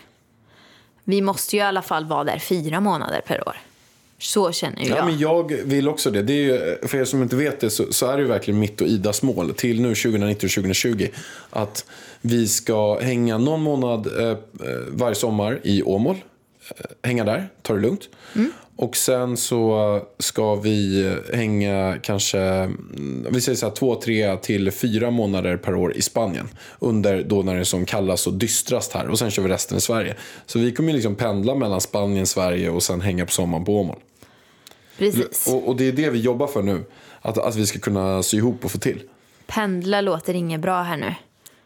Vi 1.05 1.21
måste 1.21 1.57
ju 1.57 1.63
i 1.63 1.65
alla 1.65 1.83
fall 1.83 2.05
vara 2.05 2.25
där 2.25 2.39
fyra 2.39 2.81
månader 2.81 3.21
per 3.27 3.49
år. 3.49 3.57
Så 4.23 4.53
känner 4.53 4.83
ju 4.83 4.89
Ja, 4.89 4.97
jag. 4.97 5.07
men 5.07 5.19
jag 5.19 5.53
vill 5.65 5.89
också 5.89 6.11
det. 6.11 6.23
det 6.23 6.33
är 6.33 6.37
ju, 6.37 6.79
för 6.89 6.99
er 6.99 7.05
som 7.05 7.23
inte 7.23 7.37
vet 7.37 7.61
det 7.61 7.71
så, 7.71 7.93
så 7.93 8.07
är 8.07 8.17
det 8.17 8.23
ju 8.23 8.29
verkligen 8.29 8.61
mitt 8.61 8.81
och 8.81 8.87
Idas 8.87 9.23
mål 9.23 9.55
till 9.55 9.81
nu 9.81 9.89
2019 9.95 10.47
och 10.47 10.53
2020 10.53 11.09
att 11.51 11.85
vi 12.21 12.49
ska 12.49 12.99
hänga 13.01 13.39
någon 13.39 13.63
månad 13.63 14.21
eh, 14.21 14.29
eh, 14.29 14.37
varje 14.89 15.15
sommar 15.15 15.61
i 15.63 15.83
Åmål. 15.83 16.17
Eh, 16.69 16.85
hänga 17.03 17.25
där, 17.25 17.49
ta 17.63 17.75
det 17.75 17.81
lugnt. 17.81 18.09
Och 18.77 18.97
sen 18.97 19.37
så 19.37 20.01
ska 20.19 20.55
vi 20.55 21.11
hänga 21.33 21.99
kanske, 22.03 22.39
mm, 22.39 23.27
vi 23.31 23.41
säger 23.41 23.57
så 23.57 23.67
här, 23.67 23.75
två, 23.75 23.95
tre 23.95 24.37
till 24.37 24.71
fyra 24.71 25.11
månader 25.11 25.57
per 25.57 25.75
år 25.75 25.97
i 25.97 26.03
Spanien. 26.03 26.49
Under 26.79 27.23
då 27.23 27.43
när 27.43 27.55
det 27.55 27.61
är 27.61 27.65
som 27.65 27.87
kallas 27.87 28.27
och 28.27 28.33
dystrast 28.33 28.93
här. 28.93 29.09
Och 29.09 29.19
sen 29.19 29.31
kör 29.31 29.43
vi 29.43 29.49
resten 29.49 29.79
i 29.79 29.81
Sverige. 29.81 30.15
Så 30.47 30.59
vi 30.59 30.73
kommer 30.73 30.93
liksom 30.93 31.15
pendla 31.15 31.55
mellan 31.55 31.81
Spanien, 31.81 32.27
Sverige 32.27 32.71
och 32.71 32.83
sen 32.83 33.01
hänga 33.01 33.27
på 33.27 33.33
sommaren 33.33 33.65
på 33.65 33.81
Åmål. 33.81 33.99
Precis. 34.99 35.47
Och, 35.49 35.69
och 35.69 35.77
det 35.77 35.89
är 35.89 35.93
det 35.93 36.11
vi 36.11 36.21
jobbar 36.21 36.47
för 36.47 36.63
nu. 36.63 36.85
Att, 37.21 37.39
att 37.39 37.57
vi 37.57 37.67
ska 37.67 37.79
kunna 37.79 38.23
sy 38.23 38.37
ihop 38.37 38.65
och 38.65 38.73
få 38.73 38.79
till. 38.79 39.03
Pendla 39.47 40.01
låter 40.01 40.35
inget 40.35 40.61
bra 40.61 40.83
här 40.83 40.97
nu. 40.97 41.15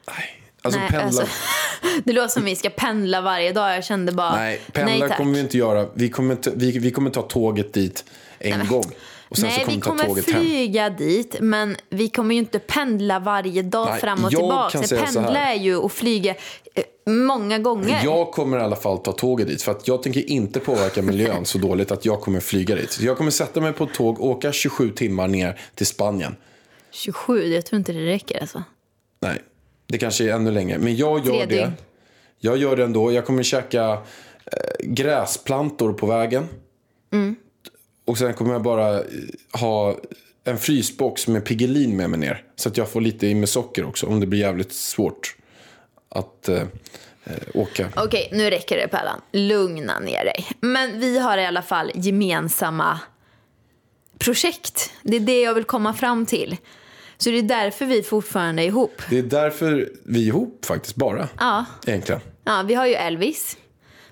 Nej. 0.09 0.43
Alltså 0.63 0.81
Nej, 0.81 0.91
pendla, 0.91 1.07
alltså, 1.07 1.27
det 2.05 2.13
låter 2.13 2.29
som 2.29 2.45
vi 2.45 2.57
ska 2.57 2.71
pendla 2.71 3.21
varje 3.21 3.53
dag. 3.53 3.77
Jag 3.77 3.85
kände 3.85 4.13
bara, 4.13 4.37
nej, 4.37 4.61
pendla 4.73 5.07
nej 5.07 5.17
kommer 5.17 5.35
vi 5.35 5.41
inte 5.41 5.59
göra. 5.59 5.87
Vi 5.95 6.09
kommer, 6.09 6.35
inte, 6.35 6.53
vi, 6.55 6.79
vi 6.79 6.91
kommer 6.91 7.11
ta 7.11 7.23
tåget 7.23 7.73
dit 7.73 8.05
en 8.39 8.67
gång. 8.67 8.85
Och 9.29 9.39
sen 9.39 9.49
Nej, 9.49 9.59
så 9.59 9.65
kommer 9.65 9.77
vi 9.77 9.81
ta 9.81 9.91
kommer 9.91 10.05
tåget 10.05 10.31
hem. 10.31 10.43
flyga 10.43 10.91
dit, 10.91 11.37
men 11.41 11.77
vi 11.89 12.09
kommer 12.09 12.35
ju 12.35 12.39
inte 12.39 12.59
pendla 12.59 13.19
varje 13.19 13.63
dag 13.63 13.89
Nej, 13.91 14.01
fram 14.01 14.25
och 14.25 14.31
tillbaka. 14.31 14.83
Pendla 14.83 15.39
är 15.39 15.55
ju 15.55 15.85
att 15.85 15.93
flyga 15.93 16.35
eh, 16.75 17.13
många 17.13 17.59
gånger. 17.59 18.01
Jag 18.05 18.31
kommer 18.31 18.59
i 18.59 18.61
alla 18.61 18.77
fall 18.77 18.99
ta 18.99 19.13
tåget 19.13 19.49
dit. 19.49 19.63
För 19.63 19.73
att 19.73 19.89
jag 19.89 20.03
tänker 20.03 20.31
inte 20.31 20.61
påverka 20.61 21.03
miljön 21.03 21.45
så 21.45 21.59
dåligt 21.59 21.91
att 21.91 22.05
jag 22.05 22.21
kommer 22.21 22.41
flyga 22.41 22.75
dit. 22.75 22.93
Så 22.93 23.05
jag 23.05 23.17
kommer 23.17 23.31
sätta 23.31 23.61
mig 23.61 23.73
på 23.73 23.85
ett 23.85 23.95
tåg, 23.95 24.21
åka 24.21 24.53
27 24.53 24.91
timmar 24.91 25.29
ner 25.29 25.61
till 25.75 25.87
Spanien. 25.87 26.37
27, 26.91 27.47
jag 27.47 27.67
tror 27.67 27.79
inte 27.79 27.93
det 27.93 28.07
räcker 28.07 28.41
alltså. 28.41 28.63
Nej, 29.21 29.43
det 29.87 29.99
kanske 29.99 30.25
är 30.25 30.33
ännu 30.33 30.51
längre. 30.51 30.79
Men 30.79 30.97
jag 30.97 31.27
gör 31.27 31.47
det. 31.47 31.73
Jag 32.39 32.57
gör 32.57 32.77
det 32.77 32.85
ändå. 32.85 33.13
Jag 33.13 33.27
kommer 33.27 33.43
käka 33.43 33.91
eh, 33.93 33.99
gräsplantor 34.81 35.93
på 35.93 36.07
vägen. 36.07 36.49
Mm. 37.13 37.37
Och 38.07 38.19
sen 38.19 38.35
kommer 38.35 38.53
jag 38.53 38.63
bara 38.63 38.95
eh, 38.99 39.05
ha 39.53 39.97
en 40.45 40.59
frysbox 40.59 41.29
med 41.29 41.45
Piggelin 41.45 41.97
med 41.97 42.11
mig 42.11 42.19
ner. 42.21 42.45
Så 42.57 42.69
att 42.69 42.77
jag 42.77 42.91
får 42.91 43.01
lite 43.01 43.27
i 43.27 43.35
med 43.35 43.49
socker 43.49 43.85
också. 43.85 44.07
Om 44.07 44.21
det 44.21 44.27
blir 44.27 44.41
jävligt 44.41 44.73
svårt 44.73 45.37
att 46.09 46.49
eh, 46.49 46.63
eh, 47.25 47.33
åka. 47.55 47.89
Okej, 47.97 48.29
nu 48.33 48.51
räcker 48.51 48.77
det 48.77 48.89
Pärlan. 48.89 49.21
Lugna 49.33 49.99
ner 49.99 50.25
dig. 50.25 50.47
Men 50.61 51.01
vi 51.01 51.19
har 51.19 51.39
i 51.39 51.47
alla 51.47 51.63
fall 51.63 51.91
gemensamma 51.95 53.01
projekt. 54.19 54.91
Det 55.03 55.17
är 55.17 55.21
det 55.21 55.41
jag 55.41 55.55
vill 55.55 55.65
komma 55.65 55.95
fram 55.95 56.27
till. 56.27 56.57
Så 57.19 57.31
det 57.31 57.39
är 57.39 57.43
därför 57.43 57.87
vi 57.87 58.03
fortfarande 58.03 58.63
är 58.63 58.67
ihop. 58.67 59.03
Det 59.11 59.19
är 59.19 59.23
därför 59.23 59.89
vi 60.05 60.23
är 60.23 60.27
ihop 60.27 60.65
faktiskt 60.65 60.97
bara. 60.97 61.29
Ja, 61.39 61.65
Egentligen. 61.87 62.21
ja 62.45 62.63
vi 62.67 62.75
har 62.75 62.87
ju 62.87 62.95
Elvis. 62.95 63.57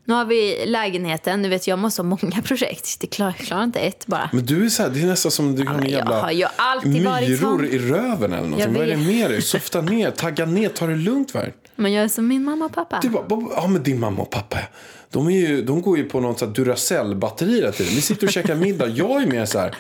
Nu 0.05 0.15
har 0.15 0.25
vi 0.25 0.67
lägenheten. 0.67 1.43
Du 1.43 1.49
vet, 1.49 1.67
jag 1.67 1.79
måste 1.79 2.03
ha 2.03 2.05
många 2.05 2.43
projekt. 2.45 3.01
Det 3.01 3.07
klarar, 3.07 3.33
klarar 3.33 3.65
inte 3.65 3.81
ett 3.81 4.07
bara. 4.07 4.31
Men 4.33 4.47
du 4.47 4.65
är 4.65 4.69
så 4.69 4.83
här, 4.83 4.91
det 4.91 5.03
är 5.03 5.07
nästan 5.07 5.33
som 5.33 5.57
du 5.57 5.65
har 5.67 5.75
men 5.75 5.85
en 5.85 5.91
jag 5.91 5.99
jävla 5.99 6.21
har 6.21 6.31
ju 6.33 6.45
alltid 6.57 7.05
varit 7.05 7.41
sån. 7.41 7.65
i 7.65 7.79
röven 7.79 8.33
eller 8.33 8.49
något. 8.49 8.61
Jag 8.61 8.69
Vad 8.69 8.83
är 8.83 8.87
det 8.87 8.97
med 8.97 9.31
dig? 9.31 9.43
Softa 9.43 9.81
ner, 9.81 10.11
tagga 10.11 10.47
ner, 10.47 10.69
ta 10.69 10.87
det 10.87 10.97
lugnt. 10.97 11.35
Var. 11.35 11.53
Men 11.77 11.93
jag 11.93 12.05
är 12.05 12.09
som 12.09 12.29
min 12.29 12.45
mamma 12.45 12.65
och 12.65 12.73
pappa. 12.73 12.99
Du 13.03 13.09
bara, 13.09 13.23
"Bob, 13.23 13.53
ja 13.57 13.67
men 13.67 13.83
din 13.83 14.01
mamma 14.01 14.23
och 14.23 14.31
pappa, 14.31 14.59
de, 15.11 15.27
är 15.27 15.31
ju, 15.49 15.63
de 15.63 15.83
går 15.83 15.99
ju 15.99 16.05
på 16.05 16.21
något 16.21 16.39
så 16.39 16.47
här 16.47 16.53
Duracell-batteri 16.53 17.57
hela 17.57 17.73
tiden. 17.73 17.93
Vi 17.95 18.01
sitter 18.01 18.27
och 18.27 18.33
käkar 18.33 18.55
middag. 18.55 18.89
Jag 18.89 19.23
är 19.23 19.27
mer 19.27 19.45
så 19.45 19.59
här, 19.59 19.75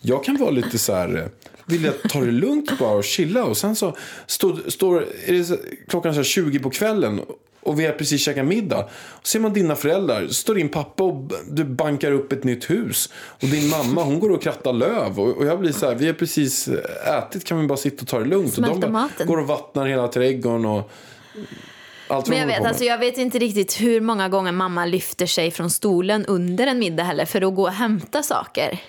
jag 0.00 0.24
kan 0.24 0.36
vara 0.36 0.50
lite 0.50 0.78
så 0.78 0.94
här, 0.94 1.28
vill 1.66 1.84
jag 1.84 2.10
ta 2.10 2.20
det 2.20 2.30
lugnt 2.30 2.78
bara 2.78 2.90
och 2.92 3.04
chilla. 3.04 3.44
Och 3.44 3.56
sen 3.56 3.76
så 3.76 3.96
står, 4.26 4.70
står 4.70 5.06
är 5.26 5.32
det 5.32 5.44
så, 5.44 5.56
klockan 5.88 6.12
så 6.14 6.18
här 6.18 6.24
20 6.24 6.58
på 6.58 6.70
kvällen 6.70 7.20
och 7.62 7.80
vi 7.80 7.86
har 7.86 7.92
precis 7.92 8.24
käkat 8.24 8.46
middag. 8.46 8.88
Och 8.92 9.26
ser 9.26 9.40
man 9.40 9.52
dina 9.52 9.76
föräldrar, 9.76 10.28
står 10.28 10.54
din 10.54 10.68
pappa 10.68 11.04
och 11.04 11.32
du 11.50 11.64
bankar 11.64 12.12
upp 12.12 12.32
ett 12.32 12.44
nytt 12.44 12.70
hus. 12.70 13.12
Och 13.42 13.48
din 13.48 13.68
mamma, 13.68 14.02
hon 14.02 14.20
går 14.20 14.30
och 14.30 14.42
krattar 14.42 14.72
löv. 14.72 15.20
Och, 15.20 15.46
jag 15.46 15.60
blir 15.60 15.72
så 15.72 15.86
här, 15.86 15.94
vi 15.94 16.06
har 16.06 16.14
precis 16.14 16.68
ätit, 17.18 17.44
kan 17.44 17.60
vi 17.60 17.66
bara 17.66 17.78
sitta 17.78 18.02
och 18.02 18.08
ta 18.08 18.18
det 18.18 18.24
lugnt? 18.24 18.58
och 18.58 18.62
de 18.62 18.68
Smälta 18.68 18.88
maten. 18.88 19.26
går 19.26 19.38
och 19.38 19.46
vattnar 19.46 19.86
hela 19.86 20.08
trädgården 20.08 20.64
och 20.64 20.90
allt 22.08 22.28
Men 22.28 22.38
jag 22.38 22.46
vet, 22.46 22.64
alltså, 22.64 22.84
jag 22.84 22.98
vet 22.98 23.18
inte 23.18 23.38
riktigt 23.38 23.80
hur 23.80 24.00
många 24.00 24.28
gånger 24.28 24.52
mamma 24.52 24.84
lyfter 24.84 25.26
sig 25.26 25.50
från 25.50 25.70
stolen 25.70 26.26
under 26.26 26.66
en 26.66 26.78
middag 26.78 27.02
heller 27.02 27.24
för 27.24 27.42
att 27.42 27.54
gå 27.54 27.62
och 27.62 27.72
hämta 27.72 28.22
saker. 28.22 28.80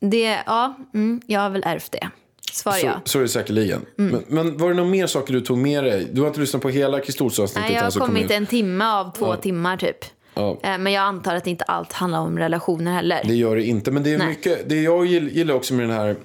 Det, 0.00 0.38
ja, 0.46 0.76
mm, 0.94 1.20
jag 1.26 1.40
har 1.40 1.50
väl 1.50 1.62
ärvt 1.66 1.92
det. 1.92 2.10
Svar 2.54 2.72
Så, 2.72 2.86
ja. 2.86 3.00
så 3.04 3.18
är 3.18 3.22
det 3.22 3.28
säkerligen. 3.28 3.86
Mm. 3.98 4.12
Men, 4.12 4.24
men 4.28 4.56
var 4.56 4.68
det 4.68 4.74
några 4.74 4.90
mer 4.90 5.06
saker 5.06 5.32
du 5.32 5.40
tog 5.40 5.58
med 5.58 5.84
dig? 5.84 6.08
Du 6.12 6.20
har 6.20 6.28
inte 6.28 6.40
lyssnat 6.40 6.62
på 6.62 6.68
hela 6.68 7.00
Kristolsavsnittet? 7.00 7.68
Nej, 7.68 7.76
jag 7.76 7.82
har 7.84 7.90
så 7.90 7.98
kom 7.98 8.08
kommit 8.08 8.24
ut. 8.24 8.30
en 8.30 8.46
timme 8.46 8.84
av 8.86 9.12
två 9.18 9.36
timmar 9.36 9.76
typ. 9.76 9.96
Ja. 10.34 10.58
Eh, 10.62 10.78
Men 10.78 10.92
jag 10.92 11.02
antar 11.02 11.34
att 11.34 11.46
inte 11.46 11.64
allt 11.64 11.92
handlar 11.92 12.18
om 12.18 12.38
relationer 12.38 12.92
heller. 12.92 13.20
Det 13.24 13.34
gör 13.34 13.56
det 13.56 13.62
inte. 13.64 13.90
Men 13.90 14.02
det 14.02 14.14
är 14.14 14.18
Nej. 14.18 14.28
mycket, 14.28 14.68
det 14.68 14.82
jag 14.82 15.06
gill- 15.06 15.30
gillar 15.32 15.54
också 15.54 15.74
med 15.74 15.88
den 15.88 15.96
här, 15.96 16.16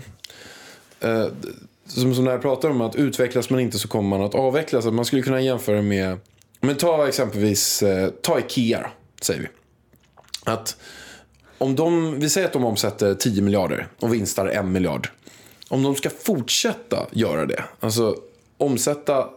eh, 0.99 1.25
som, 1.87 2.15
som 2.15 2.23
när 2.25 2.31
jag 2.31 2.41
pratar 2.41 2.69
om 2.69 2.81
att 2.81 2.95
utvecklas 2.95 3.49
man 3.49 3.59
inte 3.59 3.79
så 3.79 3.87
kommer 3.87 4.09
man 4.17 4.21
att 4.21 4.35
avvecklas. 4.35 4.85
Att 4.85 4.93
man 4.93 5.05
skulle 5.05 5.21
kunna 5.21 5.41
jämföra 5.41 5.81
med, 5.81 6.17
men 6.61 6.75
ta 6.75 7.07
exempelvis, 7.07 7.83
eh, 7.83 8.09
ta 8.09 8.39
Ikea 8.39 8.89
säger 9.21 9.41
vi. 9.41 9.47
Att 10.43 10.77
om 11.57 11.75
de, 11.75 12.19
vi 12.19 12.29
säger 12.29 12.47
att 12.47 12.53
de 12.53 12.65
omsätter 12.65 13.13
10 13.13 13.41
miljarder 13.41 13.87
och 13.99 14.13
vinstar 14.13 14.47
1 14.47 14.65
miljard. 14.65 15.09
Om 15.69 15.83
de 15.83 15.95
ska 15.95 16.09
fortsätta 16.09 17.07
göra 17.11 17.45
det, 17.45 17.63
alltså 17.79 18.15
omsätta 18.57 19.29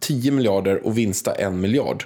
10 0.00 0.30
miljarder 0.30 0.86
och 0.86 0.98
vinsta 0.98 1.32
1 1.32 1.52
miljard 1.52 2.04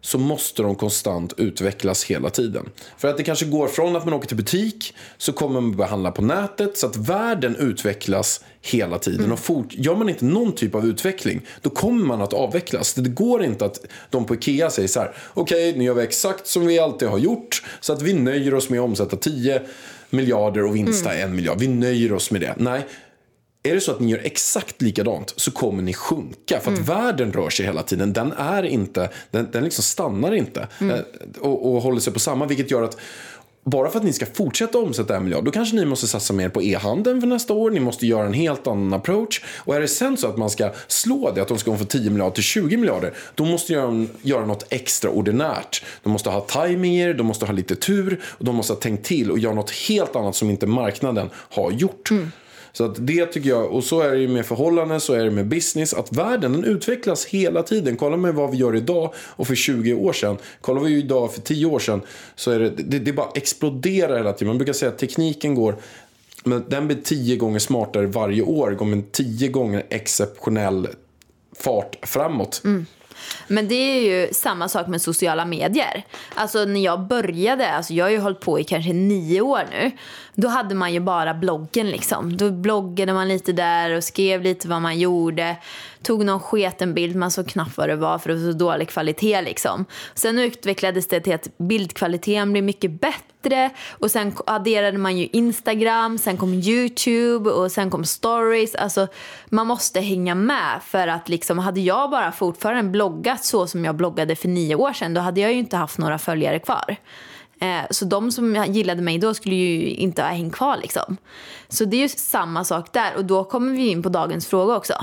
så 0.00 0.18
måste 0.18 0.62
de 0.62 0.74
konstant 0.74 1.32
utvecklas 1.36 2.04
hela 2.04 2.30
tiden. 2.30 2.68
För 2.98 3.08
att 3.08 3.16
det 3.16 3.22
kanske 3.22 3.44
går 3.44 3.68
från 3.68 3.96
att 3.96 4.04
man 4.04 4.14
åker 4.14 4.28
till 4.28 4.36
butik 4.36 4.94
så 5.18 5.32
kommer 5.32 5.60
man 5.60 5.76
börja 5.76 5.90
handla 5.90 6.10
på 6.10 6.22
nätet 6.22 6.78
så 6.78 6.86
att 6.86 6.96
världen 6.96 7.56
utvecklas 7.56 8.44
hela 8.62 8.98
tiden. 8.98 9.32
Och 9.32 9.38
fort, 9.38 9.66
gör 9.70 9.94
man 9.96 10.08
inte 10.08 10.24
någon 10.24 10.52
typ 10.52 10.74
av 10.74 10.86
utveckling 10.86 11.46
då 11.60 11.70
kommer 11.70 12.04
man 12.04 12.22
att 12.22 12.32
avvecklas. 12.32 12.94
Det 12.94 13.10
går 13.10 13.44
inte 13.44 13.64
att 13.64 13.80
de 14.10 14.24
på 14.24 14.34
Ikea 14.34 14.70
säger 14.70 14.88
så 14.88 15.00
här 15.00 15.14
okej 15.34 15.76
nu 15.76 15.84
gör 15.84 15.94
vi 15.94 16.02
exakt 16.02 16.46
som 16.46 16.66
vi 16.66 16.78
alltid 16.78 17.08
har 17.08 17.18
gjort 17.18 17.62
så 17.80 17.92
att 17.92 18.02
vi 18.02 18.12
nöjer 18.14 18.54
oss 18.54 18.68
med 18.68 18.80
att 18.80 18.84
omsätta 18.84 19.16
10 19.16 19.62
miljarder 20.12 20.64
och 20.64 20.76
vinsta 20.76 21.14
en 21.14 21.36
miljard. 21.36 21.58
Vi 21.60 21.68
nöjer 21.68 22.12
oss 22.12 22.30
med 22.30 22.40
det. 22.40 22.54
Nej, 22.56 22.86
är 23.62 23.74
det 23.74 23.80
så 23.80 23.92
att 23.92 24.00
ni 24.00 24.10
gör 24.10 24.20
exakt 24.24 24.82
likadant 24.82 25.34
så 25.36 25.50
kommer 25.50 25.82
ni 25.82 25.94
sjunka. 25.94 26.60
För 26.60 26.72
att 26.72 26.78
världen 26.78 27.32
rör 27.32 27.50
sig 27.50 27.66
hela 27.66 27.82
tiden. 27.82 28.12
Den 28.12 28.32
är 28.32 28.62
inte, 28.62 29.10
den, 29.30 29.48
den 29.52 29.64
liksom 29.64 29.84
stannar 29.84 30.34
inte 30.34 30.68
eh, 30.80 31.40
och, 31.40 31.74
och 31.74 31.82
håller 31.82 32.00
sig 32.00 32.12
på 32.12 32.18
samma. 32.20 32.46
Vilket 32.46 32.70
gör 32.70 32.82
att 32.82 32.96
bara 33.70 33.90
för 33.90 33.98
att 33.98 34.04
ni 34.04 34.12
ska 34.12 34.26
fortsätta 34.26 34.78
omsätta 34.78 35.16
en 35.16 35.24
miljard, 35.24 35.44
då 35.44 35.50
kanske 35.50 35.76
ni 35.76 35.84
måste 35.84 36.06
satsa 36.06 36.32
mer 36.32 36.48
på 36.48 36.62
e-handeln 36.62 37.20
för 37.20 37.28
nästa 37.28 37.52
år. 37.52 37.70
Ni 37.70 37.80
måste 37.80 38.06
göra 38.06 38.26
en 38.26 38.32
helt 38.32 38.66
annan 38.66 38.92
approach. 38.92 39.42
Och 39.56 39.76
är 39.76 39.80
det 39.80 39.88
sen 39.88 40.16
så 40.16 40.28
att 40.28 40.36
man 40.36 40.50
ska 40.50 40.70
slå 40.86 41.32
det, 41.34 41.42
att 41.42 41.48
de 41.48 41.58
ska 41.58 41.70
gå 41.70 41.76
från 41.76 41.86
10 41.86 42.10
miljarder 42.10 42.34
till 42.34 42.42
20 42.42 42.76
miljarder, 42.76 43.14
då 43.34 43.44
måste 43.44 43.74
de 43.74 44.08
göra, 44.22 44.46
något 44.46 44.66
extraordinärt. 44.68 45.84
De 46.02 46.12
måste 46.12 46.30
ha 46.30 46.40
timing 46.40 46.96
i 46.96 47.12
de 47.12 47.26
måste 47.26 47.46
ha 47.46 47.52
lite 47.52 47.74
tur 47.74 48.20
och 48.24 48.44
de 48.44 48.56
måste 48.56 48.72
ha 48.72 48.80
tänkt 48.80 49.06
till 49.06 49.30
och 49.30 49.38
göra 49.38 49.54
något 49.54 49.70
helt 49.70 50.16
annat 50.16 50.36
som 50.36 50.50
inte 50.50 50.66
marknaden 50.66 51.30
har 51.34 51.70
gjort. 51.70 52.10
Mm. 52.10 52.32
Så 52.72 52.84
att 52.84 53.06
det 53.06 53.26
tycker 53.26 53.48
jag, 53.48 53.72
och 53.72 53.84
så 53.84 54.00
är 54.00 54.10
det 54.10 54.20
ju 54.20 54.28
med 54.28 54.46
förhållanden, 54.46 55.00
så 55.00 55.12
är 55.12 55.24
det 55.24 55.30
med 55.30 55.48
business, 55.48 55.94
att 55.94 56.12
världen 56.12 56.52
den 56.52 56.64
utvecklas 56.64 57.24
hela 57.24 57.62
tiden. 57.62 57.96
Kolla 57.96 58.16
med 58.16 58.34
vad 58.34 58.50
vi 58.50 58.56
gör 58.56 58.76
idag 58.76 59.14
och 59.16 59.46
för 59.46 59.54
20 59.54 59.94
år 59.94 60.12
sedan. 60.12 60.36
Kollar 60.60 60.80
vi 60.80 60.96
idag 60.96 61.34
för 61.34 61.40
10 61.40 61.66
år 61.66 61.78
sedan 61.78 62.00
så 62.34 62.50
är 62.50 62.58
det, 62.58 62.70
det, 62.70 62.98
det 62.98 63.12
bara 63.12 63.30
exploderar 63.34 64.16
hela 64.16 64.32
tiden. 64.32 64.48
Man 64.48 64.58
brukar 64.58 64.72
säga 64.72 64.88
att 64.90 64.98
tekniken 64.98 65.54
går, 65.54 65.76
men 66.44 66.64
den 66.68 66.86
blir 66.86 66.98
10 67.04 67.36
gånger 67.36 67.58
smartare 67.58 68.06
varje 68.06 68.42
år, 68.42 68.70
går 68.70 68.86
med 68.86 68.98
en 68.98 69.10
10 69.12 69.48
gånger 69.48 69.86
exceptionell 69.88 70.88
fart 71.56 71.96
framåt. 72.02 72.62
Mm. 72.64 72.86
Men 73.46 73.68
det 73.68 73.74
är 73.74 74.02
ju 74.02 74.32
samma 74.32 74.68
sak 74.68 74.86
med 74.86 75.02
sociala 75.02 75.44
medier. 75.44 76.04
Alltså 76.34 76.64
när 76.64 76.80
jag 76.80 77.06
började, 77.06 77.72
alltså 77.72 77.94
jag 77.94 78.04
har 78.04 78.10
ju 78.10 78.18
hållit 78.18 78.40
på 78.40 78.60
i 78.60 78.64
kanske 78.64 78.92
nio 78.92 79.40
år 79.40 79.62
nu. 79.70 79.90
Då 80.34 80.48
hade 80.48 80.74
man 80.74 80.92
ju 80.92 81.00
bara 81.00 81.34
bloggen 81.34 81.90
liksom. 81.90 82.36
Då 82.36 82.50
bloggade 82.50 83.12
man 83.12 83.28
lite 83.28 83.52
där 83.52 83.90
och 83.90 84.04
skrev 84.04 84.42
lite 84.42 84.68
vad 84.68 84.82
man 84.82 84.98
gjorde. 84.98 85.56
Tog 86.02 86.24
någon 86.24 86.40
sketen 86.40 86.94
bild, 86.94 87.16
man 87.16 87.30
såg 87.30 87.48
knappt 87.48 87.76
vad 87.76 87.88
det 87.88 87.96
var 87.96 88.18
för 88.18 88.28
det 88.28 88.34
var 88.34 88.52
så 88.52 88.58
dålig 88.58 88.88
kvalitet 88.88 89.42
liksom. 89.42 89.84
Sen 90.14 90.38
utvecklades 90.38 91.08
det 91.08 91.20
till 91.20 91.34
att 91.34 91.58
bildkvaliteten 91.58 92.52
blev 92.52 92.64
mycket 92.64 93.00
bättre. 93.00 93.20
Och 93.90 94.10
sen 94.10 94.32
adderade 94.46 94.98
man 94.98 95.18
ju 95.18 95.28
Instagram, 95.32 96.18
sen 96.18 96.36
kom 96.36 96.54
YouTube 96.54 97.50
och 97.50 97.72
sen 97.72 97.90
kom 97.90 98.04
stories. 98.04 98.74
Alltså 98.74 99.06
man 99.48 99.66
måste 99.66 100.00
hänga 100.00 100.34
med 100.34 100.80
för 100.86 101.08
att 101.08 101.28
liksom 101.28 101.58
hade 101.58 101.80
jag 101.80 102.10
bara 102.10 102.32
fortfarande 102.32 102.90
bloggat 102.90 103.44
så 103.44 103.66
som 103.66 103.84
jag 103.84 103.94
bloggade 103.94 104.36
för 104.36 104.48
nio 104.48 104.74
år 104.74 104.92
sedan 104.92 105.14
då 105.14 105.20
hade 105.20 105.40
jag 105.40 105.52
ju 105.52 105.58
inte 105.58 105.76
haft 105.76 105.98
några 105.98 106.18
följare 106.18 106.58
kvar. 106.58 106.96
Eh, 107.60 107.80
Så 107.90 108.04
de 108.04 108.32
som 108.32 108.64
gillade 108.68 109.02
mig 109.02 109.18
då 109.18 109.34
skulle 109.34 109.54
ju 109.54 109.90
inte 109.90 110.22
ha 110.22 110.28
hängt 110.28 110.54
kvar 110.54 110.76
liksom. 110.82 111.16
Så 111.68 111.84
det 111.84 111.96
är 111.96 112.00
ju 112.00 112.08
samma 112.08 112.64
sak 112.64 112.92
där 112.92 113.16
och 113.16 113.24
då 113.24 113.44
kommer 113.44 113.72
vi 113.72 113.88
in 113.88 114.02
på 114.02 114.08
dagens 114.08 114.46
fråga 114.46 114.76
också. 114.76 114.94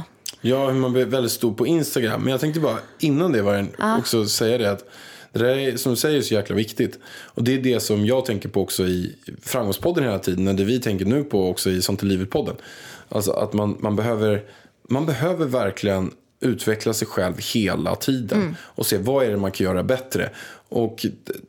Ja, 0.41 0.69
hur 0.69 0.79
man 0.79 0.93
blir 0.93 1.05
väldigt 1.05 1.31
stor 1.31 1.53
på 1.53 1.67
Instagram. 1.67 2.21
Men 2.21 2.31
jag 2.31 2.39
tänkte 2.39 2.59
bara 2.59 2.77
innan 2.99 3.31
det 3.31 3.41
var 3.41 3.53
en, 3.53 3.69
också 3.99 4.25
säga 4.25 4.57
det 4.57 4.71
att 4.71 4.83
det 5.33 5.39
där 5.39 5.57
är, 5.57 5.77
som 5.77 5.91
du 5.91 5.95
säger 5.95 6.17
är 6.17 6.21
så 6.21 6.33
jäkla 6.33 6.55
viktigt. 6.55 6.99
Och 7.05 7.43
det 7.43 7.53
är 7.53 7.57
det 7.57 7.79
som 7.79 8.05
jag 8.05 8.25
tänker 8.25 8.49
på 8.49 8.61
också 8.61 8.83
i 8.83 9.15
Framgångspodden 9.41 10.03
hela 10.03 10.19
tiden. 10.19 10.47
Och 10.47 10.55
det 10.55 10.63
vi 10.63 10.79
tänker 10.79 11.05
nu 11.05 11.23
på 11.23 11.49
också 11.49 11.69
i 11.69 11.81
Sånt 11.81 12.03
i 12.03 12.05
livet-podden. 12.05 12.55
Alltså 13.09 13.31
att 13.31 13.53
man, 13.53 13.77
man, 13.79 13.95
behöver, 13.95 14.43
man 14.89 15.05
behöver 15.05 15.45
verkligen 15.45 16.11
utveckla 16.39 16.93
sig 16.93 17.07
själv 17.07 17.33
hela 17.53 17.95
tiden. 17.95 18.55
Och 18.61 18.85
se 18.85 18.97
vad 18.97 19.25
är 19.25 19.29
det 19.31 19.37
man 19.37 19.51
kan 19.51 19.65
göra 19.65 19.83
bättre. 19.83 20.29
Och 20.69 21.05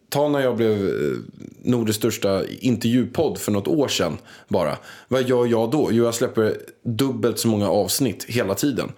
ta 0.09 0.29
när 0.29 0.41
jag 0.41 0.57
blev 0.57 0.89
eh, 0.89 1.17
Nordens 1.63 1.97
största 1.97 2.43
intervjupodd 2.61 3.39
för 3.39 3.53
något 3.53 3.69
år 3.69 3.89
sedan 3.89 4.19
bara. 4.49 4.79
Vad 5.09 5.29
gör 5.29 5.47
jag 5.47 5.71
då? 5.71 5.89
Jo, 5.93 6.05
jag 6.05 6.15
släpper 6.15 6.57
dubbelt 6.83 7.39
så 7.39 7.49
många 7.49 7.69
avsnitt 7.69 8.25
hela 8.29 8.55
tiden. 8.55 8.93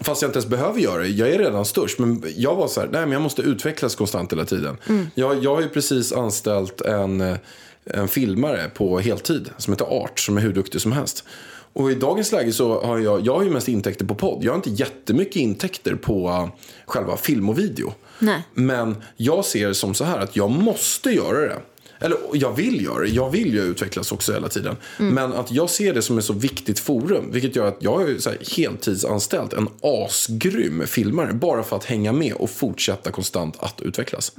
Fast 0.00 0.22
jag 0.22 0.28
inte 0.28 0.38
ens 0.38 0.48
behöver 0.48 0.80
göra 0.80 1.02
det. 1.02 1.08
Jag 1.08 1.30
är 1.30 1.38
redan 1.38 1.64
störst. 1.64 1.98
Men 1.98 2.22
jag 2.36 2.56
var 2.56 2.68
så 2.68 2.80
här, 2.80 2.88
nej 2.92 3.00
men 3.00 3.12
jag 3.12 3.22
måste 3.22 3.42
utvecklas 3.42 3.94
konstant 3.94 4.32
hela 4.32 4.44
tiden. 4.44 4.76
Jag, 5.14 5.44
jag 5.44 5.54
har 5.54 5.62
ju 5.62 5.68
precis 5.68 6.12
anställt 6.12 6.80
en, 6.80 7.20
eh, 7.20 7.36
en 7.84 8.08
filmare 8.08 8.70
på 8.74 8.98
heltid 8.98 9.50
som 9.56 9.72
heter 9.72 9.84
Art 9.84 10.20
som 10.20 10.36
är 10.36 10.40
hur 10.40 10.52
duktig 10.52 10.80
som 10.80 10.92
helst. 10.92 11.24
Och 11.72 11.90
i 11.90 11.94
dagens 11.94 12.32
läge 12.32 12.52
så 12.52 12.80
har 12.80 12.98
jag, 12.98 13.26
jag 13.26 13.34
har 13.34 13.42
ju 13.42 13.50
mest 13.50 13.68
intäkter 13.68 14.04
på 14.04 14.14
podd. 14.14 14.44
Jag 14.44 14.52
har 14.52 14.56
inte 14.56 14.70
jättemycket 14.70 15.36
intäkter 15.36 15.94
på 15.94 16.28
uh, 16.28 16.48
själva 16.86 17.16
film 17.16 17.48
och 17.48 17.58
video. 17.58 17.94
Nej. 18.18 18.42
Men 18.54 18.96
jag 19.16 19.44
ser 19.44 19.68
det 19.68 19.74
som 19.74 19.94
så 19.94 20.04
här 20.04 20.18
att 20.18 20.36
jag 20.36 20.50
måste 20.50 21.10
göra 21.10 21.40
det. 21.40 21.58
Eller 22.00 22.18
jag 22.32 22.56
vill 22.56 22.84
göra 22.84 23.00
det. 23.00 23.08
Jag 23.08 23.30
vill 23.30 23.54
ju 23.54 23.62
utvecklas 23.62 24.12
också 24.12 24.32
hela 24.32 24.48
tiden. 24.48 24.76
Men 24.98 25.32
att 25.32 25.50
jag 25.50 25.70
ser 25.70 25.94
det 25.94 26.02
som 26.02 26.18
ett 26.18 26.24
så 26.24 26.32
viktigt 26.32 26.78
forum. 26.78 27.30
Vilket 27.32 27.56
gör 27.56 27.66
att 27.66 27.76
jag 27.80 28.10
är 28.10 28.18
så 28.18 28.30
här 28.30 28.38
heltidsanställt 28.56 29.52
en 29.52 29.68
asgrym 29.82 30.86
filmare. 30.86 31.32
Bara 31.32 31.62
för 31.62 31.76
att 31.76 31.84
hänga 31.84 32.12
med 32.12 32.32
och 32.32 32.50
fortsätta 32.50 33.10
konstant 33.10 33.56
att 33.58 33.80
utvecklas. 33.80 34.32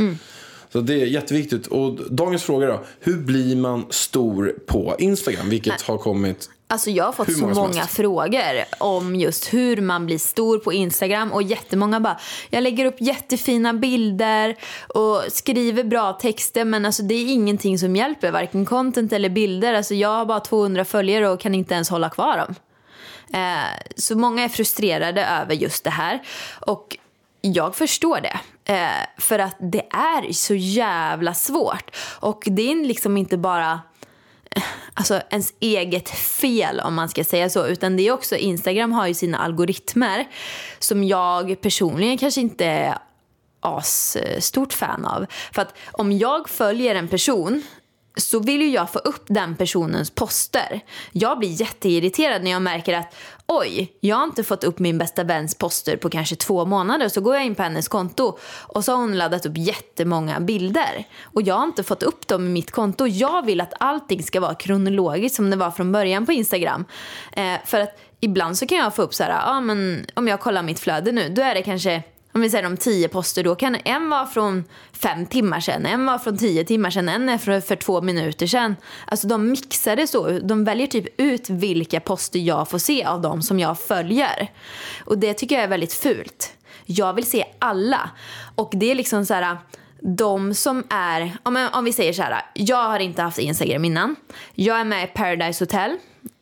Så 0.71 0.81
det 0.81 0.93
är 0.93 1.05
jätteviktigt. 1.05 1.67
Och 1.67 1.99
dagens 2.09 2.43
fråga 2.43 2.67
då. 2.67 2.83
Hur 2.99 3.17
blir 3.17 3.55
man 3.55 3.85
stor 3.89 4.55
på 4.65 4.95
Instagram? 4.99 5.49
Vilket 5.49 5.81
har 5.81 5.97
kommit 5.97 6.49
Alltså 6.71 6.89
jag 6.89 7.03
har 7.05 7.11
fått 7.11 7.27
Hur 7.29 7.33
så 7.33 7.41
många 7.41 7.53
många 7.53 7.79
helst. 7.79 7.95
frågor 7.95 8.63
om 8.77 9.15
just 9.15 9.53
hur 9.53 9.81
man 9.81 10.05
blir 10.05 10.17
stor 10.17 10.57
på 10.59 10.73
Instagram 10.73 11.31
och 11.31 11.43
jättemånga 11.43 11.99
bara 11.99 12.19
jag 12.49 12.63
lägger 12.63 12.85
upp 12.85 13.01
jättefina 13.01 13.73
bilder 13.73 14.55
och 14.87 15.23
skriver 15.29 15.83
bra 15.83 16.13
texter 16.13 16.65
men 16.65 16.85
alltså 16.85 17.03
det 17.03 17.13
är 17.13 17.33
ingenting 17.33 17.79
som 17.79 17.95
hjälper 17.95 18.31
varken 18.31 18.65
content 18.65 19.13
eller 19.13 19.29
bilder. 19.29 19.73
Alltså 19.73 19.93
jag 19.93 20.09
har 20.09 20.25
bara 20.25 20.39
200 20.39 20.85
följare 20.85 21.29
och 21.29 21.39
kan 21.39 21.55
inte 21.55 21.73
ens 21.73 21.89
hålla 21.89 22.09
kvar 22.09 22.37
dem. 22.37 22.55
Eh, 23.33 23.89
så 23.95 24.17
många 24.17 24.43
är 24.43 24.49
frustrerade 24.49 25.25
över 25.25 25.55
just 25.55 25.83
det 25.83 25.89
här 25.89 26.19
och 26.59 26.97
jag 27.41 27.75
förstår 27.75 28.19
det. 28.21 28.39
Eh, 28.73 28.89
för 29.17 29.39
att 29.39 29.55
det 29.59 29.87
är 29.91 30.33
så 30.33 30.55
jävla 30.55 31.33
svårt. 31.33 31.95
Och 32.19 32.43
det 32.45 32.71
är 32.71 32.85
liksom 32.87 33.17
inte 33.17 33.37
bara 33.37 33.79
alltså 34.93 35.21
ens 35.29 35.53
eget 35.59 36.09
fel 36.09 36.79
om 36.79 36.95
man 36.95 37.09
ska 37.09 37.23
säga 37.23 37.49
så. 37.49 37.67
Utan 37.67 37.97
det 37.97 38.07
är 38.07 38.11
också, 38.11 38.35
Instagram 38.35 38.91
har 38.91 39.07
ju 39.07 39.13
sina 39.13 39.37
algoritmer 39.37 40.27
som 40.79 41.03
jag 41.03 41.61
personligen 41.61 42.17
kanske 42.17 42.41
inte 42.41 42.65
är 42.65 42.97
asstort 43.59 44.73
fan 44.73 45.05
av. 45.05 45.25
För 45.53 45.61
att 45.61 45.73
om 45.91 46.11
jag 46.11 46.49
följer 46.49 46.95
en 46.95 47.07
person 47.07 47.63
så 48.15 48.39
vill 48.39 48.61
ju 48.61 48.69
jag 48.69 48.91
få 48.91 48.99
upp 48.99 49.25
den 49.27 49.55
personens 49.55 50.11
poster. 50.11 50.81
Jag 51.11 51.39
blir 51.39 51.61
jätteirriterad 51.61 52.43
när 52.43 52.51
jag 52.51 52.61
märker 52.61 52.93
att 52.93 53.15
oj, 53.51 53.93
jag 53.99 54.15
har 54.15 54.23
inte 54.23 54.43
fått 54.43 54.63
upp 54.63 54.79
min 54.79 54.97
bästa 54.97 55.23
väns 55.23 55.55
poster 55.55 55.97
på 55.97 56.09
kanske 56.09 56.35
två 56.35 56.65
månader. 56.65 57.09
Så 57.09 57.21
går 57.21 57.35
jag 57.35 57.45
in 57.45 57.55
på 57.55 57.63
hennes 57.63 57.87
konto 57.87 58.37
och 58.57 58.85
så 58.85 58.91
har 58.91 58.99
hon 58.99 59.17
laddat 59.17 59.45
upp 59.45 59.57
jättemånga 59.57 60.39
bilder. 60.39 61.07
Och 61.23 61.41
jag 61.41 61.55
har 61.55 61.63
inte 61.63 61.83
fått 61.83 62.03
upp 62.03 62.27
dem 62.27 62.45
i 62.45 62.49
mitt 62.49 62.71
konto. 62.71 63.07
Jag 63.07 63.45
vill 63.45 63.61
att 63.61 63.73
allting 63.79 64.23
ska 64.23 64.39
vara 64.39 64.55
kronologiskt 64.55 65.35
som 65.35 65.49
det 65.49 65.55
var 65.55 65.71
från 65.71 65.91
början 65.91 66.25
på 66.25 66.31
Instagram. 66.31 66.85
Eh, 67.31 67.55
för 67.65 67.79
att 67.79 67.99
ibland 68.19 68.57
så 68.57 68.67
kan 68.67 68.77
jag 68.77 68.95
få 68.95 69.01
upp 69.01 69.13
så 69.13 69.23
här, 69.23 69.41
ah, 69.45 69.61
men 69.61 70.05
om 70.13 70.27
jag 70.27 70.39
kollar 70.39 70.63
mitt 70.63 70.79
flöde 70.79 71.11
nu, 71.11 71.29
då 71.29 71.41
är 71.41 71.55
det 71.55 71.61
kanske 71.61 72.03
om 72.39 72.43
vi 72.43 72.49
säger 72.49 72.63
de 72.63 72.77
tio 72.77 73.07
poster, 73.07 73.43
då 73.43 73.55
kan 73.55 73.77
en 73.85 74.09
vara 74.09 74.25
från 74.25 74.63
fem 74.93 75.25
timmar 75.25 75.59
sedan, 75.59 75.85
en 75.85 76.05
var 76.05 76.17
från 76.17 76.37
tio 76.37 76.63
timmar 76.63 76.89
sedan, 76.89 77.09
en 77.09 77.29
är 77.29 77.37
från 77.37 77.61
för 77.61 77.75
två 77.75 78.01
minuter 78.01 78.47
sedan. 78.47 78.75
Alltså 79.07 79.27
de 79.27 79.51
mixar 79.51 79.95
det 79.95 80.07
så. 80.07 80.39
De 80.39 80.63
väljer 80.63 80.87
typ 80.87 81.21
ut 81.21 81.49
vilka 81.49 81.99
poster 81.99 82.39
jag 82.39 82.69
får 82.69 82.77
se 82.77 83.03
av 83.03 83.21
dem 83.21 83.41
som 83.41 83.59
jag 83.59 83.79
följer. 83.79 84.51
Och 85.05 85.17
det 85.17 85.33
tycker 85.33 85.55
jag 85.55 85.63
är 85.63 85.67
väldigt 85.67 85.93
fult. 85.93 86.53
Jag 86.85 87.13
vill 87.13 87.25
se 87.25 87.45
alla. 87.59 88.09
Och 88.55 88.71
det 88.73 88.91
är 88.91 88.95
liksom 88.95 89.25
så 89.25 89.33
här 89.33 89.57
de 90.01 90.53
som 90.53 90.83
är, 90.89 91.37
om, 91.43 91.69
om 91.73 91.85
vi 91.85 91.93
säger 91.93 92.13
så 92.13 92.21
här, 92.21 92.41
jag 92.53 92.89
har 92.89 92.99
inte 92.99 93.21
haft 93.21 93.39
Instagram 93.39 93.85
innan. 93.85 94.15
Jag 94.53 94.79
är 94.79 94.83
med 94.83 95.03
i 95.03 95.07
Paradise 95.07 95.63
Hotel. 95.63 95.97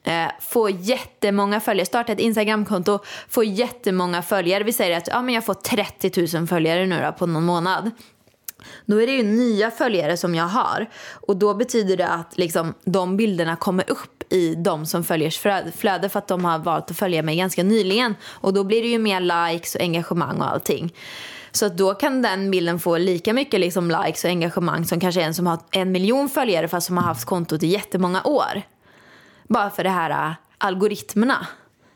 Eh, 0.08 0.32
får 0.40 0.72
jättemånga 0.72 1.60
följare, 1.60 1.86
startar 1.86 2.14
ett 2.14 2.20
Instagramkonto, 2.20 3.00
får 3.30 3.46
jättemånga 3.46 4.22
följare. 4.22 4.64
Vi 4.64 4.74
säger 4.74 4.98
att 4.98 5.08
ja, 5.08 5.22
men 5.22 5.36
jag 5.36 5.46
får 5.46 5.54
30 5.54 6.38
000 6.38 6.48
följare 6.48 6.86
nu 6.86 7.02
då, 7.02 7.12
på 7.12 7.26
någon 7.26 7.46
månad. 7.46 7.92
Då 8.86 9.02
är 9.02 9.08
det 9.08 9.14
ju 9.14 9.24
nya 9.24 9.72
följare 9.72 10.18
som 10.18 10.36
jag 10.36 10.46
har. 10.46 10.90
Och 11.12 11.38
då 11.38 11.54
betyder 11.54 11.98
det 11.98 12.08
att 12.08 12.38
liksom, 12.38 12.74
de 12.86 13.18
bilderna 13.18 13.56
kommer 13.56 13.92
upp 13.92 14.24
i 14.34 14.56
de 14.56 14.86
som 14.86 15.04
följer 15.04 15.72
flöde 15.72 16.10
för 16.10 16.20
att 16.20 16.28
de 16.28 16.46
har 16.46 16.60
valt 16.60 16.92
att 16.92 16.98
följa 16.98 17.24
mig 17.24 17.36
ganska 17.36 17.64
nyligen. 17.64 18.16
Och 18.26 18.54
då 18.54 18.64
blir 18.64 18.82
det 18.82 18.88
ju 18.88 19.00
mer 19.00 19.52
likes 19.52 19.76
och 19.76 19.82
engagemang 19.82 20.38
och 20.42 20.52
allting. 20.52 20.94
Så 21.52 21.66
att 21.66 21.78
då 21.78 21.94
kan 21.94 22.22
den 22.22 22.52
bilden 22.52 22.80
få 22.80 22.98
lika 22.98 23.34
mycket 23.34 23.60
liksom 23.60 23.92
likes 23.92 24.24
och 24.24 24.30
engagemang 24.30 24.86
som 24.86 25.00
kanske 25.00 25.22
en 25.22 25.34
som 25.34 25.48
har 25.48 25.60
en 25.72 25.92
miljon 25.92 26.30
följare 26.30 26.68
fast 26.68 26.88
som 26.88 26.98
har 26.98 27.04
haft 27.04 27.26
kontot 27.26 27.64
i 27.64 27.68
jättemånga 27.68 28.24
år. 28.24 28.64
Bara 29.48 29.70
för 29.70 29.84
det 29.84 29.90
här 29.90 30.10
äh, 30.30 30.34
algoritmerna. 30.58 31.48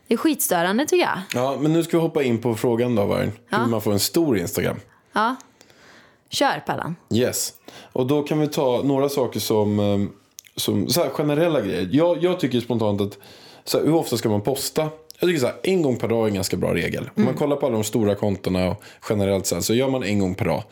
Det 0.07 0.13
är 0.13 0.17
skitstörande 0.17 0.85
tycker 0.85 1.05
jag. 1.05 1.19
Ja, 1.33 1.57
men 1.61 1.73
nu 1.73 1.83
ska 1.83 1.97
vi 1.97 2.01
hoppa 2.03 2.23
in 2.23 2.37
på 2.41 2.55
frågan 2.55 2.95
då, 2.95 3.05
Vargen. 3.05 3.31
Hur 3.49 3.57
Ja. 3.57 3.67
man 3.67 3.81
får 3.81 3.91
en 3.91 3.99
stor 3.99 4.37
Instagram. 4.37 4.79
Ja. 5.13 5.35
Kör 6.29 6.63
Pallan. 6.65 6.95
Yes. 7.13 7.53
Och 7.93 8.07
då 8.07 8.23
kan 8.23 8.39
vi 8.39 8.47
ta 8.47 8.81
några 8.83 9.09
saker 9.09 9.39
som, 9.39 9.79
eh, 9.79 9.99
som 10.55 10.87
så 10.87 11.01
här, 11.03 11.09
generella 11.09 11.61
grejer. 11.61 11.89
Jag, 11.91 12.23
jag 12.23 12.39
tycker 12.39 12.59
spontant 12.59 13.01
att 13.01 13.17
så 13.63 13.77
här, 13.77 13.85
hur 13.85 13.93
ofta 13.95 14.17
ska 14.17 14.29
man 14.29 14.41
posta? 14.41 14.81
Jag 15.19 15.29
tycker 15.29 15.39
så 15.39 15.45
här, 15.45 15.55
en 15.63 15.81
gång 15.81 15.97
per 15.97 16.07
dag 16.07 16.23
är 16.23 16.27
en 16.27 16.33
ganska 16.33 16.57
bra 16.57 16.73
regel. 16.73 17.09
Om 17.15 17.23
man 17.25 17.33
kollar 17.33 17.55
på 17.55 17.65
alla 17.65 17.75
de 17.75 17.83
stora 17.83 18.15
kontona 18.15 18.69
och 18.69 18.83
generellt 19.09 19.45
sett 19.45 19.63
så 19.63 19.73
gör 19.73 19.89
man 19.89 20.03
en 20.03 20.19
gång 20.19 20.35
per 20.35 20.45
dag 20.45 20.63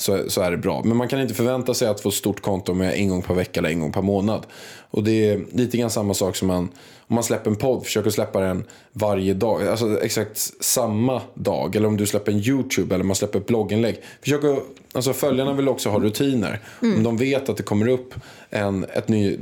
så, 0.00 0.30
så 0.30 0.40
är 0.40 0.50
det 0.50 0.56
bra. 0.56 0.82
Men 0.84 0.96
man 0.96 1.08
kan 1.08 1.20
inte 1.20 1.34
förvänta 1.34 1.74
sig 1.74 1.88
att 1.88 2.00
få 2.00 2.08
ett 2.08 2.14
stort 2.14 2.40
konto 2.40 2.74
med 2.74 2.94
en 2.94 3.08
gång 3.08 3.22
per 3.22 3.34
vecka 3.34 3.60
eller 3.60 3.68
en 3.70 3.80
gång 3.80 3.92
per 3.92 4.02
månad. 4.02 4.46
Och 4.90 5.04
det 5.04 5.28
är 5.28 5.44
lite 5.52 5.76
grann 5.76 5.90
samma 5.90 6.14
sak 6.14 6.36
som 6.36 6.48
man, 6.48 6.68
om 7.06 7.14
man 7.14 7.24
släpper 7.24 7.50
en 7.50 7.56
podd, 7.56 7.84
försöker 7.84 8.10
släppa 8.10 8.40
den 8.40 8.64
varje 8.92 9.34
dag. 9.34 9.68
Alltså 9.68 10.02
exakt 10.02 10.38
samma 10.60 11.22
dag. 11.34 11.76
Eller 11.76 11.88
om 11.88 11.96
du 11.96 12.06
släpper 12.06 12.32
en 12.32 12.38
YouTube 12.38 12.94
eller 12.94 13.04
man 13.04 13.16
släpper 13.16 13.38
ett 13.38 13.46
blogginlägg. 13.46 14.00
Försök 14.22 14.44
att, 14.44 14.58
alltså 14.92 15.12
följarna 15.12 15.52
vill 15.52 15.68
också 15.68 15.88
ha 15.90 15.98
rutiner. 16.00 16.60
Om 16.80 17.02
de 17.02 17.16
vet 17.16 17.48
att 17.48 17.56
det 17.56 17.62
kommer 17.62 17.88
upp 17.88 18.14
en, 18.50 18.84
ett 18.94 19.08
ny, 19.08 19.38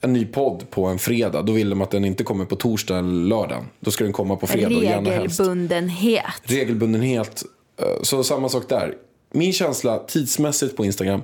en 0.00 0.12
ny 0.12 0.26
podd 0.26 0.70
på 0.70 0.84
en 0.86 0.98
fredag, 0.98 1.42
då 1.42 1.52
vill 1.52 1.70
de 1.70 1.80
att 1.82 1.90
den 1.90 2.04
inte 2.04 2.24
kommer 2.24 2.44
på 2.44 2.56
torsdag 2.56 2.98
eller 2.98 3.28
lördag. 3.28 3.64
Då 3.80 3.90
ska 3.90 4.04
den 4.04 4.12
komma 4.12 4.36
på 4.36 4.46
fredag 4.46 4.76
och 4.76 4.84
gärna 4.84 5.10
helst 5.10 5.40
Regelbundenhet. 5.40 6.24
regelbundenhet. 6.44 7.42
Eh, 7.82 8.02
Så 8.02 8.24
samma 8.24 8.48
sak 8.48 8.68
där. 8.68 8.94
Min 9.32 9.52
känsla 9.52 9.98
tidsmässigt 9.98 10.76
på 10.76 10.84
Instagram 10.84 11.22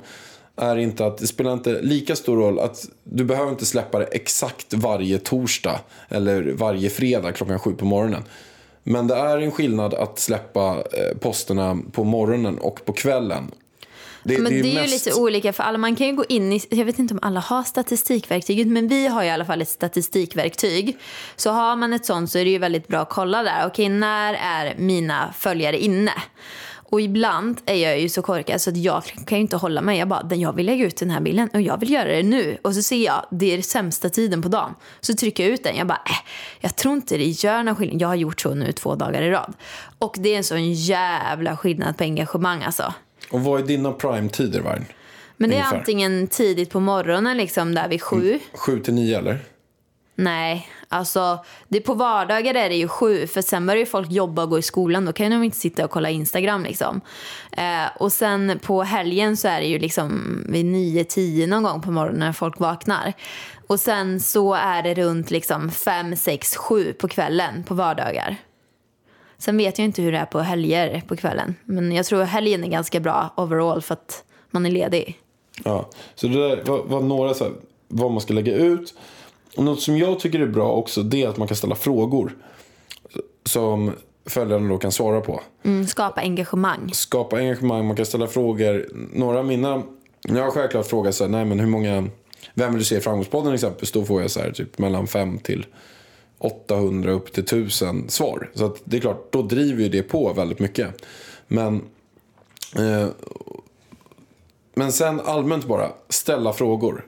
är 0.56 0.76
inte 0.76 1.06
att 1.06 1.18
det 1.18 1.26
spelar 1.26 1.52
inte 1.52 1.80
lika 1.82 2.16
stor 2.16 2.36
roll 2.36 2.58
att 2.58 2.88
du 3.04 3.24
behöver 3.24 3.50
inte 3.50 3.66
släppa 3.66 3.98
det 3.98 4.04
exakt 4.04 4.74
varje 4.74 5.18
torsdag 5.18 5.80
eller 6.08 6.42
varje 6.52 6.90
fredag 6.90 7.32
klockan 7.32 7.58
sju 7.58 7.72
på 7.72 7.84
morgonen. 7.84 8.22
Men 8.82 9.06
det 9.06 9.14
är 9.14 9.38
en 9.38 9.50
skillnad 9.50 9.94
att 9.94 10.18
släppa 10.18 10.76
eh, 10.92 11.18
posterna 11.20 11.78
på 11.92 12.04
morgonen 12.04 12.58
och 12.58 12.84
på 12.84 12.92
kvällen. 12.92 13.50
Det, 14.24 14.38
Men 14.38 14.52
det 14.52 14.58
är, 14.60 14.64
ju 14.64 14.74
mest- 14.74 15.06
lite 15.06 15.20
olika 15.20 15.52
för 15.52 15.62
alla. 15.62 15.78
Man 15.78 15.96
kan 15.96 16.06
ju 16.06 16.12
gå 16.12 16.24
in 16.28 16.52
i, 16.52 16.60
jag 16.70 16.84
vet 16.84 16.98
inte 16.98 17.14
om 17.14 17.20
alla 17.22 17.40
har 17.40 17.62
statistikverktyget, 17.62 18.66
men 18.66 18.88
vi 18.88 19.06
har 19.06 19.22
i 19.22 19.30
alla 19.30 19.44
fall 19.44 19.62
ett 19.62 19.68
statistikverktyg. 19.68 20.98
Så 21.36 21.50
har 21.50 21.76
man 21.76 21.92
ett 21.92 22.06
sånt 22.06 22.30
så 22.30 22.38
är 22.38 22.44
det 22.44 22.50
ju 22.50 22.58
väldigt 22.58 22.88
bra 22.88 23.00
att 23.00 23.10
kolla 23.10 23.42
där. 23.42 23.66
Okej, 23.66 23.88
när 23.88 24.34
är 24.34 24.74
mina 24.78 25.34
följare 25.38 25.78
inne? 25.78 26.12
Och 26.90 27.00
ibland 27.00 27.60
är 27.66 27.74
jag 27.74 28.00
ju 28.00 28.08
så 28.08 28.22
korkad 28.22 28.60
så 28.60 28.70
att 28.70 28.76
jag 28.76 29.04
kan 29.04 29.38
ju 29.38 29.42
inte 29.42 29.56
hålla 29.56 29.80
mig. 29.80 29.98
Jag 29.98 30.08
bara, 30.08 30.34
jag 30.34 30.52
vill 30.52 30.66
lägga 30.66 30.86
ut 30.86 30.96
den 30.96 31.10
här 31.10 31.20
bilden 31.20 31.48
och 31.52 31.60
jag 31.60 31.80
vill 31.80 31.90
göra 31.90 32.08
det 32.08 32.22
nu. 32.22 32.58
Och 32.62 32.74
så 32.74 32.82
ser 32.82 33.04
jag, 33.04 33.26
det 33.30 33.54
är 33.54 33.62
sämsta 33.62 34.08
tiden 34.08 34.42
på 34.42 34.48
dagen. 34.48 34.74
Så 35.00 35.14
trycker 35.14 35.44
jag 35.44 35.52
ut 35.52 35.64
den. 35.64 35.76
Jag 35.76 35.86
bara, 35.86 36.02
äh, 36.06 36.16
jag 36.60 36.76
tror 36.76 36.94
inte 36.94 37.16
det 37.16 37.24
gör 37.24 37.62
någon 37.62 37.76
skillnad. 37.76 38.02
Jag 38.02 38.08
har 38.08 38.14
gjort 38.14 38.40
så 38.40 38.54
nu 38.54 38.72
två 38.72 38.94
dagar 38.94 39.22
i 39.22 39.30
rad. 39.30 39.52
Och 39.98 40.16
det 40.18 40.28
är 40.32 40.36
en 40.36 40.44
sån 40.44 40.72
jävla 40.72 41.56
skillnad 41.56 41.96
på 41.98 42.04
engagemang 42.04 42.62
alltså. 42.62 42.94
Och 43.30 43.40
vad 43.40 43.60
är 43.60 43.66
dina 43.66 43.92
prime-tider, 43.92 44.60
Varn? 44.60 44.84
Men 45.36 45.50
det 45.50 45.56
är 45.56 45.58
Ungefär. 45.58 45.78
antingen 45.78 46.26
tidigt 46.26 46.70
på 46.70 46.80
morgonen, 46.80 47.36
liksom 47.36 47.74
där 47.74 47.88
vid 47.88 48.02
sju. 48.02 48.38
Sju 48.52 48.80
till 48.80 48.94
nio, 48.94 49.18
eller? 49.18 49.38
Nej, 50.18 50.68
alltså 50.88 51.44
det 51.68 51.80
på 51.80 51.94
vardagar 51.94 52.54
är 52.54 52.68
det 52.68 52.76
ju 52.76 52.88
sju. 52.88 53.26
För 53.26 53.42
sen 53.42 53.66
börjar 53.66 53.80
ju 53.80 53.86
folk 53.86 54.10
jobba 54.10 54.42
och 54.42 54.50
gå 54.50 54.58
i 54.58 54.62
skolan. 54.62 55.04
Då 55.04 55.12
kan 55.12 55.30
de 55.30 55.42
inte 55.42 55.56
sitta 55.56 55.84
och 55.84 55.90
kolla 55.90 56.10
Instagram 56.10 56.62
liksom. 56.62 57.00
Eh, 57.52 57.96
och 57.96 58.12
sen 58.12 58.58
på 58.62 58.82
helgen 58.82 59.36
så 59.36 59.48
är 59.48 59.60
det 59.60 59.66
ju 59.66 59.78
liksom 59.78 60.22
vid 60.48 60.64
nio, 60.64 61.04
tio 61.04 61.46
någon 61.46 61.62
gång 61.62 61.80
på 61.80 61.90
morgonen 61.90 62.20
när 62.20 62.32
folk 62.32 62.60
vaknar. 62.60 63.12
Och 63.66 63.80
sen 63.80 64.20
så 64.20 64.54
är 64.54 64.82
det 64.82 64.94
runt 64.94 65.30
liksom 65.30 65.70
fem, 65.70 66.16
sex, 66.16 66.56
sju 66.56 66.92
på 66.92 67.08
kvällen 67.08 67.64
på 67.64 67.74
vardagar. 67.74 68.36
Sen 69.38 69.56
vet 69.56 69.78
jag 69.78 69.84
inte 69.84 70.02
hur 70.02 70.12
det 70.12 70.18
är 70.18 70.26
på 70.26 70.40
helger 70.40 71.02
på 71.08 71.16
kvällen. 71.16 71.54
Men 71.64 71.92
jag 71.92 72.06
tror 72.06 72.22
helgen 72.22 72.64
är 72.64 72.68
ganska 72.68 73.00
bra 73.00 73.34
overall 73.36 73.82
för 73.82 73.92
att 73.94 74.24
man 74.50 74.66
är 74.66 74.70
ledig. 74.70 75.18
Ja, 75.64 75.90
så 76.14 76.26
det 76.26 76.48
där 76.48 76.64
var, 76.64 76.84
var 76.84 77.00
några 77.00 77.34
så 77.34 77.44
här, 77.44 77.52
vad 77.88 78.10
man 78.10 78.20
ska 78.20 78.34
lägga 78.34 78.54
ut. 78.54 78.94
Något 79.56 79.80
som 79.80 79.98
jag 79.98 80.20
tycker 80.20 80.40
är 80.40 80.46
bra 80.46 80.72
också 80.72 81.02
det 81.02 81.22
är 81.22 81.28
att 81.28 81.36
man 81.36 81.48
kan 81.48 81.56
ställa 81.56 81.74
frågor 81.74 82.36
som 83.44 83.92
följarna 84.26 84.68
då 84.68 84.78
kan 84.78 84.92
svara 84.92 85.20
på. 85.20 85.40
Mm, 85.62 85.86
skapa 85.86 86.20
engagemang. 86.20 86.90
Skapa 86.92 87.36
engagemang, 87.36 87.86
man 87.86 87.96
kan 87.96 88.06
ställa 88.06 88.26
frågor. 88.26 88.88
Några 89.12 89.38
av 89.38 89.46
mina, 89.46 89.82
jag 90.22 90.42
har 90.42 90.50
självklart 90.50 90.86
frågat 90.86 91.14
så 91.14 91.24
här, 91.24 91.30
nej 91.30 91.44
men 91.44 91.60
hur 91.60 91.66
många, 91.66 92.08
vem 92.54 92.72
vill 92.72 92.78
du 92.78 92.84
se 92.84 92.96
i 92.96 93.00
Framgångspodden 93.00 93.54
exempelvis? 93.54 93.92
Då 93.92 94.04
får 94.04 94.22
jag 94.22 94.30
så 94.30 94.40
här 94.40 94.50
typ 94.50 94.78
mellan 94.78 95.06
5 95.06 95.38
till 95.38 95.66
800 96.38 97.12
upp 97.12 97.32
till 97.32 97.42
1000 97.42 98.08
svar. 98.08 98.50
Så 98.54 98.66
att 98.66 98.80
det 98.84 98.96
är 98.96 99.00
klart, 99.00 99.32
då 99.32 99.42
driver 99.42 99.82
ju 99.82 99.88
det 99.88 100.02
på 100.02 100.32
väldigt 100.32 100.58
mycket. 100.58 101.02
Men 101.48 101.82
eh, 102.76 103.06
men 104.78 104.92
sen 104.92 105.20
allmänt 105.20 105.64
bara, 105.64 105.92
ställa 106.08 106.52
frågor. 106.52 107.06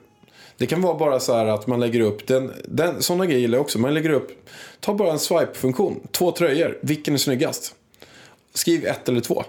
Det 0.59 0.65
kan 0.65 0.81
vara 0.81 0.97
bara 0.97 1.19
så 1.19 1.33
här 1.33 1.45
att 1.45 1.67
man 1.67 1.79
lägger 1.79 1.99
upp, 1.99 2.27
den, 2.27 2.51
den, 2.65 3.01
sådana 3.01 3.25
grejer 3.25 3.39
gillar 3.39 3.57
jag 3.57 3.61
också. 3.61 3.79
Man 3.79 3.93
lägger 3.93 4.09
upp, 4.09 4.31
ta 4.79 4.93
bara 4.93 5.11
en 5.11 5.19
swipe-funktion. 5.19 6.07
Två 6.11 6.31
tröjor, 6.31 6.77
vilken 6.81 7.13
är 7.13 7.17
snyggast? 7.17 7.75
Skriv 8.53 8.85
ett 8.85 9.09
eller 9.09 9.21
två. 9.21 9.43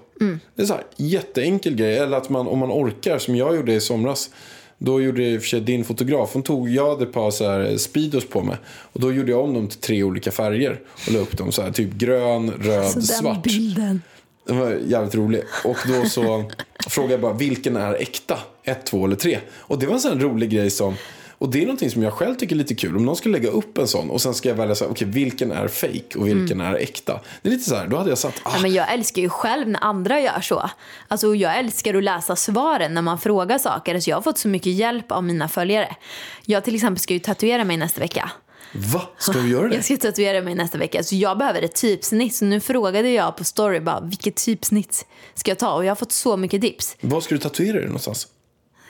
Det 0.55 0.63
är 0.63 0.67
så 0.67 0.75
här, 0.75 0.85
jätteenkel 0.97 1.75
grej. 1.75 1.99
Eller 1.99 2.17
att 2.17 2.29
man, 2.29 2.49
om 2.49 2.59
man 2.59 2.71
orkar, 2.71 3.19
som 3.19 3.37
jag 3.37 3.57
gjorde 3.57 3.73
i 3.73 3.81
somras. 3.81 4.31
Då 4.79 5.01
gjorde 5.01 5.25
i 5.25 5.39
och 5.39 5.41
för 5.41 5.49
sig 5.49 5.61
din 5.61 5.85
fotograf, 5.85 6.31
hon 6.33 6.43
tog, 6.43 6.69
jag 6.69 6.91
hade 6.91 7.03
ett 7.03 7.13
par 7.13 7.31
så 7.31 7.49
här 7.49 7.77
speedos 7.77 8.29
på 8.29 8.43
mig. 8.43 8.57
Och 8.67 9.01
då 9.01 9.13
gjorde 9.13 9.31
jag 9.31 9.45
om 9.45 9.55
dem 9.55 9.69
till 9.69 9.79
tre 9.79 10.03
olika 10.03 10.31
färger. 10.31 10.81
Och 11.07 11.13
la 11.13 11.19
upp 11.19 11.39
dem 11.39 11.53
så 11.53 11.63
här, 11.63 11.73
typ 11.73 11.93
grön, 11.93 12.51
röd, 12.51 13.05
svart. 13.05 13.43
bilden. 13.43 14.03
Den 14.47 14.59
var 14.59 14.79
jävligt 14.87 15.15
rolig. 15.15 15.43
Och 15.65 15.77
då 15.89 16.09
så 16.09 16.45
frågade 16.89 17.13
jag 17.15 17.21
bara 17.21 17.33
vilken 17.33 17.77
är 17.77 17.95
äkta? 17.95 18.39
Ett, 18.65 18.87
två 18.87 19.05
eller 19.05 19.17
tre? 19.17 19.39
Och 19.59 19.79
det 19.79 19.87
var 19.87 19.95
en 19.95 20.01
sån 20.01 20.21
rolig 20.21 20.51
grej 20.51 20.71
som 20.71 20.95
Och 21.39 21.51
det 21.51 21.59
är 21.59 21.63
någonting 21.63 21.91
som 21.91 22.03
jag 22.03 22.13
själv 22.13 22.35
tycker 22.35 22.55
är 22.55 22.59
lite 22.59 22.75
kul. 22.75 22.97
Om 22.97 23.05
någon 23.05 23.17
ska 23.17 23.29
lägga 23.29 23.51
upp 23.51 23.79
en 23.79 23.89
sån 23.89 24.11
och 24.11 24.21
sen 24.21 24.35
ska 24.35 24.49
jag 24.49 24.57
välja 24.57 24.75
så 24.75 24.85
här, 24.85 24.93
okej, 24.93 25.09
vilken 25.09 25.53
är 25.53 25.69
fake 25.69 26.19
och 26.19 26.27
vilken 26.29 26.61
är 26.61 26.75
äkta. 26.75 27.21
Det 27.43 27.49
är 27.49 27.53
lite 27.53 27.71
så 27.71 27.75
här, 27.75 27.87
då 27.87 27.97
hade 27.97 28.09
jag 28.09 28.19
satt, 28.19 28.35
ah, 28.43 28.49
Mm. 28.51 28.57
Ja, 28.57 28.63
men 28.63 28.73
jag 28.73 28.93
älskar 28.93 29.23
ju 29.23 29.29
själv 29.29 29.69
när 29.69 29.85
andra 29.85 30.21
gör 30.21 30.41
så. 30.41 30.71
Alltså, 31.09 31.35
jag 31.35 31.59
älskar 31.59 31.95
att 31.95 32.05
läsa 32.05 32.37
svaren 32.37 32.95
när 32.95 33.03
man 33.03 33.19
frågar 33.19 33.59
saker. 33.59 33.95
Alltså, 33.95 34.11
jag 34.11 34.17
har 34.17 34.23
fått 34.23 34.39
så 34.39 34.49
mycket 34.49 34.73
hjälp 34.73 35.13
av 35.13 35.25
mina 35.25 35.49
följare. 35.49 35.97
Jag 36.45 36.65
till 36.65 36.75
exempel 36.75 37.01
ska 37.01 37.15
ju 37.15 37.21
tatuera 37.21 37.65
mig 37.65 37.77
nästa 37.77 38.01
vecka. 38.01 38.31
Va? 38.73 39.03
Ska 39.19 39.33
du 39.33 39.49
göra 39.51 39.69
det? 39.69 39.75
Jag 39.75 39.85
ska 39.85 39.97
tatuera 39.97 40.43
mig 40.43 40.55
nästa 40.55 40.79
vecka. 40.79 41.03
Så 41.03 41.17
jag 41.17 41.39
behöver 41.39 41.63
ett 41.63 41.75
typsnitt. 41.75 42.35
Så 42.35 42.45
nu 42.45 42.61
frågade 42.61 43.11
jag 43.11 43.37
på 43.37 43.45
story 43.45 43.81
bara, 43.81 44.01
vilket 44.01 44.37
typsnitt 44.37 45.07
ska 45.35 45.51
jag 45.51 45.59
ta? 45.59 45.73
Och 45.75 45.85
jag 45.85 45.91
har 45.91 45.97
fått 45.97 46.13
så 46.13 46.37
mycket 46.37 46.63
tips. 46.63 46.97
Var 47.01 47.21
ska 47.21 47.35
du 47.35 47.39
tatuera 47.41 47.77
dig 47.77 47.87
någonstans? 47.87 48.29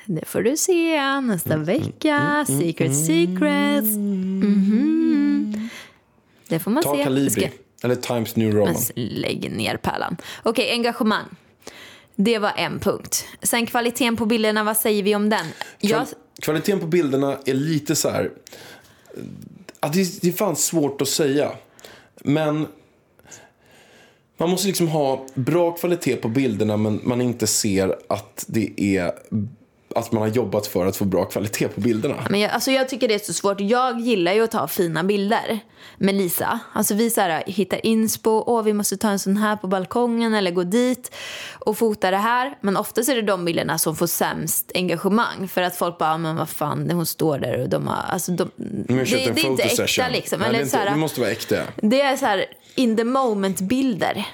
Det 0.05 0.25
får 0.25 0.43
du 0.43 0.57
se 0.57 1.21
nästa 1.21 1.55
Mm, 1.55 1.65
vecka. 1.67 2.45
Secret 2.49 2.97
secrets. 3.07 3.87
Mhm. 3.97 5.69
Det 6.49 6.59
får 6.59 6.71
man 6.71 6.83
Ta 6.83 6.97
se. 6.97 7.05
Calibri. 7.05 7.31
Ska- 7.31 7.49
Eller 7.83 7.95
Times 7.95 8.37
New 8.37 8.53
Roman. 8.55 8.75
Men 8.95 9.07
lägg 9.07 9.51
ner 9.53 9.77
pärlan. 9.77 10.17
Okej, 10.43 10.71
engagemang. 10.73 11.25
Det 12.17 12.39
var 12.39 12.53
en 12.57 12.79
punkt. 12.79 13.27
Sen 13.43 13.67
kvaliteten 13.67 14.17
på 14.17 14.27
bilderna, 14.27 14.65
vad 14.65 14.77
säger 14.77 15.03
vi 15.03 15.15
om 15.15 15.29
den? 15.31 15.47
Jag, 15.79 16.01
Kval- 16.03 16.15
Kvaliteten 16.43 16.81
på 16.81 16.87
bilderna 16.87 17.39
är 17.47 17.55
lite 17.55 17.97
så 17.97 18.09
här... 18.11 18.31
Ja, 19.81 19.89
det, 19.93 20.21
det 20.23 20.29
är 20.29 20.33
fan 20.33 20.57
svårt 20.57 21.03
att 21.03 21.09
säga. 21.09 21.53
Men 22.25 22.67
man 24.37 24.51
måste 24.51 24.67
liksom 24.67 24.89
ha 24.89 25.27
bra 25.35 25.73
kvalitet 25.73 26.17
på 26.17 26.29
bilderna 26.29 26.77
men 26.77 27.01
man 27.05 27.21
inte 27.21 27.47
ser 27.47 27.97
att 28.09 28.45
det 28.49 28.81
är 28.97 29.13
att 29.95 30.13
man 30.13 30.23
har 30.23 30.29
jobbat 30.29 30.67
för 30.67 30.87
att 30.87 30.97
få 30.97 31.05
bra 31.05 31.25
kvalitet 31.25 31.69
på 31.69 31.81
bilderna. 31.81 32.15
men 32.31 32.41
jag, 32.41 32.51
alltså 32.51 32.71
jag 32.71 32.89
tycker 32.89 33.09
det 33.09 33.15
är 33.15 33.19
så 33.19 33.33
svårt. 33.33 33.61
Jag 33.61 34.01
gillar 34.01 34.33
ju 34.33 34.45
att 34.45 34.51
ta 34.51 34.69
fina 34.69 35.05
bilder 35.05 35.61
med 35.97 36.15
Lisa. 36.15 36.61
Alltså 36.73 36.95
vi 36.95 37.11
så 37.11 37.21
här, 37.21 37.43
hittar 37.47 37.87
inspo, 37.87 38.45
åh 38.47 38.63
vi 38.63 38.73
måste 38.73 38.97
ta 38.97 39.09
en 39.09 39.19
sån 39.19 39.37
här 39.37 39.57
på 39.57 39.67
balkongen 39.67 40.35
eller 40.35 40.51
gå 40.51 40.63
dit 40.63 41.15
och 41.59 41.79
fota 41.79 42.11
det 42.11 42.17
här. 42.17 42.59
Men 42.61 42.77
oftast 42.77 43.09
är 43.09 43.17
det 43.17 43.23
de 43.23 43.45
bilderna 43.45 43.79
som 43.79 43.97
får 43.97 44.07
sämst 44.07 44.73
engagemang. 44.75 45.49
För 45.49 45.63
att 45.63 45.77
folk 45.77 45.99
bara, 45.99 46.19
men 46.19 46.37
vad 46.37 46.49
fan, 46.49 46.91
hon 46.91 47.07
står 47.07 47.39
där 47.39 47.63
och 47.63 47.69
de 47.69 47.87
har, 47.87 48.03
alltså 48.09 48.33
de, 48.33 48.51
det, 48.57 49.05
det 49.05 49.27
är 49.27 49.47
inte 49.47 49.63
äkta 49.63 50.09
liksom. 50.09 50.41
Nej, 50.41 50.51
det, 50.51 50.57
Eller 50.57 50.59
så 50.59 50.65
inte, 50.65 50.79
här, 50.79 50.91
det 50.91 50.97
måste 50.97 51.21
vara 51.21 51.31
äkta. 51.31 51.57
Det 51.77 52.01
är 52.01 52.17
så 52.17 52.27
här 52.27 52.45
in 52.75 52.97
the 52.97 53.05
moment 53.05 53.61
bilder 53.61 54.27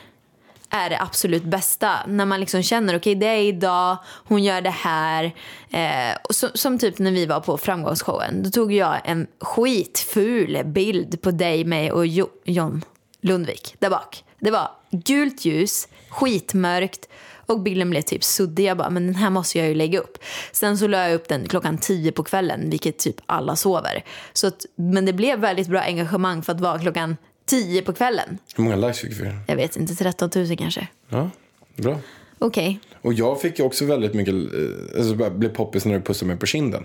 är 0.70 0.90
det 0.90 1.00
absolut 1.00 1.44
bästa. 1.44 1.92
När 2.06 2.26
man 2.26 2.40
liksom 2.40 2.62
känner 2.62 2.96
okej 2.96 3.14
det 3.14 3.26
är 3.26 3.42
idag, 3.42 3.96
hon 4.04 4.44
gör 4.44 4.60
det 4.60 4.70
här. 4.70 5.24
Eh, 5.70 6.16
som, 6.30 6.50
som 6.54 6.78
typ 6.78 6.98
när 6.98 7.10
vi 7.10 7.26
var 7.26 7.40
på 7.40 7.58
framgångsshowen. 7.58 8.42
Då 8.42 8.50
tog 8.50 8.72
jag 8.72 9.00
en 9.04 9.26
skitful 9.40 10.62
bild 10.64 11.22
på 11.22 11.30
dig, 11.30 11.64
mig 11.64 11.92
och 11.92 12.06
jo, 12.06 12.28
John 12.44 12.84
Lundvik 13.20 13.74
där 13.78 13.90
bak. 13.90 14.24
Det 14.40 14.50
var 14.50 14.70
gult 14.90 15.44
ljus, 15.44 15.88
skitmörkt 16.08 17.08
och 17.46 17.60
bilden 17.60 17.90
blev 17.90 18.02
typ 18.02 18.24
suddig. 18.24 18.64
Jag 18.64 18.76
bara, 18.76 18.90
men 18.90 19.06
den 19.06 19.14
här 19.14 19.30
måste 19.30 19.58
jag 19.58 19.68
ju 19.68 19.74
lägga 19.74 20.00
upp. 20.00 20.18
Sen 20.52 20.78
så 20.78 20.86
la 20.86 20.98
jag 20.98 21.14
upp 21.14 21.28
den 21.28 21.48
klockan 21.48 21.78
tio 21.78 22.12
på 22.12 22.24
kvällen, 22.24 22.70
vilket 22.70 22.98
typ 22.98 23.16
alla 23.26 23.56
sover. 23.56 24.04
Så 24.32 24.46
att, 24.46 24.66
men 24.76 25.04
det 25.04 25.12
blev 25.12 25.38
väldigt 25.38 25.68
bra 25.68 25.80
engagemang 25.80 26.42
för 26.42 26.52
att 26.52 26.60
vara 26.60 26.78
klockan 26.78 27.16
tio 27.46 27.82
på 27.82 27.92
kvällen. 27.92 28.38
Hur 28.56 28.64
många 28.64 28.76
likes 28.76 28.98
fick 29.00 29.12
vi? 29.20 29.30
Jag 29.46 29.56
vet 29.56 29.76
inte, 29.76 29.94
13 29.94 30.30
000 30.34 30.56
kanske. 30.56 30.88
Ja, 31.08 31.30
bra. 31.76 31.98
Okej. 32.38 32.80
Och 33.02 33.12
jag 33.14 33.40
fick 33.40 33.58
ju 33.58 33.64
också 33.64 33.84
väldigt 33.84 34.14
mycket, 34.14 34.34
eh, 34.34 34.98
alltså 34.98 35.14
bara 35.14 35.30
blev 35.30 35.48
poppis 35.48 35.84
när 35.84 35.94
du 35.94 36.00
pussade 36.00 36.26
mig 36.28 36.36
på 36.36 36.46
kinden. 36.46 36.84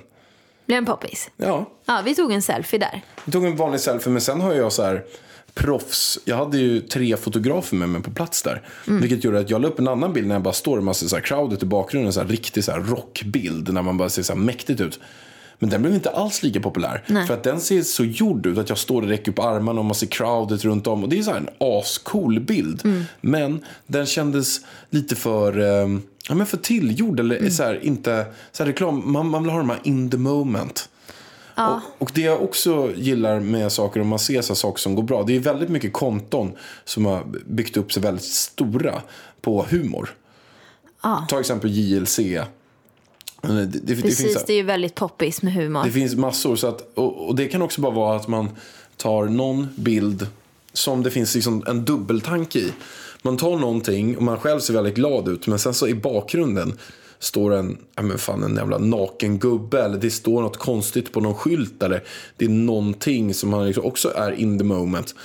Blev 0.66 0.78
en 0.78 0.86
poppis? 0.86 1.30
Ja, 1.38 1.70
Ja, 1.86 2.01
vi 2.05 2.16
tog 2.16 2.32
en 2.32 2.41
selfie 2.41 2.80
där. 2.80 3.01
jag 3.26 3.34
tog 3.34 3.45
en 3.45 3.55
vanlig 3.55 3.80
selfie 3.82 4.12
men 4.12 4.22
sen 4.22 4.41
har 4.41 4.53
jag 4.53 4.72
så 4.72 4.84
här 4.84 5.03
proffs. 5.53 6.20
Jag 6.26 6.38
hade 6.38 6.57
ju 6.57 6.80
tre 6.82 7.18
fotografer 7.18 7.76
med 7.76 7.89
mig 7.89 8.01
på 8.01 8.12
plats 8.12 8.41
där. 8.43 8.62
Vilket 8.86 9.24
gjorde 9.24 9.39
att 9.39 9.49
jag 9.49 9.62
la 9.62 9.68
upp 9.68 9.80
en 9.80 9.88
annan 9.88 10.14
bild 10.14 10.28
när 10.28 10.36
jag 10.36 10.41
bara 10.41 10.53
står 10.53 10.78
och 10.78 10.84
man 10.84 10.93
ser 10.95 11.07
så 11.07 11.16
här 11.16 11.24
crowdet 11.24 11.64
i 11.64 11.66
bakgrunden. 11.66 12.14
Så 12.14 12.20
här 12.22 12.28
riktig 12.28 12.64
så 12.64 12.72
här 12.72 12.80
rockbild 12.80 13.74
när 13.74 13.82
man 13.82 13.97
bara 13.97 14.09
ser 14.09 14.24
så 14.24 14.34
här 14.34 14.39
mäktigt 14.39 14.82
ut. 14.82 14.99
Men 15.62 15.70
den 15.70 15.82
blev 15.82 15.93
inte 15.93 16.09
alls 16.09 16.43
lika 16.43 16.59
populär. 16.59 17.03
Nej. 17.07 17.28
För 17.28 17.34
att 17.34 17.43
den 17.43 17.62
ser 17.62 17.82
så 17.82 18.05
gjord 18.05 18.45
ut 18.45 18.57
att 18.57 18.70
jag 18.70 18.78
står 18.78 19.01
och 19.01 19.07
räcker 19.07 19.32
upp 19.32 19.39
armarna 19.39 19.80
och 19.80 19.86
man 19.86 19.95
ser 19.95 20.07
crowdet 20.07 20.66
runt 20.66 20.88
om. 20.88 21.03
Och 21.03 21.09
det 21.09 21.20
är 21.20 21.24
så 21.24 21.32
här 21.32 21.38
en 21.38 21.49
ascool 21.59 22.39
bild. 22.39 23.05
Men 23.22 23.66
den 23.88 24.05
kändes 24.05 24.59
lite 24.89 25.16
för, 25.16 25.59
eh, 25.59 25.99
ja, 26.28 26.36
men 26.36 26.45
för 26.45 26.57
tillgjord. 26.57 27.20
Eller 27.20 27.49
så 27.49 27.64
här, 27.64 27.86
inte, 27.86 28.26
så 28.51 28.64
här 28.64 28.72
reklam. 28.72 29.12
Man, 29.12 29.30
man 29.30 29.43
vill 29.43 29.51
ha 29.51 29.57
de 29.57 29.70
här 29.70 29.80
in 29.84 30.09
the 30.09 30.18
moment. 30.18 30.89
Och, 31.55 32.01
och 32.01 32.12
det 32.14 32.22
jag 32.22 32.41
också 32.41 32.91
gillar 32.95 33.39
med 33.39 33.72
saker, 33.72 34.01
om 34.01 34.07
man 34.07 34.20
ser 34.20 34.41
så 34.41 34.55
saker 34.55 34.80
som 34.80 34.95
går 34.95 35.03
bra. 35.03 35.24
Det 35.24 35.36
är 35.36 35.39
väldigt 35.39 35.70
mycket 35.70 35.93
konton 35.93 36.51
som 36.86 37.05
har 37.05 37.24
byggt 37.45 37.78
upp 37.78 37.93
sig 37.93 38.03
väldigt 38.03 38.26
stora 38.26 39.01
på 39.41 39.66
humor. 39.70 40.09
Ta 41.30 41.39
exempel 41.39 41.70
JLC. 41.70 42.20
Det, 43.42 43.66
det, 43.66 43.80
det, 43.84 43.96
finns, 43.96 44.02
Precis, 44.02 44.34
så 44.34 44.39
här- 44.39 44.48
det 44.48 44.54
är 44.54 44.58
ju 44.58 44.64
väldigt 44.64 44.96
poppis 44.96 45.42
med 45.42 45.54
humor. 45.54 45.84
det 45.86 45.92
finns 45.92 46.16
massor. 46.16 46.56
Så 46.56 46.68
att, 46.68 46.92
och, 46.98 47.28
och 47.28 47.36
det 47.36 47.48
kan 47.48 47.62
också 47.62 47.82
bara 47.82 47.92
vara 47.94 48.16
att 48.16 48.28
man 48.28 48.50
tar 48.98 49.26
någon 49.26 49.68
bild 49.76 50.28
som 50.74 51.04
det 51.04 51.12
finns 51.12 51.36
liksom 51.36 51.64
en 51.68 51.86
dubbeltanke 51.86 52.60
i. 52.60 52.72
Man 53.22 53.38
tar 53.38 53.58
någonting 53.58 54.18
och 54.18 54.24
man 54.24 54.38
själv 54.39 54.60
ser 54.60 54.74
väldigt 54.74 54.96
glad 54.96 55.28
ut. 55.28 55.48
Men 55.48 55.60
sen 55.60 55.74
så 55.74 55.88
i 55.88 55.94
bakgrunden 55.96 56.74
står 57.20 57.54
en, 57.54 57.78
ja 57.96 58.02
men 58.02 58.18
fan 58.18 58.44
en 58.44 58.56
jävla 58.56 58.78
naken 58.78 59.39
gubbe. 59.39 59.82
Eller 59.84 59.98
det 59.98 60.10
står 60.12 60.42
något 60.42 60.58
konstigt 60.58 61.12
på 61.12 61.20
någon 61.22 61.36
skylt. 61.36 61.84
Eller 61.84 62.04
det 62.38 62.46
är 62.46 62.50
någonting 62.50 63.34
som 63.34 63.50
man 63.50 63.68
liksom 63.68 63.86
också 63.86 64.14
är 64.16 64.32
in 64.32 64.58
the 64.58 64.64
moment. 64.64 65.16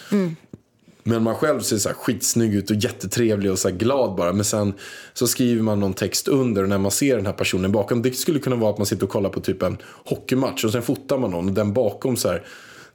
Men 1.06 1.22
man 1.22 1.34
själv 1.34 1.60
ser 1.60 1.78
så 1.78 1.88
här 1.88 1.96
skitsnygg 1.96 2.54
ut 2.54 2.70
och 2.70 2.76
jättetrevlig 2.76 3.50
och 3.52 3.58
så 3.58 3.70
glad 3.70 4.14
bara. 4.14 4.32
Men 4.32 4.44
sen 4.44 4.74
så 5.14 5.26
skriver 5.26 5.62
man 5.62 5.80
någon 5.80 5.94
text 5.94 6.28
under 6.28 6.62
och 6.62 6.68
när 6.68 6.78
man 6.78 6.90
ser 6.90 7.16
den 7.16 7.26
här 7.26 7.32
personen 7.32 7.72
bakom. 7.72 8.02
Det 8.02 8.12
skulle 8.12 8.38
kunna 8.38 8.56
vara 8.56 8.72
att 8.72 8.78
man 8.78 8.86
sitter 8.86 9.04
och 9.04 9.10
kollar 9.10 9.30
på 9.30 9.40
typ 9.40 9.62
en 9.62 9.78
hockeymatch 10.04 10.64
och 10.64 10.72
sen 10.72 10.82
fotar 10.82 11.18
man 11.18 11.30
någon 11.30 11.48
och 11.48 11.54
den 11.54 11.72
bakom 11.72 12.16
så 12.16 12.28
här 12.28 12.44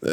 eh, 0.06 0.12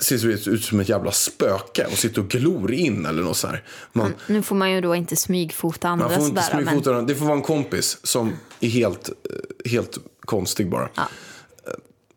ser 0.00 0.26
ut, 0.48 0.64
som 0.64 0.80
ett 0.80 0.88
jävla 0.88 1.12
spöke 1.12 1.86
och 1.92 1.98
sitter 1.98 2.20
och 2.20 2.28
glor 2.28 2.72
in 2.72 3.06
eller 3.06 3.22
något 3.22 3.36
så 3.36 3.46
här. 3.46 3.64
Man, 3.92 4.14
Nu 4.26 4.42
får 4.42 4.56
man 4.56 4.72
ju 4.72 4.80
då 4.80 4.94
inte 4.94 5.16
smygfota 5.16 5.88
andra 5.88 6.06
man 6.06 6.16
får 6.16 6.24
inte 6.26 6.42
sådär, 6.42 6.56
men 6.56 6.64
smygfota 6.66 6.92
den. 6.92 7.06
Det 7.06 7.14
får 7.14 7.24
vara 7.26 7.36
en 7.36 7.42
kompis 7.42 7.98
som 8.02 8.32
är 8.60 8.68
helt, 8.68 9.08
eh, 9.08 9.70
helt 9.70 9.98
konstig 10.20 10.70
bara. 10.70 10.88
Ja. 10.94 11.08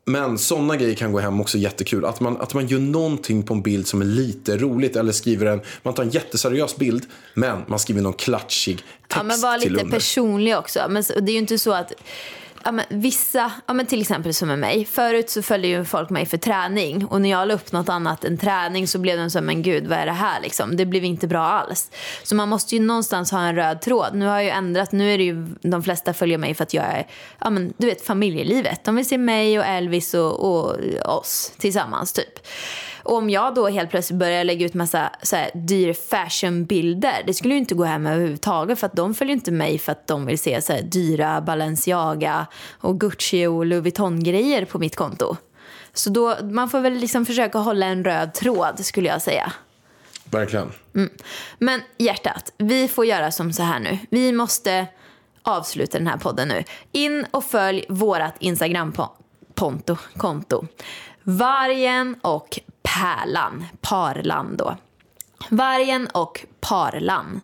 Men 0.06 0.38
sådana 0.38 0.76
grejer 0.76 0.94
kan 0.94 1.12
gå 1.12 1.18
hem 1.20 1.40
också 1.40 1.58
jättekul. 1.58 2.04
Att 2.04 2.20
man, 2.20 2.36
att 2.40 2.54
man 2.54 2.66
gör 2.66 2.78
någonting 2.78 3.42
på 3.42 3.54
en 3.54 3.62
bild 3.62 3.86
som 3.86 4.00
är 4.00 4.04
lite 4.04 4.56
roligt. 4.56 4.96
Eller 4.96 5.12
skriver 5.12 5.46
en, 5.46 5.60
man 5.82 5.94
tar 5.94 6.02
en 6.02 6.10
jätteseriös 6.10 6.76
bild. 6.76 7.06
Men 7.34 7.62
man 7.66 7.78
skriver 7.78 8.02
någon 8.02 8.12
klatschig 8.12 8.76
text 8.76 8.86
Ja, 9.16 9.22
men 9.22 9.40
var 9.40 9.58
till 9.58 9.72
lite 9.72 9.84
under. 9.84 9.96
personlig 9.96 10.56
också. 10.58 10.80
Men 10.88 11.02
det 11.02 11.30
är 11.30 11.32
ju 11.32 11.38
inte 11.38 11.58
så 11.58 11.72
att 11.72 11.92
ja, 12.64 12.72
men 12.72 12.84
vissa, 12.88 13.52
ja, 13.66 13.74
men 13.74 13.86
till 13.86 14.00
exempel 14.00 14.34
som 14.34 14.48
med 14.48 14.58
mig. 14.58 14.84
Förut 14.84 15.30
så 15.30 15.42
följde 15.42 15.68
ju 15.68 15.84
folk 15.84 16.10
mig 16.10 16.26
för 16.26 16.36
träning. 16.36 17.06
Och 17.06 17.20
när 17.20 17.30
jag 17.30 17.48
la 17.48 17.54
upp 17.54 17.72
något 17.72 17.88
annat 17.88 18.24
än 18.24 18.38
träning 18.38 18.88
så 18.88 18.98
blev 18.98 19.18
de 19.18 19.30
så 19.30 19.38
här, 19.38 19.46
men 19.46 19.62
gud 19.62 19.86
vad 19.86 19.98
är 19.98 20.06
det 20.06 20.12
här 20.12 20.40
liksom? 20.40 20.76
Det 20.76 20.86
blev 20.86 21.04
inte 21.04 21.26
bra 21.26 21.44
alls. 21.44 21.90
Så 22.22 22.34
man 22.34 22.48
måste 22.48 22.76
ju 22.76 22.82
någonstans 22.82 23.30
ha 23.30 23.40
en 23.40 23.54
röd 23.54 23.80
tråd. 23.80 24.14
Nu 24.14 24.26
har 24.26 24.34
jag 24.34 24.44
ju 24.44 24.50
ändrat, 24.50 24.92
nu 24.92 25.14
är 25.14 25.18
det 25.18 25.24
ju 25.24 25.46
de 25.60 25.82
flesta 25.82 26.14
följer 26.14 26.38
mig 26.38 26.54
för 26.54 26.62
att 26.62 26.74
jag 26.74 26.84
är, 26.84 27.06
ja 27.38 27.50
men 27.50 27.72
du 27.76 27.86
vet 27.86 28.06
familjelivet. 28.06 28.84
De 28.84 28.96
vill 28.96 29.08
se 29.08 29.18
mig 29.18 29.58
och 29.58 29.64
Elvis 29.64 30.14
och, 30.14 30.40
och 30.40 30.76
oss 31.04 31.52
tillsammans 31.58 32.12
typ. 32.12 32.38
Och 33.04 33.16
om 33.16 33.30
jag 33.30 33.54
då 33.54 33.68
helt 33.68 33.90
plötsligt 33.90 34.18
börjar 34.18 34.44
lägga 34.44 34.66
ut 34.66 34.74
massa 34.74 35.10
så 35.22 35.36
här, 35.36 35.50
dyr 35.54 35.92
fashionbilder, 35.92 37.22
det 37.26 37.34
skulle 37.34 37.54
ju 37.54 37.60
inte 37.60 37.74
gå 37.74 37.84
hem 37.84 38.06
överhuvudtaget 38.06 38.78
för 38.78 38.86
att 38.86 38.96
de 38.96 39.14
följer 39.14 39.34
inte 39.34 39.52
mig 39.52 39.78
för 39.78 39.92
att 39.92 40.06
de 40.06 40.26
vill 40.26 40.38
se 40.38 40.62
så 40.62 40.72
här, 40.72 40.82
dyra 40.82 41.40
Balenciaga 41.40 42.46
och 42.80 43.00
Gucci 43.00 43.46
och 43.46 43.66
Louis 43.66 43.82
Vuitton-grejer 43.82 44.64
på 44.64 44.78
mitt 44.78 44.96
konto. 44.96 45.36
Så 45.92 46.10
då, 46.10 46.36
man 46.42 46.70
får 46.70 46.80
väl 46.80 46.92
liksom 46.92 47.26
försöka 47.26 47.58
hålla 47.58 47.86
en 47.86 48.04
röd 48.04 48.34
tråd 48.34 48.84
skulle 48.84 49.08
jag 49.08 49.22
säga. 49.22 49.52
Verkligen. 50.24 50.72
Men 51.58 51.80
hjärtat, 51.98 52.52
vi 52.58 52.88
får 52.88 53.06
göra 53.06 53.30
som 53.30 53.52
så 53.52 53.62
här 53.62 53.80
nu. 53.80 53.98
Vi 54.10 54.32
måste 54.32 54.86
avsluta 55.42 55.98
den 55.98 56.06
här 56.06 56.16
podden 56.16 56.48
nu. 56.48 56.64
In 56.92 57.26
och 57.30 57.44
följ 57.44 57.84
vårat 57.88 58.34
Instagram-konto. 58.38 59.96
Konto. 60.16 60.66
Vargen 61.22 62.16
och 62.22 62.60
Pärlan. 62.94 63.64
Parlan 63.80 64.56
då. 64.56 64.76
Vargen 65.48 66.06
och 66.06 66.44
Parlan. 66.60 67.40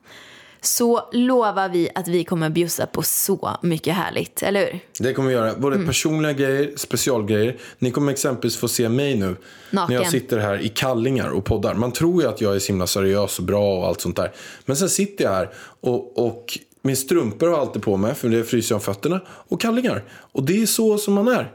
Så 0.61 1.09
lovar 1.13 1.69
vi 1.69 1.89
att 1.95 2.09
vi 2.09 2.25
kommer 2.25 2.51
bjussa 2.51 2.87
på 2.87 3.03
så 3.03 3.51
mycket 3.63 3.95
härligt, 3.95 4.43
eller 4.43 4.61
hur? 4.61 4.81
Det 4.99 5.15
kommer 5.15 5.29
vi 5.29 5.35
göra. 5.35 5.55
Både 5.55 5.77
Mm. 5.77 5.87
personliga 5.89 6.33
grejer, 6.33 6.73
specialgrejer. 6.77 7.57
Ni 7.79 7.91
kommer 7.91 8.13
exempelvis 8.13 8.57
få 8.57 8.69
se 8.69 8.89
mig 8.89 9.15
nu. 9.17 9.37
Naken. 9.71 9.95
När 9.97 10.03
jag 10.03 10.11
sitter 10.11 10.39
här 10.39 10.59
i 10.61 10.69
kallingar 10.69 11.29
och 11.29 11.45
poddar. 11.45 11.75
Man 11.75 11.93
tror 11.93 12.23
ju 12.23 12.29
att 12.29 12.41
jag 12.41 12.55
är 12.55 12.59
så 12.59 12.67
himla 12.67 12.87
seriös 12.87 13.39
och 13.39 13.45
bra 13.45 13.79
och 13.79 13.87
allt 13.87 14.01
sånt 14.01 14.17
där. 14.17 14.33
Men 14.65 14.77
sen 14.77 14.89
sitter 14.89 15.25
jag 15.25 15.33
här 15.33 15.51
och, 15.81 16.27
och 16.27 16.59
min 16.83 16.97
strumpor 16.97 17.47
har 17.47 17.55
jag 17.55 17.61
alltid 17.61 17.83
på 17.83 17.97
mig. 17.97 18.15
För 18.15 18.29
det 18.29 18.45
fryser 18.45 18.75
om 18.75 18.81
fötterna. 18.81 19.21
Och 19.29 19.61
kallingar. 19.61 20.05
Och 20.11 20.43
det 20.43 20.63
är 20.63 20.67
så 20.67 20.99
som 20.99 21.15
man 21.15 21.29
är. 21.29 21.53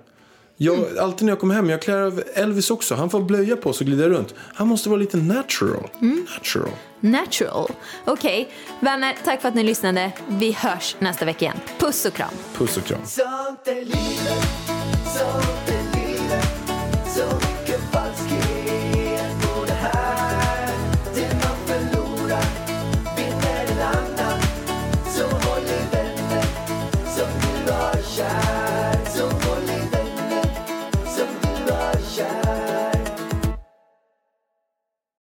Jag, 0.58 0.98
alltid 0.98 1.26
när 1.26 1.32
jag 1.32 1.40
kommer 1.40 1.56
hem, 1.56 1.70
jag 1.70 1.82
klär 1.82 2.02
av 2.02 2.24
Elvis 2.34 2.72
också. 2.72 2.96
Han 2.96 3.10
får 3.10 3.22
blöja 3.22 3.56
på 3.58 3.74
sig 3.74 3.86
och 3.86 3.88
glida 3.88 4.10
runt. 4.10 4.34
Han 4.38 4.68
måste 4.68 4.90
vara 4.90 5.00
lite 5.00 5.18
natural. 5.18 5.90
Natural. 6.00 6.70
Natural. 7.00 7.72
Okej, 8.06 8.50
vänner, 8.80 9.18
tack 9.26 9.42
för 9.42 9.48
att 9.48 9.56
ni 9.56 9.64
lyssnade. 9.64 10.12
Vi 10.28 10.52
hörs 10.52 10.96
nästa 11.00 11.26
vecka 11.26 11.46
igen. 11.46 11.58
Puss 11.80 12.06
och 12.06 12.14
kram. 12.14 12.30
Puss 12.58 12.78
och 12.78 12.84
kram. 12.84 13.02